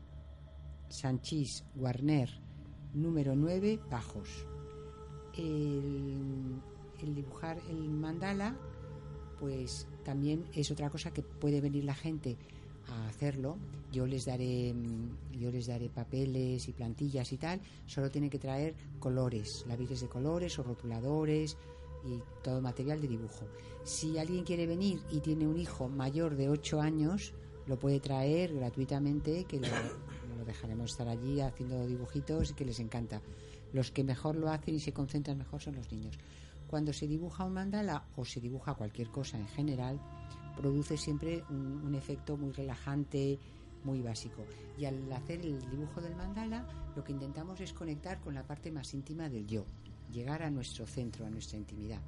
Sanchís 0.90 1.64
Guarner, 1.74 2.30
número 2.94 3.36
9, 3.36 3.80
Bajos. 3.90 4.46
El, 5.36 6.62
el 7.02 7.16
dibujar 7.16 7.58
el 7.70 7.90
mandala, 7.90 8.56
pues 9.40 9.88
también 10.04 10.46
es 10.54 10.70
otra 10.70 10.90
cosa 10.90 11.12
que 11.12 11.24
puede 11.24 11.62
venir 11.62 11.86
la 11.86 11.96
gente 11.96 12.38
a 12.90 13.08
hacerlo. 13.08 13.58
Yo 13.92 14.06
les 14.06 14.26
daré 14.26 14.74
mm, 14.74 15.38
yo 15.40 15.52
les 15.52 15.68
daré 15.68 15.90
papeles 15.90 16.68
y 16.68 16.74
plantillas 16.74 17.32
y 17.32 17.38
tal. 17.38 17.62
Solo 17.86 18.10
tienen 18.10 18.30
que 18.30 18.40
traer 18.40 18.76
colores, 19.00 19.66
lápices 19.68 20.02
de 20.02 20.08
colores 20.08 20.58
o 20.60 20.64
rotuladores 20.64 21.58
y 22.06 22.20
todo 22.44 22.62
material 22.62 23.02
de 23.02 23.08
dibujo. 23.08 23.46
Si 23.84 24.18
alguien 24.18 24.44
quiere 24.44 24.68
venir 24.68 25.02
y 25.12 25.20
tiene 25.20 25.48
un 25.48 25.58
hijo 25.58 25.88
mayor 25.90 26.36
de 26.36 26.50
8 26.50 26.82
años, 26.82 27.34
lo 27.68 27.78
puede 27.78 28.00
traer 28.00 28.54
gratuitamente, 28.54 29.46
que 29.46 29.60
lo, 29.60 29.68
lo 30.38 30.46
dejaremos 30.46 30.92
estar 30.92 31.08
allí 31.08 31.42
haciendo 31.42 31.86
dibujitos 31.86 32.52
y 32.52 32.54
que 32.54 32.66
les 32.66 32.80
encanta. 32.80 33.22
Los 33.74 33.92
que 33.92 34.04
mejor 34.04 34.36
lo 34.36 34.50
hacen 34.50 34.76
y 34.76 34.80
se 34.80 34.94
concentran 34.94 35.38
mejor 35.38 35.62
son 35.62 35.76
los 35.76 35.92
niños. 35.92 36.18
Cuando 36.68 36.94
se 36.94 37.08
dibuja 37.08 37.44
un 37.44 37.54
mandala 37.54 38.06
o 38.16 38.26
se 38.26 38.40
dibuja 38.40 38.76
cualquier 38.76 39.10
cosa 39.10 39.38
en 39.38 39.48
general, 39.48 40.00
produce 40.62 40.96
siempre 40.98 41.44
un, 41.50 41.82
un 41.86 41.96
efecto 41.96 42.38
muy 42.38 42.52
relajante, 42.52 43.40
muy 43.84 44.02
básico. 44.02 44.44
Y 44.78 44.86
al 44.86 45.12
hacer 45.12 45.42
el 45.42 45.60
dibujo 45.72 46.00
del 46.02 46.16
mandala, 46.16 46.68
lo 46.96 47.04
que 47.04 47.12
intentamos 47.12 47.60
es 47.62 47.74
conectar 47.74 48.20
con 48.22 48.36
la 48.36 48.44
parte 48.44 48.72
más 48.72 48.94
íntima 48.94 49.28
del 49.28 49.48
yo, 49.48 49.66
llegar 50.14 50.44
a 50.44 50.52
nuestro 50.52 50.86
centro, 50.86 51.26
a 51.26 51.30
nuestra 51.30 51.58
intimidad. 51.58 52.00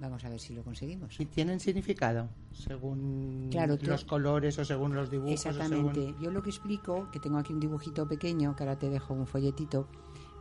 Vamos 0.00 0.22
a 0.24 0.28
ver 0.28 0.38
si 0.38 0.54
lo 0.54 0.62
conseguimos. 0.62 1.18
¿Y 1.18 1.26
tienen 1.26 1.58
significado? 1.58 2.28
Según 2.52 3.48
Claro, 3.50 3.76
los 3.82 4.04
colores 4.04 4.56
o 4.58 4.64
según 4.64 4.94
los 4.94 5.10
dibujos. 5.10 5.32
Exactamente. 5.32 6.06
según- 6.06 6.22
Yo 6.22 6.30
lo 6.30 6.42
que 6.42 6.50
explico, 6.50 7.10
que 7.10 7.18
tengo 7.18 7.38
aquí 7.38 7.52
un 7.52 7.58
dibujito 7.60 8.06
pequeño, 8.06 8.54
que 8.54 8.62
ahora 8.62 8.78
te 8.78 8.90
dejo 8.90 9.14
un 9.14 9.26
folletito, 9.26 9.88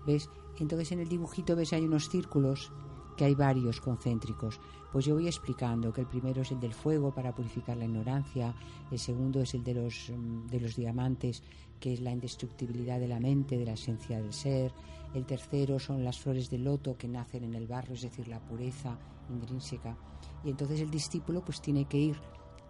¿ves? 0.06 0.30
Entonces 0.60 0.92
en 0.92 1.00
el 1.00 1.10
dibujito 1.10 1.56
ves 1.56 1.74
hay 1.74 1.86
unos 1.86 2.10
círculos 2.10 2.72
que 3.18 3.26
hay 3.26 3.36
varios 3.36 3.82
concéntricos. 3.82 4.60
Pues 4.92 5.06
yo 5.06 5.16
voy 5.16 5.28
explicando 5.28 5.92
que 5.92 6.02
el 6.02 6.08
primero 6.08 6.44
es 6.44 6.52
el 6.52 6.60
del 6.60 6.74
fuego 6.74 7.14
para 7.14 7.34
purificar 7.36 7.76
la 7.76 7.86
ignorancia, 7.86 8.54
el 8.90 9.00
segundo 9.00 9.42
es 9.42 9.54
el 9.54 9.64
de 9.64 9.74
los, 9.74 10.10
mm, 10.10 10.48
de 10.48 10.60
los 10.62 10.76
diamantes, 10.76 11.44
que 11.80 11.94
es 11.94 12.00
la 12.00 12.12
indestructibilidad 12.12 13.00
de 13.00 13.08
la 13.08 13.20
mente, 13.20 13.58
de 13.58 13.66
la 13.66 13.74
esencia 13.74 14.22
del 14.22 14.34
ser, 14.34 14.72
el 15.14 15.26
tercero 15.26 15.80
son 15.80 16.04
las 16.04 16.20
flores 16.20 16.50
de 16.50 16.58
loto 16.58 16.98
que 16.98 17.08
nacen 17.08 17.44
en 17.44 17.56
el 17.56 17.68
barro, 17.68 17.94
es 17.94 18.02
decir, 18.02 18.28
la 18.28 18.40
pureza 18.40 18.98
intrínseca. 19.30 19.98
Y 20.44 20.50
entonces 20.50 20.82
el 20.82 20.92
discípulo 20.92 21.44
pues 21.44 21.62
tiene 21.62 21.86
que 21.86 21.98
ir 21.98 22.18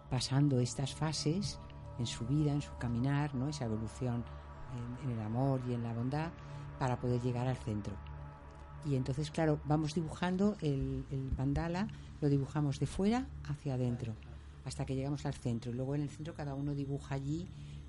pasando 0.10 0.60
estas 0.60 0.94
fases 0.94 1.60
en 2.00 2.06
su 2.06 2.26
vida, 2.26 2.54
en 2.54 2.62
su 2.62 2.72
caminar, 2.78 3.34
¿no? 3.36 3.50
esa 3.50 3.66
evolución 3.66 4.24
en, 5.04 5.10
en 5.10 5.18
el 5.18 5.26
amor 5.26 5.62
y 5.68 5.74
en 5.74 5.84
la 5.84 5.94
bondad 5.94 6.32
para 6.80 7.00
poder 7.00 7.22
llegar 7.22 7.48
al 7.48 7.58
centro. 7.58 7.96
Y 8.86 8.96
entonces, 8.96 9.32
claro, 9.32 9.60
vamos 9.66 9.94
dibujando 9.96 10.56
el, 10.62 11.04
mandala, 11.38 11.88
lo 12.22 12.30
dibujamos 12.30 12.80
de 12.80 12.86
fuera 12.86 13.28
hacia 13.48 13.74
adentro, 13.74 14.14
hasta 14.66 14.86
que 14.86 14.96
llegamos 14.96 15.26
al 15.26 15.34
centro. 15.34 15.72
Y 15.72 15.76
luego 15.76 15.96
en 15.96 16.02
el 16.02 16.10
centro 16.10 16.34
cada 16.34 16.56
uno 16.56 16.74
dibuja 16.74 17.16
allí 17.16 17.48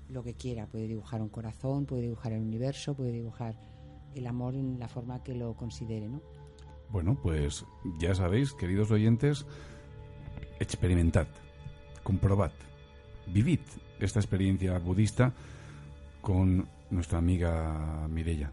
lo 0.09 0.23
que 0.23 0.33
quiera. 0.33 0.65
Puede 0.65 0.87
dibujar 0.87 1.21
un 1.21 1.29
corazón, 1.29 1.85
puede 1.85 2.03
dibujar 2.03 2.33
el 2.33 2.41
universo, 2.41 2.93
puede 2.93 3.11
dibujar 3.11 3.55
el 4.15 4.27
amor 4.27 4.55
en 4.55 4.79
la 4.79 4.87
forma 4.87 5.23
que 5.23 5.35
lo 5.35 5.53
considere, 5.53 6.07
¿no? 6.07 6.21
Bueno, 6.91 7.17
pues 7.21 7.65
ya 7.99 8.15
sabéis, 8.15 8.53
queridos 8.53 8.89
oyentes, 8.89 9.45
experimentad, 10.59 11.27
comprobad, 12.03 12.51
vivid 13.27 13.59
esta 13.99 14.19
experiencia 14.19 14.77
budista 14.79 15.33
con 16.21 16.67
nuestra 16.89 17.19
amiga 17.19 18.07
Mirella. 18.09 18.51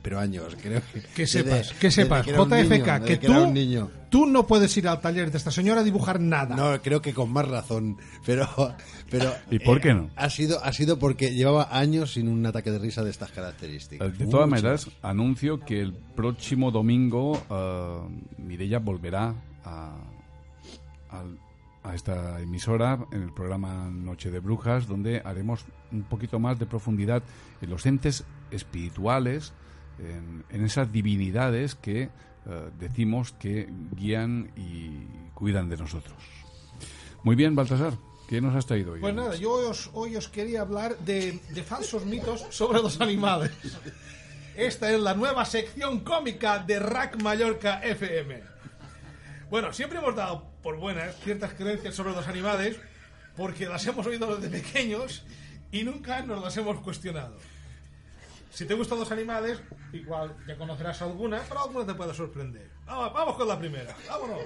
pero 0.04 0.20
años, 0.20 0.56
creo 0.62 0.82
que. 0.94 1.02
Que 1.02 1.22
desde- 1.24 1.44
sepas, 1.44 1.74
que 1.74 1.90
sepas, 1.90 2.26
JFK, 2.28 2.70
niño, 3.00 3.06
que 3.06 3.18
tú, 3.18 3.32
un 3.34 3.54
niño. 3.54 3.90
tú 4.12 4.26
no 4.28 4.46
puedes 4.46 4.76
ir 4.78 4.88
al 4.88 5.02
taller 5.02 5.32
de 5.32 5.38
esta 5.40 5.50
señora 5.50 5.82
a 5.82 5.84
dibujar 5.84 6.20
nada. 6.20 6.56
No, 6.56 6.80
creo 6.82 7.02
que 7.02 7.14
con 7.14 7.32
más 7.34 7.48
razón, 7.48 7.98
pero, 8.26 8.48
pero 9.10 9.34
¿Y 9.50 9.58
por 9.60 9.80
qué 9.82 9.94
no? 9.96 10.10
ha 10.16 10.30
sido, 10.30 10.64
ha 10.64 10.72
sido 10.74 11.00
porque 11.00 11.34
llevaba 11.34 11.70
años 11.72 12.14
sin 12.14 12.28
un 12.28 12.46
ataque 12.46 12.70
de 12.70 12.78
risa 12.80 13.04
de 13.04 13.10
estas 13.12 13.32
características. 13.32 14.16
De 14.18 14.28
todas 14.28 14.48
maneras, 14.50 14.90
anuncio 15.02 15.60
que 15.62 15.80
el 15.82 15.94
próximo 15.94 16.70
domingo 16.70 17.42
eh, 17.50 18.00
Mireia 18.38 18.80
volverá 18.80 19.34
a, 19.64 19.96
al- 21.10 21.40
a 21.86 21.96
esta 21.96 22.40
emisora 22.40 22.98
en 23.12 23.24
el 23.24 23.34
programa 23.34 23.90
Noche 23.92 24.32
de 24.32 24.40
Brujas, 24.40 24.88
donde 24.88 25.22
haremos 25.26 25.66
un 25.92 26.04
poquito 26.04 26.40
más 26.40 26.58
de 26.58 26.66
profundidad 26.66 27.24
en 27.62 27.70
los 27.70 27.86
entes 27.86 28.24
espirituales, 28.52 29.52
en, 30.00 30.66
esas 30.66 30.92
divinidades 30.92 31.76
que 31.76 32.04
eh, 32.04 32.10
decimos 32.80 33.34
que 33.34 33.70
guían 33.96 34.52
y 34.56 35.06
cuidan 35.34 35.70
de 35.70 35.78
nosotros. 35.78 36.18
Muy 37.24 37.36
bien, 37.36 37.56
Baltasar, 37.56 37.94
¿qué 38.28 38.42
nos 38.42 38.56
has 38.56 38.66
traído 38.66 38.94
hoy? 38.94 39.00
Pues 39.00 39.16
nada, 39.16 39.36
yo 39.36 39.52
hoy 39.52 39.66
os, 39.66 39.90
hoy 39.94 40.16
os 40.16 40.28
quería 40.28 40.62
hablar 40.62 40.98
de, 41.00 41.40
de 41.54 41.64
falsos 41.64 42.06
mitos 42.06 42.46
sobre 42.50 42.82
los 42.82 43.00
animales. 43.02 43.52
Esta 44.56 44.92
es 44.92 45.00
la 45.00 45.16
nueva 45.16 45.46
sección 45.46 46.02
cómica 46.02 46.60
de 46.60 46.80
Rack 46.80 47.22
Mallorca 47.22 47.80
FM. 47.84 48.44
Bueno, 49.50 49.74
siempre 49.74 50.00
hemos 50.00 50.16
dado 50.16 50.46
por 50.62 50.78
buenas 50.78 51.16
ciertas 51.20 51.54
creencias 51.54 51.96
sobre 51.96 52.14
los 52.14 52.28
animales 52.28 52.80
porque 53.36 53.66
las 53.66 53.86
hemos 53.88 54.06
oído 54.06 54.36
desde 54.36 54.62
pequeños 54.62 55.24
y 55.72 55.84
nunca 55.84 56.22
nos 56.22 56.42
las 56.42 56.56
hemos 56.58 56.80
cuestionado. 56.82 57.38
Si 58.54 58.66
te 58.66 58.76
gustan 58.76 59.00
los 59.00 59.12
animales, 59.12 59.60
igual 59.94 60.38
ya 60.48 60.56
conocerás 60.56 61.02
alguna, 61.02 61.42
pero 61.50 61.64
alguna 61.64 61.88
te 61.88 61.96
puede 61.96 62.14
sorprender. 62.14 62.70
Vamos, 62.86 63.12
vamos 63.12 63.36
con 63.36 63.48
la 63.48 63.58
primera, 63.58 63.96
vámonos. 64.08 64.44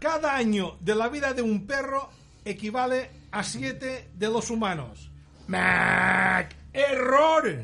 Cada 0.00 0.34
año 0.34 0.76
de 0.80 0.96
la 0.96 1.08
vida 1.08 1.32
de 1.34 1.42
un 1.42 1.64
perro 1.64 2.10
equivale 2.44 3.10
a 3.30 3.44
siete 3.44 4.10
de 4.14 4.26
los 4.26 4.50
humanos. 4.50 5.12
¡Mac! 5.46 6.56
Error. 6.72 7.62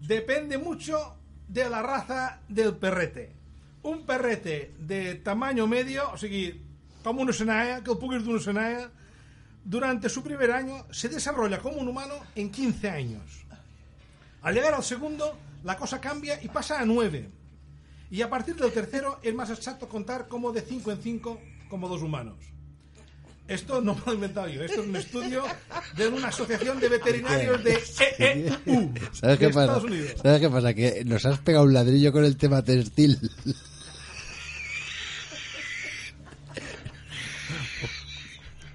Depende 0.00 0.58
mucho 0.58 1.16
de 1.46 1.70
la 1.70 1.82
raza 1.82 2.40
del 2.48 2.74
perrete. 2.74 3.32
Un 3.84 4.04
perrete 4.04 4.74
de 4.76 5.14
tamaño 5.14 5.68
medio, 5.68 6.10
o 6.10 6.18
sigui, 6.18 6.66
com 7.06 7.20
una 7.22 7.32
senaya, 7.32 7.84
que 7.84 7.92
el 7.92 7.98
puguis 8.02 8.24
d'una 8.26 8.42
senaya, 8.42 8.90
durante 9.66 10.08
su 10.08 10.22
primer 10.22 10.52
año 10.52 10.86
se 10.92 11.08
desarrolla 11.08 11.58
como 11.58 11.78
un 11.78 11.88
humano 11.88 12.14
en 12.36 12.50
15 12.50 12.88
años. 12.88 13.44
Al 14.42 14.54
llegar 14.54 14.74
al 14.74 14.84
segundo, 14.84 15.36
la 15.64 15.76
cosa 15.76 16.00
cambia 16.00 16.40
y 16.40 16.48
pasa 16.48 16.80
a 16.80 16.84
9. 16.84 17.28
Y 18.12 18.22
a 18.22 18.30
partir 18.30 18.54
del 18.54 18.70
tercero 18.70 19.18
es 19.22 19.34
más 19.34 19.50
exacto 19.50 19.88
contar 19.88 20.28
como 20.28 20.52
de 20.52 20.60
5 20.60 20.92
en 20.92 21.02
5 21.02 21.40
como 21.68 21.88
dos 21.88 22.00
humanos. 22.02 22.36
Esto 23.48 23.80
no 23.80 23.94
me 23.94 24.00
lo 24.06 24.12
he 24.12 24.14
inventado 24.14 24.48
yo, 24.48 24.62
esto 24.62 24.82
es 24.82 24.88
un 24.88 24.96
estudio 24.96 25.44
de 25.96 26.08
una 26.08 26.28
asociación 26.28 26.78
de 26.78 26.88
veterinarios 26.88 27.62
de 27.62 27.82
EEU. 28.18 28.92
¿Sabes 29.12 29.38
de 29.38 29.46
qué 29.46 29.48
pasa? 29.48 29.60
Estados 29.62 29.84
Unidos. 29.84 30.14
¿Sabes 30.22 30.40
qué 30.40 30.50
pasa? 30.50 30.74
Que 30.74 31.04
nos 31.04 31.26
has 31.26 31.38
pegado 31.40 31.64
un 31.64 31.72
ladrillo 31.72 32.12
con 32.12 32.24
el 32.24 32.36
tema 32.36 32.62
textil. 32.62 33.18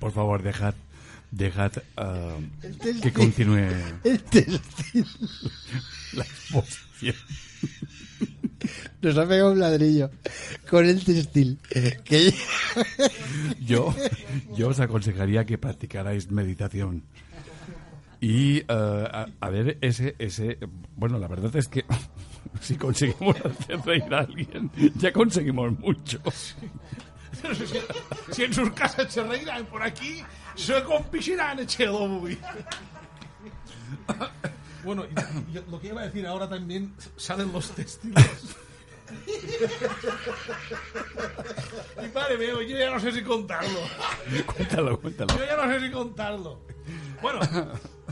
Por 0.02 0.12
favor, 0.12 0.42
dejad, 0.42 0.74
dejad 1.30 1.74
textil. 2.60 3.02
que 3.02 3.14
continúe 3.14 3.70
El 4.04 4.20
textil. 4.24 4.60
la 6.14 6.24
exposición. 6.24 7.16
Nos 9.04 9.18
ha 9.18 9.28
pegado 9.28 9.52
un 9.52 9.60
ladrillo 9.60 10.10
con 10.68 10.88
el 10.88 11.06
textil. 11.06 11.60
Que... 12.04 12.34
Yo, 13.64 13.94
yo 14.58 14.70
os 14.70 14.80
aconsejaría 14.80 15.46
que 15.46 15.60
practicarais 15.60 16.32
meditación. 16.32 17.04
Y 18.20 18.58
eh, 18.58 18.66
a, 18.68 19.28
a 19.40 19.50
ver, 19.52 19.78
ese, 19.82 20.16
ese. 20.18 20.58
Bueno, 20.96 21.20
la 21.20 21.28
verdad 21.28 21.56
es 21.56 21.68
que 21.68 21.86
si 22.60 22.76
conseguimos 22.76 23.36
hacer 23.46 23.80
reír 23.86 24.12
a 24.12 24.22
alguien, 24.22 24.72
ya 24.98 25.12
conseguimos 25.12 25.78
mucho. 25.80 26.20
Si, 28.32 28.44
en 28.44 28.54
sus 28.54 28.72
casas 28.72 29.12
se 29.14 29.24
reirán 29.24 29.66
por 29.66 29.82
aquí, 29.84 30.24
se 30.56 30.84
compisirán 30.84 31.60
echelo 31.60 32.08
muy. 32.08 32.38
Bueno, 34.84 35.06
y- 35.06 35.58
y 35.58 35.64
lo 35.70 35.80
que 35.80 35.88
iba 35.90 36.02
a 36.02 36.06
decir 36.06 36.26
ahora 36.28 36.50
también 36.50 36.94
salen 37.18 37.52
los 37.54 37.72
textiles. 37.72 38.56
Y 42.04 42.08
padre 42.10 42.38
mío, 42.38 42.62
yo 42.62 42.78
ya 42.78 42.90
no 42.92 43.00
sé 43.00 43.12
si 43.12 43.22
contarlo. 43.24 43.80
Cuéntalo, 44.56 45.00
cuéntalo. 45.00 45.38
Yo 45.38 45.46
ya 45.46 45.56
no 45.58 45.72
sé 45.74 45.80
si 45.82 45.92
contarlo. 45.92 46.62
Bueno, 47.22 47.40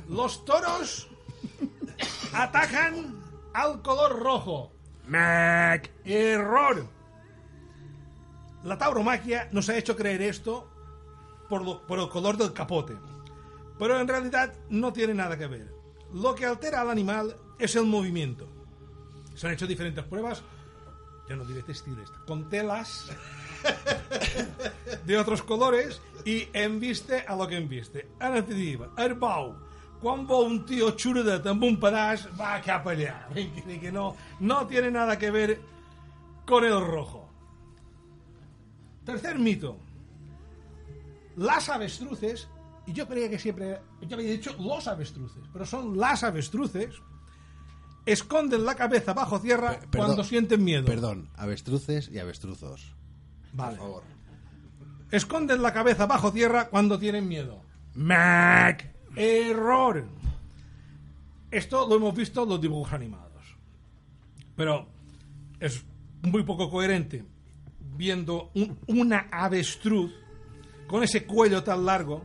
los 0.09 0.45
toros 0.45 1.07
atacan 2.33 3.15
al 3.53 3.81
color 3.81 4.19
rojo. 4.19 4.71
Mac. 5.07 5.89
Error. 6.05 6.85
La 8.63 8.77
tauromaquia 8.77 9.47
nos 9.51 9.69
ha 9.69 9.77
hecho 9.77 9.95
creer 9.95 10.21
esto 10.21 10.69
por, 11.47 11.63
lo- 11.63 11.81
por 11.87 11.99
el 11.99 12.09
color 12.09 12.37
del 12.37 12.53
capote. 12.53 12.97
Pero 13.77 13.99
en 13.99 14.07
realidad 14.07 14.53
no 14.69 14.91
tiene 14.91 15.13
nada 15.13 15.37
que 15.37 15.47
ver. 15.47 15.73
Lo 16.13 16.35
que 16.35 16.45
altera 16.45 16.81
al 16.81 16.89
animal 16.89 17.35
es 17.57 17.75
el 17.75 17.85
movimiento. 17.85 18.47
Se 19.35 19.47
han 19.47 19.53
hecho 19.53 19.67
diferentes 19.67 20.03
pruebas, 20.03 20.41
ya 21.29 21.35
no 21.35 21.45
diré 21.45 21.61
textiles, 21.63 22.09
con 22.27 22.49
telas 22.49 23.09
de 25.05 25.17
otros 25.17 25.41
colores 25.43 26.01
i 26.25 26.49
hem 26.53 26.79
viste 26.79 27.23
a 27.27 27.35
lo 27.35 27.47
que 27.47 27.55
hem 27.57 27.67
viste. 27.69 28.07
En 28.19 28.33
definitiva, 28.33 28.89
el 28.97 29.13
bou, 29.15 29.53
quan 30.01 30.25
veu 30.27 30.43
un 30.47 30.65
tio 30.67 30.91
xuradet 30.97 31.45
amb 31.47 31.63
un 31.63 31.77
pedaç, 31.79 32.27
va 32.39 32.57
cap 32.65 32.87
allà. 32.91 33.15
Que 33.79 33.91
no, 33.91 34.15
no 34.39 34.65
tiene 34.67 34.91
nada 34.91 35.17
que 35.17 35.31
ver 35.31 35.59
con 36.45 36.65
el 36.65 36.79
rojo. 36.85 37.29
Tercer 39.09 39.39
mito. 39.39 39.75
Las 41.35 41.67
avestruces, 41.69 42.47
y 42.85 42.93
yo 42.93 43.07
creía 43.07 43.27
que 43.27 43.39
siempre, 43.39 43.81
yo 44.01 44.15
había 44.15 44.29
dicho 44.29 44.55
los 44.59 44.87
avestruces, 44.87 45.41
pero 45.51 45.65
son 45.65 45.97
las 45.97 46.23
avestruces, 46.23 46.93
esconden 48.05 48.65
la 48.65 48.75
cabeza 48.75 49.13
bajo 49.15 49.41
tierra 49.41 49.79
Perdón, 49.79 49.89
cuando 49.91 50.23
sienten 50.23 50.63
miedo. 50.63 50.85
Perdón, 50.85 51.27
avestruces 51.37 52.09
y 52.09 52.19
avestruzos. 52.19 52.93
Vale. 53.51 53.77
Por 53.77 53.87
favor. 53.87 54.03
Esconden 55.09 55.63
la 55.63 55.73
cabeza 55.73 56.05
bajo 56.05 56.31
tierra 56.31 56.69
cuando 56.69 56.99
tienen 56.99 57.27
miedo. 57.27 57.63
Mac. 57.95 58.93
Error. 59.15 60.05
Esto 61.49 61.87
lo 61.87 61.95
hemos 61.95 62.13
visto 62.13 62.43
en 62.43 62.49
los 62.49 62.61
dibujos 62.61 62.93
animados. 62.93 63.57
Pero 64.55 64.87
es 65.59 65.83
muy 66.21 66.43
poco 66.43 66.69
coherente 66.69 67.25
viendo 67.99 68.49
un- 68.53 68.79
una 68.87 69.27
avestruz 69.29 70.09
con 70.87 71.03
ese 71.03 71.25
cuello 71.25 71.61
tan 71.63 71.85
largo. 71.85 72.23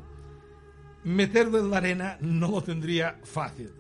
Meterlo 1.03 1.59
en 1.59 1.69
la 1.69 1.79
arena 1.79 2.17
no 2.21 2.49
lo 2.49 2.63
tendría 2.63 3.19
fácil. 3.25 3.73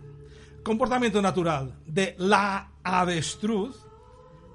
Comportamiento 0.64 1.22
natural 1.22 1.72
de 1.86 2.16
la 2.18 2.72
avestruz 2.82 3.76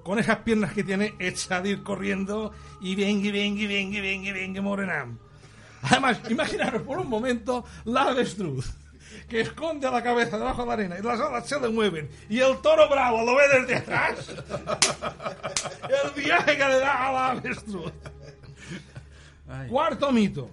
con 0.04 0.20
esas 0.20 0.40
piernas 0.40 0.74
que 0.74 0.84
tiene 0.84 1.14
hecha 1.18 1.62
de 1.62 1.70
ir 1.70 1.84
corriendo 1.84 2.52
y 2.82 2.94
venga, 2.96 3.32
venga, 3.32 3.68
venga, 3.68 4.02
venga, 4.02 4.34
venga, 4.34 4.62
morenam. 4.62 5.18
Además, 5.82 6.20
imaginaros 6.30 6.82
por 6.82 6.98
un 7.00 7.08
momento 7.08 7.64
la 7.86 8.10
avestruz 8.10 8.70
que 9.28 9.42
esconde 9.42 9.90
la 9.90 10.04
cabeza 10.04 10.38
debajo 10.38 10.62
de 10.62 10.68
la 10.68 10.74
arena 10.74 11.00
y 11.00 11.02
las 11.02 11.20
alas 11.20 11.48
se 11.48 11.60
le 11.60 11.70
mueven 11.70 12.10
y 12.30 12.40
el 12.40 12.58
toro 12.60 12.90
bravo 12.90 13.24
lo 13.24 13.36
ve 13.36 13.44
desde 13.60 13.76
atrás. 13.76 14.30
El 16.06 16.24
viaje 16.24 16.58
que 16.58 16.68
le 16.68 16.80
da 16.80 17.08
a 17.08 17.12
la 17.12 17.30
avestruz. 17.32 17.92
Cuarto 19.70 20.12
mito. 20.12 20.50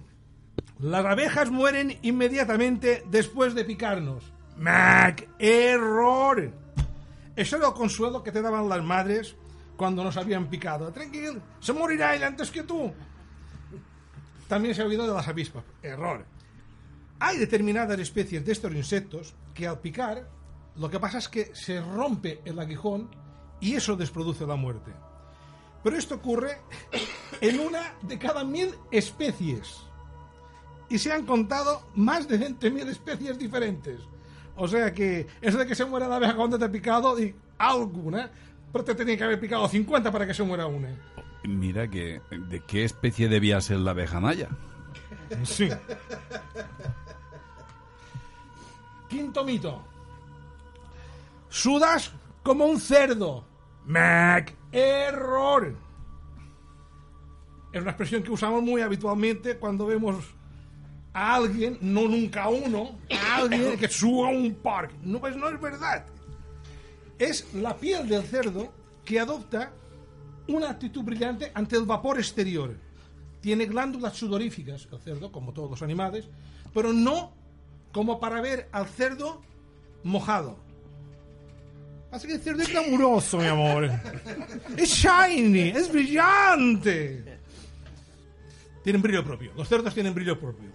Las 0.79 1.05
abejas 1.05 1.49
mueren 1.49 1.97
inmediatamente 2.01 3.03
después 3.09 3.55
de 3.55 3.65
picarnos. 3.65 4.23
Mac, 4.57 5.27
error. 5.39 6.51
Eso 7.35 7.57
era 7.57 7.67
el 7.67 7.73
consuelo 7.73 8.23
que 8.23 8.31
te 8.31 8.41
daban 8.41 8.67
las 8.67 8.83
madres 8.83 9.35
cuando 9.75 10.03
nos 10.03 10.17
habían 10.17 10.47
picado. 10.47 10.91
Tranquilo, 10.91 11.39
se 11.59 11.73
morirá 11.73 12.15
ella 12.15 12.27
antes 12.27 12.49
que 12.49 12.63
tú. 12.63 12.91
También 14.47 14.73
se 14.73 14.81
ha 14.81 14.85
oído 14.85 15.07
de 15.07 15.13
las 15.13 15.27
avispas. 15.27 15.63
Error. 15.83 16.25
Hay 17.19 17.37
determinadas 17.37 17.99
especies 17.99 18.45
de 18.45 18.51
estos 18.51 18.73
insectos 18.73 19.35
que 19.53 19.67
al 19.67 19.79
picar, 19.79 20.29
lo 20.75 20.89
que 20.89 20.99
pasa 20.99 21.17
es 21.17 21.27
que 21.27 21.55
se 21.55 21.81
rompe 21.81 22.41
el 22.45 22.59
aguijón 22.59 23.09
y 23.59 23.75
eso 23.75 23.95
desproduce 23.95 24.45
la 24.45 24.55
muerte. 24.55 24.91
Pero 25.83 25.97
esto 25.97 26.15
ocurre 26.15 26.57
en 27.41 27.59
una 27.59 27.93
de 28.01 28.19
cada 28.19 28.43
mil 28.43 28.73
especies. 28.91 29.83
Y 30.89 30.99
se 30.99 31.11
han 31.11 31.25
contado 31.25 31.87
más 31.95 32.27
de 32.27 32.39
20.000 32.39 32.87
especies 32.87 33.37
diferentes. 33.37 33.99
O 34.55 34.67
sea 34.67 34.93
que 34.93 35.27
eso 35.41 35.57
de 35.57 35.67
que 35.67 35.75
se 35.75 35.85
muera 35.85 36.07
la 36.07 36.15
abeja 36.15 36.35
cuando 36.35 36.57
te 36.57 36.65
ha 36.65 36.71
picado, 36.71 37.19
y 37.19 37.35
alguna, 37.57 38.31
pero 38.71 38.83
te 38.83 38.95
tenía 38.95 39.17
que 39.17 39.23
haber 39.23 39.39
picado 39.39 39.67
50 39.67 40.11
para 40.11 40.25
que 40.25 40.33
se 40.33 40.43
muera 40.43 40.67
una. 40.67 40.95
Mira 41.43 41.89
que 41.89 42.21
de 42.31 42.61
qué 42.61 42.83
especie 42.83 43.27
debía 43.27 43.59
ser 43.61 43.77
la 43.77 43.91
abeja 43.91 44.19
maya. 44.19 44.49
Sí. 45.43 45.69
Quinto 49.07 49.43
mito. 49.43 49.83
Sudas 51.49 52.11
como 52.43 52.65
un 52.65 52.79
cerdo. 52.79 53.45
Mac. 53.85 54.53
Error. 54.71 55.75
Es 57.71 57.81
una 57.81 57.91
expresión 57.91 58.23
que 58.23 58.31
usamos 58.31 58.61
muy 58.61 58.81
habitualmente 58.81 59.57
cuando 59.57 59.85
vemos 59.85 60.15
a 61.13 61.35
alguien, 61.35 61.77
no 61.81 62.07
nunca 62.07 62.43
a 62.43 62.49
uno, 62.49 62.99
a 63.11 63.37
alguien 63.37 63.77
que 63.77 63.87
suba 63.87 64.29
un 64.29 64.55
parque. 64.55 64.95
No, 65.01 65.19
pues 65.19 65.35
no 65.35 65.49
es 65.49 65.59
verdad. 65.59 66.05
Es 67.17 67.53
la 67.53 67.75
piel 67.75 68.07
del 68.07 68.23
cerdo 68.23 68.71
que 69.03 69.19
adopta 69.19 69.71
una 70.47 70.69
actitud 70.69 71.03
brillante 71.03 71.51
ante 71.53 71.75
el 71.75 71.85
vapor 71.85 72.17
exterior. 72.19 72.75
Tiene 73.41 73.65
glándulas 73.65 74.15
sudoríficas, 74.15 74.87
el 74.91 74.99
cerdo, 74.99 75.31
como 75.31 75.53
todos 75.53 75.69
los 75.69 75.81
animales, 75.81 76.29
pero 76.73 76.93
no 76.93 77.33
como 77.97 78.19
para 78.19 78.41
ver 78.41 78.69
al 78.73 78.85
cerdo 78.85 79.41
mojado. 80.03 80.55
Así 82.11 82.27
que 82.27 82.35
el 82.35 82.41
cerdo 82.41 82.61
es 82.61 82.69
glamuroso, 82.69 83.39
mi 83.39 83.47
amor. 83.47 83.89
Es 84.77 84.89
shiny, 84.91 85.69
es 85.69 85.91
brillante. 85.91 87.39
Tienen 88.83 89.01
brillo 89.01 89.23
propio. 89.23 89.51
Los 89.57 89.67
cerdos 89.67 89.95
tienen 89.95 90.13
brillo 90.13 90.39
propio. 90.39 90.69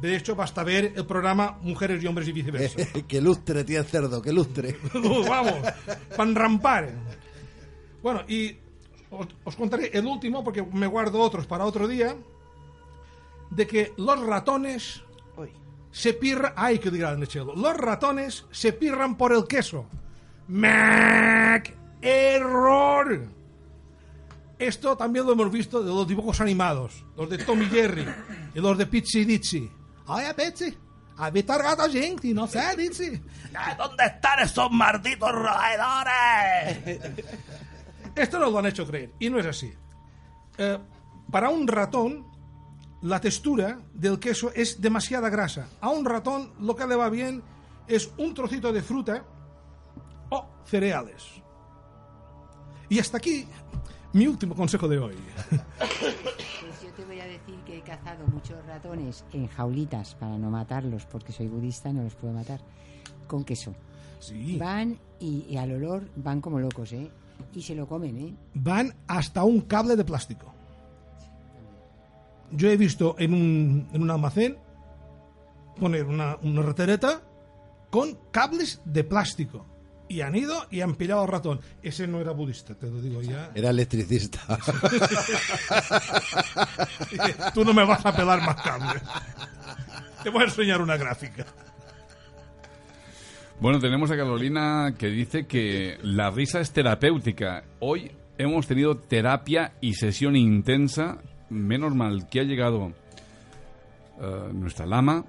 De 0.00 0.16
hecho, 0.16 0.34
basta 0.34 0.64
ver 0.64 0.94
el 0.96 1.04
programa 1.04 1.58
Mujeres 1.60 2.02
y 2.02 2.06
Hombres 2.06 2.28
y 2.28 2.32
Viceversa. 2.32 2.78
que 3.08 3.20
lustre, 3.20 3.62
tío 3.64 3.80
el 3.80 3.84
cerdo, 3.84 4.22
que 4.22 4.32
lustre. 4.32 4.78
Vamos, 4.94 5.58
para 6.16 6.30
enrampar. 6.30 6.94
Bueno, 8.02 8.22
y 8.26 8.56
os, 9.10 9.26
os 9.44 9.54
contaré 9.54 9.90
el 9.92 10.06
último, 10.06 10.42
porque 10.42 10.62
me 10.62 10.86
guardo 10.86 11.20
otros 11.20 11.46
para 11.46 11.66
otro 11.66 11.86
día, 11.86 12.16
de 13.50 13.66
que 13.66 13.92
los 13.98 14.18
ratones 14.26 15.04
se 15.94 16.12
pirra... 16.12 16.54
¡Ay, 16.56 16.80
qué 16.80 16.90
grande, 16.90 17.28
Chelo! 17.28 17.54
Los 17.54 17.76
ratones 17.76 18.44
se 18.50 18.72
pirran 18.72 19.16
por 19.16 19.32
el 19.32 19.46
queso. 19.46 19.86
¡Mac! 20.48 21.72
¡Error! 22.02 23.28
Esto 24.58 24.96
también 24.96 25.24
lo 25.24 25.32
hemos 25.32 25.52
visto 25.52 25.84
de 25.84 25.90
los 25.90 26.08
dibujos 26.08 26.40
animados, 26.40 27.04
los 27.16 27.30
de 27.30 27.38
Tommy 27.38 27.66
Jerry 27.66 28.04
y 28.52 28.58
los 28.58 28.76
de 28.76 28.86
Pizzi 28.86 29.24
Dizzy. 29.24 29.70
¡Ay, 30.08 30.26
Pizzi! 30.36 30.76
Habéis 31.16 31.46
targado 31.46 31.88
gente, 31.88 32.34
no 32.34 32.48
sé, 32.48 32.76
Dizzy. 32.76 33.22
¿Dónde 33.78 34.04
están 34.04 34.40
esos 34.40 34.72
malditos 34.72 35.30
roedores? 35.30 37.00
Esto 38.16 38.40
nos 38.40 38.50
lo 38.50 38.58
han 38.58 38.66
hecho 38.66 38.84
creer, 38.84 39.12
y 39.20 39.30
no 39.30 39.38
es 39.38 39.46
así. 39.46 39.72
Eh, 40.58 40.78
para 41.30 41.50
un 41.50 41.68
ratón, 41.68 42.26
la 43.04 43.20
textura 43.20 43.78
del 43.92 44.18
queso 44.18 44.50
es 44.54 44.80
demasiada 44.80 45.28
grasa. 45.28 45.68
A 45.82 45.90
un 45.90 46.06
ratón 46.06 46.52
lo 46.60 46.74
que 46.74 46.86
le 46.86 46.96
va 46.96 47.10
bien 47.10 47.42
es 47.86 48.10
un 48.16 48.32
trocito 48.32 48.72
de 48.72 48.80
fruta 48.80 49.22
o 50.30 50.46
cereales. 50.64 51.22
Y 52.88 52.98
hasta 52.98 53.18
aquí 53.18 53.46
mi 54.14 54.26
último 54.26 54.54
consejo 54.54 54.88
de 54.88 54.98
hoy. 54.98 55.16
Pues 55.50 56.82
yo 56.82 56.88
te 56.96 57.04
voy 57.04 57.20
a 57.20 57.26
decir 57.26 57.56
que 57.66 57.76
he 57.76 57.82
cazado 57.82 58.26
muchos 58.26 58.64
ratones 58.64 59.22
en 59.34 59.48
jaulitas 59.48 60.14
para 60.14 60.38
no 60.38 60.48
matarlos, 60.50 61.04
porque 61.04 61.32
soy 61.32 61.48
budista, 61.48 61.92
no 61.92 62.04
los 62.04 62.14
puedo 62.14 62.32
matar, 62.32 62.60
con 63.26 63.44
queso. 63.44 63.74
Sí. 64.18 64.56
Van 64.56 64.98
y, 65.20 65.44
y 65.50 65.58
al 65.58 65.72
olor 65.72 66.08
van 66.16 66.40
como 66.40 66.58
locos, 66.58 66.94
¿eh? 66.94 67.10
Y 67.52 67.60
se 67.60 67.74
lo 67.74 67.86
comen, 67.86 68.16
¿eh? 68.16 68.34
Van 68.54 68.94
hasta 69.08 69.44
un 69.44 69.60
cable 69.60 69.94
de 69.94 70.04
plástico. 70.04 70.53
Yo 72.54 72.70
he 72.70 72.76
visto 72.76 73.16
en 73.18 73.34
un, 73.34 73.88
en 73.92 74.02
un 74.02 74.10
almacén 74.10 74.58
poner 75.78 76.04
una, 76.04 76.36
una 76.42 76.62
ratereta 76.62 77.22
con 77.90 78.18
cables 78.30 78.80
de 78.84 79.04
plástico. 79.04 79.66
Y 80.08 80.20
han 80.20 80.36
ido 80.36 80.66
y 80.70 80.82
han 80.82 80.96
pillado 80.96 81.22
al 81.22 81.28
ratón. 81.28 81.60
Ese 81.82 82.06
no 82.06 82.20
era 82.20 82.32
budista, 82.32 82.74
te 82.74 82.90
lo 82.90 83.00
digo 83.00 83.22
ya. 83.22 83.50
Era 83.54 83.70
electricista. 83.70 84.40
Tú 87.54 87.64
no 87.64 87.72
me 87.72 87.84
vas 87.84 88.04
a 88.04 88.14
pelar 88.14 88.42
más 88.42 88.56
cables. 88.56 89.02
Te 90.22 90.30
voy 90.30 90.42
a 90.42 90.44
enseñar 90.44 90.82
una 90.82 90.96
gráfica. 90.96 91.46
Bueno, 93.60 93.78
tenemos 93.78 94.10
a 94.10 94.16
Carolina 94.16 94.94
que 94.98 95.06
dice 95.06 95.46
que 95.46 95.98
la 96.02 96.30
risa 96.30 96.60
es 96.60 96.72
terapéutica. 96.72 97.64
Hoy 97.80 98.10
hemos 98.36 98.66
tenido 98.66 98.96
terapia 98.98 99.72
y 99.80 99.94
sesión 99.94 100.36
intensa. 100.36 101.18
Menos 101.54 101.94
mal 101.94 102.28
que 102.28 102.40
ha 102.40 102.44
llegado 102.44 102.92
eh, 104.20 104.50
nuestra 104.52 104.86
lama 104.86 105.24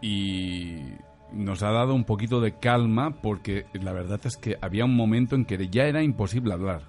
y 0.00 0.78
nos 1.32 1.62
ha 1.62 1.70
dado 1.70 1.94
un 1.94 2.04
poquito 2.04 2.40
de 2.40 2.58
calma 2.58 3.20
porque 3.22 3.66
la 3.74 3.92
verdad 3.92 4.20
es 4.24 4.36
que 4.36 4.56
había 4.60 4.84
un 4.84 4.94
momento 4.94 5.34
en 5.34 5.44
que 5.44 5.68
ya 5.68 5.84
era 5.84 6.02
imposible 6.02 6.52
hablar. 6.52 6.82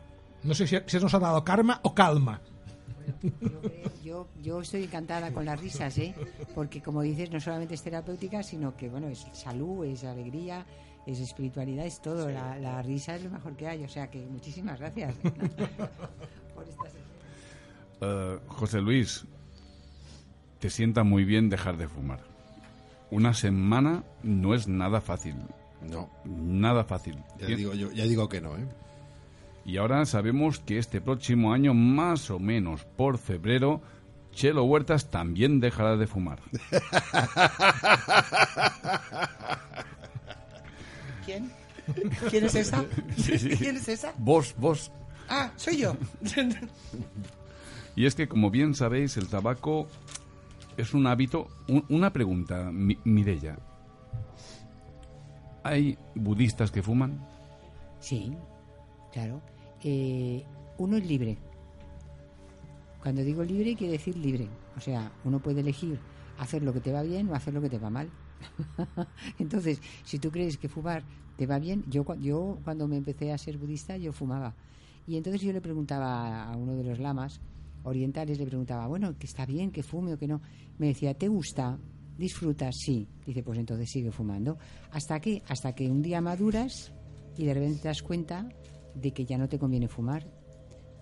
No 0.43 0.53
sé 0.53 0.67
si, 0.67 0.77
si 0.85 0.99
nos 0.99 1.13
ha 1.13 1.19
dado 1.19 1.43
karma 1.43 1.79
o 1.83 1.93
calma. 1.95 2.41
Yo, 4.03 4.27
yo 4.41 4.61
estoy 4.61 4.83
encantada 4.83 5.31
con 5.31 5.45
las 5.45 5.59
risas, 5.59 5.97
¿eh? 5.97 6.13
Porque 6.53 6.81
como 6.81 7.01
dices, 7.01 7.31
no 7.31 7.39
solamente 7.39 7.73
es 7.73 7.81
terapéutica, 7.81 8.43
sino 8.43 8.75
que, 8.75 8.89
bueno, 8.89 9.07
es 9.07 9.27
salud, 9.33 9.85
es 9.85 10.03
alegría, 10.03 10.65
es 11.05 11.19
espiritualidad, 11.19 11.85
es 11.85 12.01
todo. 12.01 12.29
La, 12.29 12.57
la 12.59 12.81
risa 12.81 13.15
es 13.15 13.23
lo 13.23 13.31
mejor 13.31 13.55
que 13.55 13.67
hay. 13.67 13.83
O 13.83 13.89
sea 13.89 14.09
que 14.09 14.25
muchísimas 14.27 14.79
gracias. 14.79 15.15
por 16.55 16.67
esta 16.67 17.04
Eh, 18.01 18.39
José 18.47 18.81
Luis, 18.81 19.25
te 20.59 20.69
sienta 20.69 21.03
muy 21.03 21.23
bien 21.25 21.49
dejar 21.49 21.77
de 21.77 21.87
fumar. 21.87 22.19
Una 23.11 23.33
semana 23.33 24.03
no 24.23 24.53
es 24.53 24.67
nada 24.67 24.99
fácil. 25.01 25.35
No. 25.81 26.09
Nada 26.25 26.83
fácil. 26.83 27.17
Ya 27.39 27.47
digo, 27.47 27.73
yo, 27.73 27.91
ya 27.91 28.03
digo 28.05 28.27
que 28.27 28.41
no, 28.41 28.57
¿eh? 28.57 28.67
Y 29.63 29.77
ahora 29.77 30.05
sabemos 30.05 30.59
que 30.59 30.77
este 30.77 31.01
próximo 31.01 31.53
año, 31.53 31.73
más 31.73 32.29
o 32.29 32.39
menos 32.39 32.83
por 32.97 33.17
febrero, 33.17 33.81
Chelo 34.31 34.63
Huertas 34.65 35.09
también 35.09 35.59
dejará 35.59 35.97
de 35.97 36.05
fumar. 36.07 36.39
¿Quién? 41.25 41.51
¿Quién 42.29 42.45
es 42.45 42.55
esa? 42.55 42.85
Sí, 43.17 43.37
sí. 43.39 43.49
¿Quién 43.57 43.77
es 43.77 43.87
esa? 43.87 44.13
Vos, 44.17 44.53
vos. 44.57 44.91
Ah, 45.29 45.51
soy 45.55 45.77
yo. 45.77 45.95
Y 47.95 48.05
es 48.05 48.15
que, 48.15 48.27
como 48.27 48.51
bien 48.51 48.73
sabéis, 48.75 49.15
el 49.17 49.27
tabaco 49.27 49.87
es 50.77 50.93
un 50.93 51.07
hábito. 51.07 51.47
un- 51.67 51.85
una 51.89 52.11
pregunta, 52.11 52.69
Mi- 52.71 52.97
Mireia. 53.05 53.57
¿Hay 55.63 55.97
budistas 56.13 56.71
que 56.71 56.83
fuman? 56.83 57.19
Sí, 57.99 58.33
claro. 59.11 59.41
Eh, 59.83 60.43
uno 60.77 60.97
es 60.97 61.05
libre. 61.07 61.37
Cuando 63.01 63.23
digo 63.23 63.43
libre, 63.43 63.75
quiere 63.75 63.93
decir 63.93 64.17
libre. 64.17 64.47
O 64.77 64.81
sea, 64.81 65.11
uno 65.23 65.39
puede 65.39 65.61
elegir 65.61 65.99
hacer 66.39 66.61
lo 66.63 66.73
que 66.73 66.81
te 66.81 66.91
va 66.91 67.01
bien 67.01 67.29
o 67.29 67.35
hacer 67.35 67.53
lo 67.53 67.61
que 67.61 67.69
te 67.69 67.79
va 67.79 67.89
mal. 67.89 68.09
Entonces, 69.39 69.81
si 70.03 70.19
tú 70.19 70.31
crees 70.31 70.57
que 70.57 70.67
fumar 70.69 71.03
te 71.37 71.47
va 71.47 71.59
bien, 71.59 71.83
yo, 71.89 72.05
yo 72.19 72.57
cuando 72.63 72.87
me 72.87 72.97
empecé 72.97 73.31
a 73.31 73.37
ser 73.37 73.57
budista, 73.57 73.97
yo 73.97 74.11
fumaba. 74.13 74.53
Y 75.07 75.17
entonces 75.17 75.41
yo 75.41 75.53
le 75.53 75.61
preguntaba 75.61 76.45
a 76.51 76.55
uno 76.55 76.73
de 76.73 76.83
los 76.83 76.97
lamas 76.99 77.39
orientales, 77.85 78.37
le 78.37 78.45
preguntaba, 78.45 78.87
bueno, 78.87 79.17
que 79.17 79.25
está 79.25 79.45
bien, 79.45 79.71
que 79.71 79.83
fume 79.83 80.13
o 80.13 80.17
que 80.17 80.27
no. 80.27 80.41
Me 80.77 80.87
decía, 80.87 81.13
¿te 81.13 81.27
gusta? 81.27 81.79
¿Disfrutas? 82.17 82.75
Sí. 82.77 83.07
Dice, 83.25 83.43
pues 83.43 83.59
entonces 83.59 83.89
sigue 83.89 84.11
fumando. 84.11 84.57
¿Hasta 84.91 85.19
qué? 85.19 85.41
Hasta 85.47 85.73
que 85.73 85.89
un 85.89 86.01
día 86.01 86.21
maduras 86.21 86.91
y 87.37 87.45
de 87.45 87.53
repente 87.53 87.79
te 87.81 87.87
das 87.87 88.01
cuenta 88.01 88.49
de 88.93 89.11
que 89.11 89.25
ya 89.25 89.37
no 89.37 89.47
te 89.47 89.59
conviene 89.59 89.87
fumar. 89.87 90.25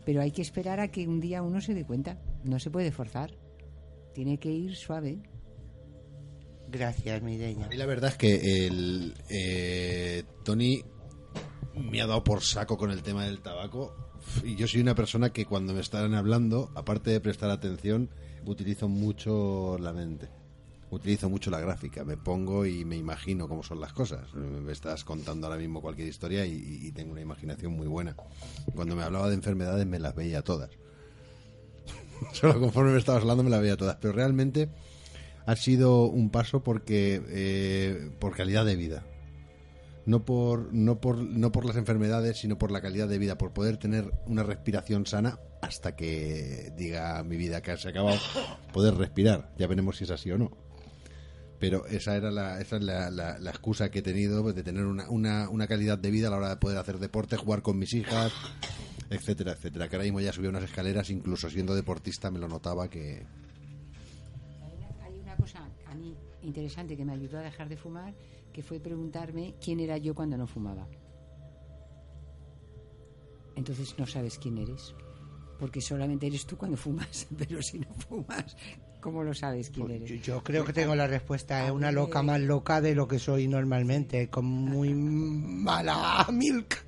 Pero 0.06 0.22
hay 0.22 0.32
que 0.32 0.42
esperar 0.42 0.80
a 0.80 0.90
que 0.90 1.08
un 1.08 1.20
día 1.20 1.42
uno 1.42 1.62
se 1.62 1.74
dé 1.74 1.86
cuenta. 1.86 2.22
No 2.44 2.60
se 2.60 2.70
puede 2.70 2.92
forzar. 2.92 3.32
Tiene 4.14 4.38
que 4.38 4.52
ir 4.52 4.76
suave. 4.76 5.22
Gracias, 6.68 7.22
Mireia. 7.22 7.70
Y 7.72 7.78
la 7.78 7.86
verdad 7.86 8.12
es 8.12 8.18
que 8.18 8.66
el 8.68 9.14
eh, 9.30 10.24
Tony 10.44 10.84
me 11.76 12.02
ha 12.02 12.08
dado 12.08 12.24
por 12.24 12.42
saco 12.42 12.78
con 12.78 12.92
el 12.92 13.04
tema 13.04 13.26
del 13.26 13.42
tabaco. 13.42 13.96
Y 14.44 14.56
yo 14.56 14.68
soy 14.68 14.82
una 14.82 14.96
persona 14.96 15.32
que 15.32 15.46
cuando 15.46 15.74
me 15.74 15.82
están 15.82 16.14
hablando, 16.14 16.72
aparte 16.76 17.12
de 17.12 17.20
prestar 17.20 17.50
atención, 17.50 18.10
utilizo 18.46 18.88
mucho 18.88 19.78
la 19.80 19.94
mente. 19.94 20.30
Utilizo 20.90 21.30
mucho 21.30 21.50
la 21.50 21.60
gráfica. 21.60 22.04
Me 22.04 22.18
pongo 22.18 22.66
y 22.66 22.86
me 22.86 22.96
imagino 22.96 23.48
cómo 23.48 23.64
son 23.64 23.80
las 23.80 23.94
cosas. 23.94 24.34
Me 24.34 24.72
estás 24.72 25.04
contando 25.04 25.48
ahora 25.48 25.60
mismo 25.60 25.82
cualquier 25.82 26.08
historia 26.08 26.46
y, 26.46 26.54
y 26.54 26.92
tengo 26.92 27.12
una 27.12 27.22
imaginación 27.22 27.74
muy 27.74 27.88
buena. 27.88 28.16
Cuando 28.76 28.96
me 28.96 29.04
hablaba 29.04 29.30
de 29.30 29.36
enfermedades 29.36 29.86
me 29.88 30.00
las 30.00 30.16
veía 30.16 30.42
todas. 30.44 30.70
Solo 32.34 32.60
conforme 32.60 32.92
me 32.92 33.00
estabas 33.00 33.22
hablando 33.22 33.44
me 33.44 33.50
las 33.50 33.62
veía 33.62 33.78
todas. 33.78 33.98
Pero 34.00 34.14
realmente 34.14 34.70
ha 35.46 35.56
sido 35.56 36.06
un 36.06 36.30
paso 36.30 36.64
porque 36.64 37.22
eh, 37.28 38.12
por 38.20 38.36
calidad 38.36 38.66
de 38.66 38.76
vida 38.76 39.04
no 40.06 40.26
por 40.26 40.74
no 40.74 41.00
por 41.00 41.18
no 41.18 41.52
por 41.52 41.66
las 41.66 41.78
enfermedades 41.78 42.40
sino 42.40 42.58
por 42.58 42.72
la 42.72 42.82
calidad 42.82 43.08
de 43.08 43.18
vida 43.18 43.38
por 43.38 43.54
poder 43.54 43.78
tener 43.78 44.12
una 44.28 44.44
respiración 44.44 45.06
sana 45.06 45.40
hasta 45.62 45.96
que 45.96 46.74
diga 46.76 47.24
mi 47.24 47.38
vida 47.38 47.62
que 47.62 47.78
se 47.78 47.88
ha 47.88 47.92
acabado 47.92 48.20
poder 48.74 48.96
respirar. 48.96 49.54
Ya 49.58 49.68
veremos 49.68 49.98
si 49.98 50.04
es 50.04 50.12
así 50.12 50.30
o 50.32 50.38
no. 50.38 50.52
Pero 51.60 51.86
esa 51.86 52.18
era 52.18 52.30
la 52.32 52.60
esa 52.60 52.76
es 52.76 52.84
la, 52.84 53.38
excusa 53.50 53.90
que 53.90 54.00
he 54.00 54.02
tenido 54.02 54.44
pues, 54.44 54.56
de 54.56 54.64
tener 54.64 54.86
una, 54.86 55.10
una, 55.10 55.50
una 55.50 55.68
calidad 55.68 55.98
de 55.98 56.12
vida 56.12 56.28
a 56.28 56.32
la 56.32 56.38
hora 56.38 56.50
de 56.50 56.58
poder 56.58 56.78
hacer 56.78 57.00
deporte 57.00 57.38
jugar 57.38 57.62
con 57.62 57.80
mis 57.80 57.94
hijas 57.94 58.34
etcétera 59.10 59.54
etcétera. 59.54 59.88
Que 59.88 59.96
ahora 59.96 60.04
mismo 60.04 60.20
ya 60.20 60.34
subí 60.34 60.48
unas 60.48 60.64
escaleras 60.64 61.10
incluso 61.10 61.50
siendo 61.50 61.76
deportista 61.76 62.32
me 62.32 62.40
lo 62.40 62.48
notaba 62.48 62.90
que 62.90 63.26
Hay 65.04 65.20
una 65.20 65.36
cosa 65.38 65.66
a 65.88 65.96
mí 65.96 66.16
interesante 66.42 66.98
que 66.98 67.06
me 67.06 67.14
ayudó 67.14 67.38
a 67.38 67.42
dejar 67.42 67.70
de 67.70 67.78
fumar, 67.78 68.14
que 68.54 68.64
fue 68.64 68.80
preguntarme 68.80 69.56
quién 69.60 69.80
era 69.80 69.98
yo 69.98 70.14
cuando 70.14 70.38
no 70.38 70.48
fumaba. 70.48 70.88
Entonces 73.56 73.96
no 73.98 74.06
sabes 74.06 74.38
quién 74.38 74.58
eres, 74.58 74.96
porque 75.60 75.82
solamente 75.82 76.28
eres 76.28 76.46
tú 76.46 76.56
cuando 76.56 76.78
fumas, 76.78 77.28
pero 77.38 77.62
si 77.62 77.80
no 77.80 77.88
fumas, 78.08 78.56
¿cómo 79.02 79.24
lo 79.24 79.34
sabes 79.34 79.70
quién 79.70 79.92
eres? 79.92 80.10
Yo, 80.10 80.16
yo 80.16 80.44
creo 80.44 80.64
que 80.64 80.74
tengo 80.74 80.96
la 80.96 81.08
respuesta. 81.08 81.66
Es 81.66 81.72
una 81.72 81.92
loca 81.92 82.22
más 82.24 82.40
loca 82.40 82.80
de 82.80 82.96
lo 82.96 83.08
que 83.08 83.20
soy 83.20 83.48
normalmente, 83.48 84.30
con 84.30 84.46
muy 84.46 84.94
mala 84.94 86.26
milk. 86.32 86.86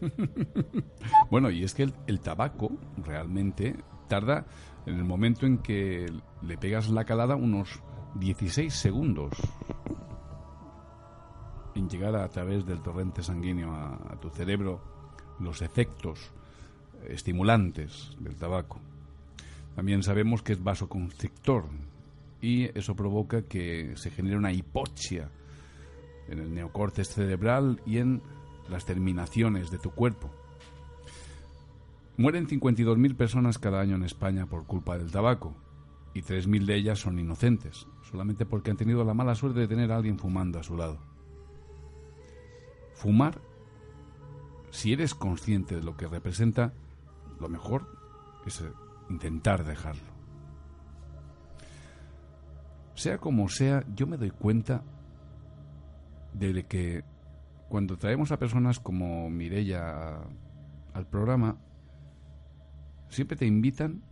Bueno, 1.30 1.50
y 1.50 1.64
es 1.64 1.72
que 1.72 1.84
el, 1.84 1.94
el 2.06 2.20
tabaco 2.20 2.70
realmente 2.98 3.74
tarda, 4.08 4.46
en 4.84 4.96
el 4.96 5.04
momento 5.04 5.46
en 5.46 5.58
que 5.58 6.06
le 6.42 6.58
pegas 6.58 6.90
la 6.90 7.04
calada, 7.04 7.36
unos 7.36 7.80
16 8.16 8.72
segundos 8.72 9.32
en 11.84 11.90
llegar 11.90 12.16
a 12.16 12.28
través 12.28 12.64
del 12.64 12.80
torrente 12.80 13.22
sanguíneo 13.22 13.72
a, 13.74 14.18
tu 14.20 14.30
cerebro 14.30 14.80
los 15.38 15.60
efectos 15.60 16.32
estimulantes 17.08 18.16
del 18.18 18.36
tabaco. 18.36 18.80
También 19.74 20.02
sabemos 20.02 20.42
que 20.42 20.54
es 20.54 20.62
vasoconstrictor 20.62 21.64
y 22.40 22.64
eso 22.78 22.96
provoca 22.96 23.42
que 23.42 23.92
se 23.96 24.10
genere 24.10 24.36
una 24.36 24.52
hipoxia 24.52 25.30
en 26.28 26.38
el 26.38 26.54
neocortes 26.54 27.08
cerebral 27.08 27.82
y 27.84 27.98
en 27.98 28.22
las 28.70 28.86
terminaciones 28.86 29.70
de 29.70 29.78
tu 29.78 29.90
cuerpo. 29.90 30.30
Mueren 32.16 32.46
52.000 32.46 33.14
personas 33.14 33.58
cada 33.58 33.80
año 33.80 33.96
en 33.96 34.04
España 34.04 34.46
por 34.46 34.64
culpa 34.64 34.96
del 34.96 35.10
tabaco 35.10 35.54
y 36.14 36.22
3.000 36.22 36.64
de 36.64 36.76
ellas 36.76 37.00
son 37.00 37.18
inocentes, 37.18 37.86
solamente 38.08 38.46
porque 38.46 38.70
han 38.70 38.78
tenido 38.78 39.04
la 39.04 39.12
mala 39.12 39.34
suerte 39.34 39.60
de 39.60 39.68
tener 39.68 39.92
a 39.92 39.96
alguien 39.96 40.18
fumando 40.18 40.58
a 40.58 40.62
su 40.62 40.76
lado. 40.76 41.13
Fumar, 42.94 43.40
si 44.70 44.92
eres 44.92 45.14
consciente 45.14 45.76
de 45.76 45.82
lo 45.82 45.96
que 45.96 46.06
representa, 46.06 46.72
lo 47.38 47.48
mejor 47.48 47.86
es 48.46 48.60
eh, 48.60 48.72
intentar 49.10 49.64
dejarlo. 49.64 50.14
Sea 52.94 53.18
como 53.18 53.48
sea, 53.48 53.84
yo 53.94 54.06
me 54.06 54.16
doy 54.16 54.30
cuenta 54.30 54.82
de 56.32 56.66
que 56.66 57.04
cuando 57.68 57.96
traemos 57.96 58.30
a 58.30 58.38
personas 58.38 58.78
como 58.78 59.28
Mirella 59.30 60.20
al 60.92 61.06
programa, 61.08 61.58
siempre 63.08 63.36
te 63.36 63.46
invitan 63.46 64.02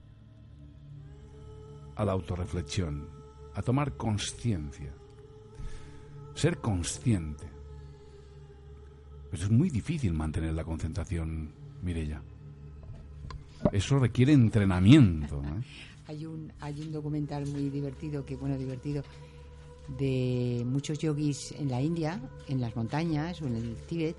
a 1.94 2.04
la 2.04 2.12
autorreflexión, 2.12 3.08
a 3.54 3.62
tomar 3.62 3.96
conciencia, 3.96 4.92
ser 6.34 6.58
consciente. 6.58 7.51
Pero 9.32 9.44
es 9.44 9.50
muy 9.50 9.70
difícil 9.70 10.12
mantener 10.12 10.52
la 10.52 10.62
concentración, 10.62 11.48
Mirella. 11.82 12.20
Eso 13.72 13.98
requiere 13.98 14.34
entrenamiento. 14.34 15.42
Hay 16.06 16.26
un, 16.26 16.52
hay 16.60 16.78
un 16.82 16.92
documental 16.92 17.46
muy 17.46 17.70
divertido, 17.70 18.26
que 18.26 18.36
bueno, 18.36 18.58
divertido, 18.58 19.02
de 19.98 20.62
muchos 20.66 20.98
yogis 20.98 21.52
en 21.52 21.70
la 21.70 21.80
India, 21.80 22.20
en 22.46 22.60
las 22.60 22.76
montañas 22.76 23.40
o 23.40 23.46
en 23.46 23.56
el 23.56 23.76
Tíbet, 23.76 24.16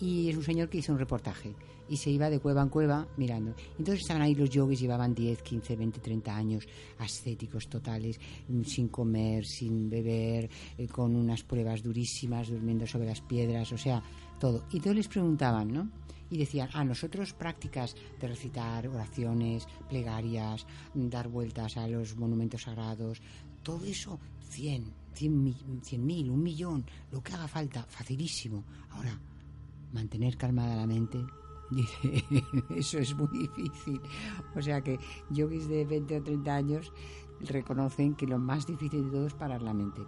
y 0.00 0.30
es 0.30 0.36
un 0.36 0.42
señor 0.42 0.68
que 0.68 0.78
hizo 0.78 0.92
un 0.92 0.98
reportaje 0.98 1.54
y 1.88 1.96
se 1.96 2.10
iba 2.10 2.28
de 2.28 2.40
cueva 2.40 2.62
en 2.62 2.68
cueva 2.68 3.06
mirando. 3.16 3.54
Entonces 3.78 4.00
estaban 4.00 4.22
ahí 4.22 4.34
los 4.34 4.50
yogis, 4.50 4.80
llevaban 4.80 5.14
10, 5.14 5.42
15, 5.42 5.76
20, 5.76 6.00
30 6.00 6.36
años, 6.36 6.66
ascéticos 6.98 7.68
totales, 7.68 8.18
mm, 8.48 8.62
sin 8.62 8.88
comer, 8.88 9.44
sin 9.46 9.88
beber, 9.88 10.50
eh, 10.76 10.88
con 10.88 11.14
unas 11.14 11.44
pruebas 11.44 11.84
durísimas, 11.84 12.48
durmiendo 12.48 12.84
sobre 12.86 13.06
las 13.06 13.20
piedras, 13.20 13.70
o 13.72 13.78
sea, 13.78 14.02
todo. 14.38 14.64
Y 14.70 14.80
todos 14.80 14.96
les 14.96 15.08
preguntaban, 15.08 15.72
¿no? 15.72 15.90
y 16.30 16.38
decían, 16.38 16.68
a 16.72 16.84
nosotros 16.84 17.32
prácticas 17.32 17.94
de 18.20 18.28
recitar 18.28 18.88
oraciones, 18.88 19.66
plegarias, 19.88 20.66
dar 20.94 21.28
vueltas 21.28 21.76
a 21.76 21.86
los 21.86 22.16
monumentos 22.16 22.62
sagrados, 22.62 23.22
todo 23.62 23.84
eso, 23.84 24.18
100, 24.48 24.92
100 25.14 26.06
mil, 26.06 26.30
un 26.30 26.42
millón, 26.42 26.84
lo 27.12 27.22
que 27.22 27.32
haga 27.32 27.48
falta, 27.48 27.84
facilísimo. 27.84 28.64
Ahora, 28.90 29.18
mantener 29.92 30.36
calmada 30.36 30.76
la 30.76 30.86
mente, 30.86 31.18
Dice, 31.70 32.24
eso 32.76 32.98
es 32.98 33.14
muy 33.16 33.28
difícil. 33.56 34.00
O 34.54 34.62
sea 34.62 34.80
que 34.82 34.98
yogis 35.30 35.68
de 35.68 35.84
20 35.84 36.18
o 36.18 36.22
30 36.22 36.54
años 36.54 36.92
reconocen 37.40 38.14
que 38.14 38.26
lo 38.26 38.38
más 38.38 38.66
difícil 38.66 39.06
de 39.06 39.10
todo 39.10 39.26
es 39.26 39.34
parar 39.34 39.62
la 39.62 39.74
mente. 39.74 40.02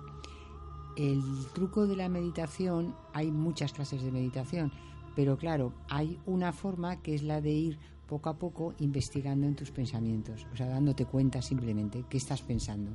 El 0.98 1.22
truco 1.54 1.86
de 1.86 1.94
la 1.94 2.08
meditación, 2.08 2.92
hay 3.12 3.30
muchas 3.30 3.72
clases 3.72 4.02
de 4.02 4.10
meditación, 4.10 4.72
pero 5.14 5.38
claro, 5.38 5.72
hay 5.88 6.18
una 6.26 6.52
forma 6.52 7.00
que 7.02 7.14
es 7.14 7.22
la 7.22 7.40
de 7.40 7.52
ir 7.52 7.78
poco 8.08 8.30
a 8.30 8.36
poco 8.36 8.74
investigando 8.78 9.46
en 9.46 9.54
tus 9.54 9.70
pensamientos, 9.70 10.44
o 10.52 10.56
sea, 10.56 10.66
dándote 10.66 11.06
cuenta 11.06 11.40
simplemente 11.40 12.04
qué 12.08 12.16
estás 12.16 12.42
pensando, 12.42 12.90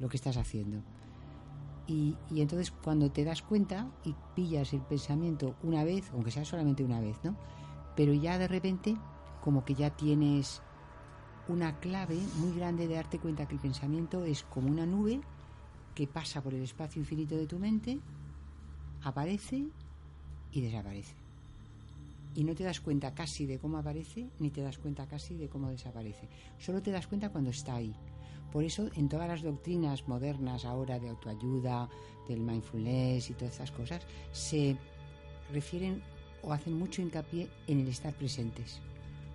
lo 0.00 0.08
que 0.08 0.16
estás 0.16 0.36
haciendo. 0.36 0.82
Y, 1.86 2.16
y, 2.28 2.40
entonces 2.40 2.72
cuando 2.72 3.12
te 3.12 3.22
das 3.22 3.40
cuenta 3.40 3.88
y 4.04 4.16
pillas 4.34 4.72
el 4.72 4.80
pensamiento 4.80 5.54
una 5.62 5.84
vez, 5.84 6.10
aunque 6.12 6.32
sea 6.32 6.44
solamente 6.44 6.82
una 6.82 7.00
vez, 7.00 7.16
¿no? 7.22 7.36
pero 7.94 8.12
ya 8.14 8.36
de 8.38 8.46
repente 8.46 8.96
como 9.42 9.64
que 9.64 9.74
ya 9.74 9.90
tienes 9.90 10.60
una 11.48 11.80
clave 11.80 12.18
muy 12.36 12.56
grande 12.56 12.86
de 12.86 12.94
darte 12.94 13.18
cuenta 13.18 13.46
que 13.46 13.54
el 13.54 13.60
pensamiento 13.60 14.24
es 14.24 14.42
como 14.42 14.68
una 14.68 14.86
nube 14.86 15.20
que 15.98 16.06
pasa 16.06 16.40
por 16.40 16.54
el 16.54 16.62
espacio 16.62 17.00
infinito 17.00 17.36
de 17.36 17.48
tu 17.48 17.58
mente, 17.58 17.98
aparece 19.02 19.66
y 20.52 20.60
desaparece. 20.60 21.16
Y 22.36 22.44
no 22.44 22.54
te 22.54 22.62
das 22.62 22.78
cuenta 22.78 23.12
casi 23.16 23.46
de 23.46 23.58
cómo 23.58 23.78
aparece, 23.78 24.30
ni 24.38 24.50
te 24.50 24.62
das 24.62 24.78
cuenta 24.78 25.08
casi 25.08 25.34
de 25.34 25.48
cómo 25.48 25.70
desaparece. 25.70 26.28
Solo 26.56 26.80
te 26.80 26.92
das 26.92 27.08
cuenta 27.08 27.30
cuando 27.30 27.50
está 27.50 27.74
ahí. 27.74 27.92
Por 28.52 28.62
eso 28.62 28.88
en 28.94 29.08
todas 29.08 29.26
las 29.26 29.42
doctrinas 29.42 30.06
modernas 30.06 30.64
ahora 30.64 31.00
de 31.00 31.08
autoayuda, 31.08 31.88
del 32.28 32.42
mindfulness 32.42 33.30
y 33.30 33.34
todas 33.34 33.56
esas 33.56 33.72
cosas, 33.72 34.06
se 34.30 34.76
refieren 35.52 36.00
o 36.42 36.52
hacen 36.52 36.78
mucho 36.78 37.02
hincapié 37.02 37.48
en 37.66 37.80
el 37.80 37.88
estar 37.88 38.14
presentes. 38.14 38.78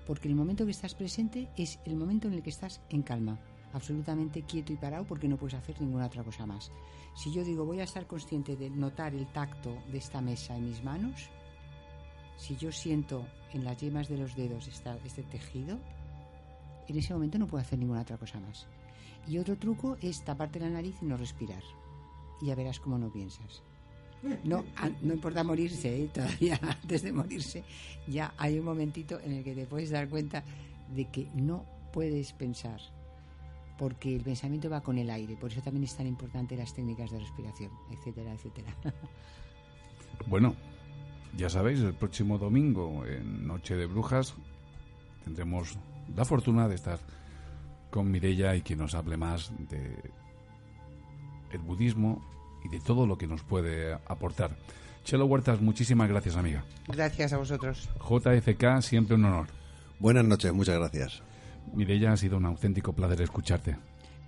Porque 0.07 0.29
el 0.29 0.35
momento 0.35 0.63
que 0.63 0.71
estás 0.71 0.95
presente 0.95 1.49
es 1.57 1.77
el 1.83 1.97
momento 1.97 2.29
en 2.29 2.35
el 2.35 2.41
que 2.41 2.51
estás 2.51 2.79
en 2.89 3.01
calma, 3.01 3.37
absolutamente 3.73 4.43
quieto 4.43 4.71
y 4.71 4.77
parado 4.77 5.05
porque 5.05 5.27
no 5.27 5.37
puedes 5.37 5.55
hacer 5.55 5.79
ninguna 5.81 6.05
otra 6.05 6.23
cosa 6.23 6.45
más. 6.45 6.71
Si 7.15 7.31
yo 7.31 7.43
digo 7.43 7.65
voy 7.65 7.79
a 7.79 7.83
estar 7.83 8.07
consciente 8.07 8.55
de 8.55 8.69
notar 8.69 9.13
el 9.13 9.27
tacto 9.27 9.77
de 9.91 9.97
esta 9.97 10.21
mesa 10.21 10.55
en 10.55 10.65
mis 10.65 10.83
manos, 10.83 11.29
si 12.37 12.55
yo 12.55 12.71
siento 12.71 13.25
en 13.53 13.63
las 13.63 13.77
yemas 13.77 14.07
de 14.07 14.17
los 14.17 14.35
dedos 14.35 14.67
este 14.67 15.23
tejido, 15.23 15.79
en 16.87 16.97
ese 16.97 17.13
momento 17.13 17.37
no 17.37 17.47
puedo 17.47 17.61
hacer 17.61 17.79
ninguna 17.79 18.01
otra 18.01 18.17
cosa 18.17 18.39
más. 18.39 18.67
Y 19.27 19.37
otro 19.37 19.57
truco 19.57 19.97
es 20.01 20.23
taparte 20.23 20.59
la 20.59 20.69
nariz 20.69 20.95
y 21.01 21.05
no 21.05 21.17
respirar. 21.17 21.63
Y 22.41 22.47
ya 22.47 22.55
verás 22.55 22.79
cómo 22.79 22.97
no 22.97 23.11
piensas. 23.11 23.63
No, 24.43 24.63
no 25.01 25.13
importa 25.13 25.43
morirse, 25.43 26.01
¿eh? 26.01 26.09
todavía 26.13 26.57
antes 26.81 27.01
de 27.01 27.11
morirse, 27.11 27.63
ya 28.07 28.33
hay 28.37 28.57
un 28.57 28.65
momentito 28.65 29.19
en 29.19 29.33
el 29.33 29.43
que 29.43 29.53
te 29.53 29.65
puedes 29.65 29.89
dar 29.89 30.07
cuenta 30.07 30.43
de 30.95 31.09
que 31.09 31.29
no 31.33 31.65
puedes 31.91 32.31
pensar, 32.31 32.79
porque 33.77 34.15
el 34.15 34.21
pensamiento 34.21 34.69
va 34.69 34.81
con 34.81 34.97
el 34.97 35.09
aire, 35.09 35.35
por 35.35 35.51
eso 35.51 35.61
también 35.61 35.83
es 35.83 35.95
tan 35.95 36.07
importante 36.07 36.55
las 36.55 36.73
técnicas 36.73 37.11
de 37.11 37.19
respiración, 37.19 37.71
etcétera, 37.91 38.33
etcétera. 38.33 38.73
Bueno, 40.27 40.55
ya 41.35 41.49
sabéis, 41.49 41.79
el 41.79 41.95
próximo 41.95 42.37
domingo, 42.37 43.03
en 43.05 43.47
Noche 43.47 43.75
de 43.75 43.87
Brujas, 43.87 44.35
tendremos 45.23 45.75
la 46.15 46.23
fortuna 46.23 46.67
de 46.67 46.75
estar 46.75 46.99
con 47.89 48.11
Mirella 48.11 48.55
y 48.55 48.61
que 48.61 48.75
nos 48.75 48.93
hable 48.95 49.17
más 49.17 49.51
de 49.69 49.97
el 51.51 51.59
budismo 51.59 52.23
y 52.63 52.69
de 52.69 52.79
todo 52.79 53.05
lo 53.05 53.17
que 53.17 53.27
nos 53.27 53.43
puede 53.43 53.93
aportar. 53.93 54.55
Chelo 55.03 55.25
Huertas, 55.25 55.61
muchísimas 55.61 56.09
gracias, 56.09 56.35
amiga. 56.35 56.63
Gracias 56.87 57.33
a 57.33 57.37
vosotros. 57.37 57.89
JFK, 57.99 58.81
siempre 58.81 59.15
un 59.15 59.25
honor. 59.25 59.47
Buenas 59.99 60.25
noches, 60.25 60.53
muchas 60.53 60.77
gracias. 60.77 61.23
Mireya, 61.73 62.13
ha 62.13 62.17
sido 62.17 62.37
un 62.37 62.45
auténtico 62.45 62.93
placer 62.93 63.21
escucharte. 63.21 63.77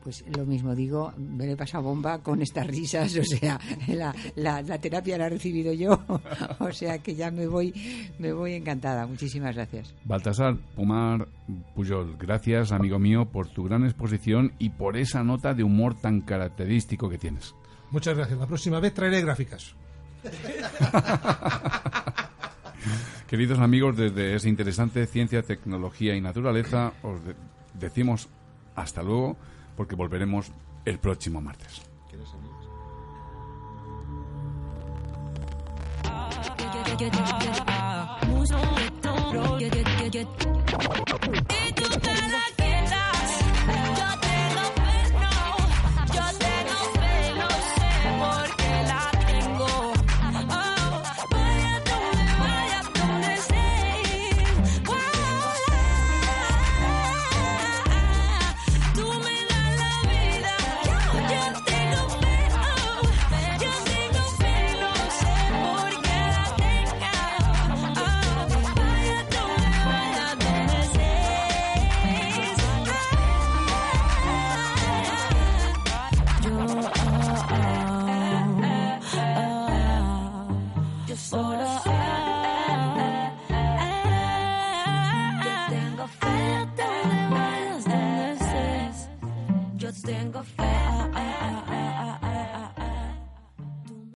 Pues 0.04 0.24
lo 0.38 0.46
mismo 0.46 0.76
digo, 0.76 1.12
me 1.18 1.52
he 1.52 1.58
pasado 1.58 1.86
bomba 1.86 2.20
con 2.20 2.40
estas 2.40 2.68
risas, 2.68 3.18
o 3.18 3.24
sea, 3.24 3.60
la, 3.88 4.14
la, 4.36 4.78
terapia 4.78 5.18
la 5.18 5.26
he 5.26 5.30
recibido 5.32 5.74
yo, 5.74 6.00
o 6.60 6.72
sea 6.72 7.00
que 7.00 7.16
ya 7.16 7.32
me 7.32 7.48
voy, 7.48 7.74
me 8.20 8.32
voy 8.32 8.54
encantada. 8.54 9.08
Muchísimas 9.08 9.56
gracias. 9.56 9.96
Baltasar 10.04 10.58
Pumar 10.76 11.28
Pujol, 11.74 12.18
gracias 12.20 12.72
amigo 12.72 13.00
mío 13.00 13.26
por 13.26 13.48
tu 13.48 13.64
gran 13.64 13.84
exposición 13.84 14.54
y 14.60 14.70
por 14.70 14.96
esa 14.96 15.24
nota 15.24 15.56
de 15.56 15.64
humor 15.64 16.00
tan 16.00 16.22
característico 16.22 17.10
que 17.10 17.18
tienes. 17.18 17.56
Muchas 17.90 18.16
gracias. 18.16 18.38
La 18.38 18.46
próxima 18.46 18.80
vez 18.80 18.94
traeré 18.94 19.22
gráficas. 19.22 19.74
Queridos 23.28 23.58
amigos, 23.60 23.98
desde 23.98 24.36
ese 24.36 24.50
interesante 24.50 25.06
Ciencia, 25.08 25.42
Tecnología 25.42 26.16
y 26.16 26.22
Naturaleza, 26.22 26.94
os 27.02 27.20
decimos 27.74 28.30
hasta 28.76 29.02
luego, 29.02 29.36
porque 29.76 29.96
volveremos 29.96 30.52
el 30.86 31.00
próximo 31.00 31.42
martes. 31.42 31.82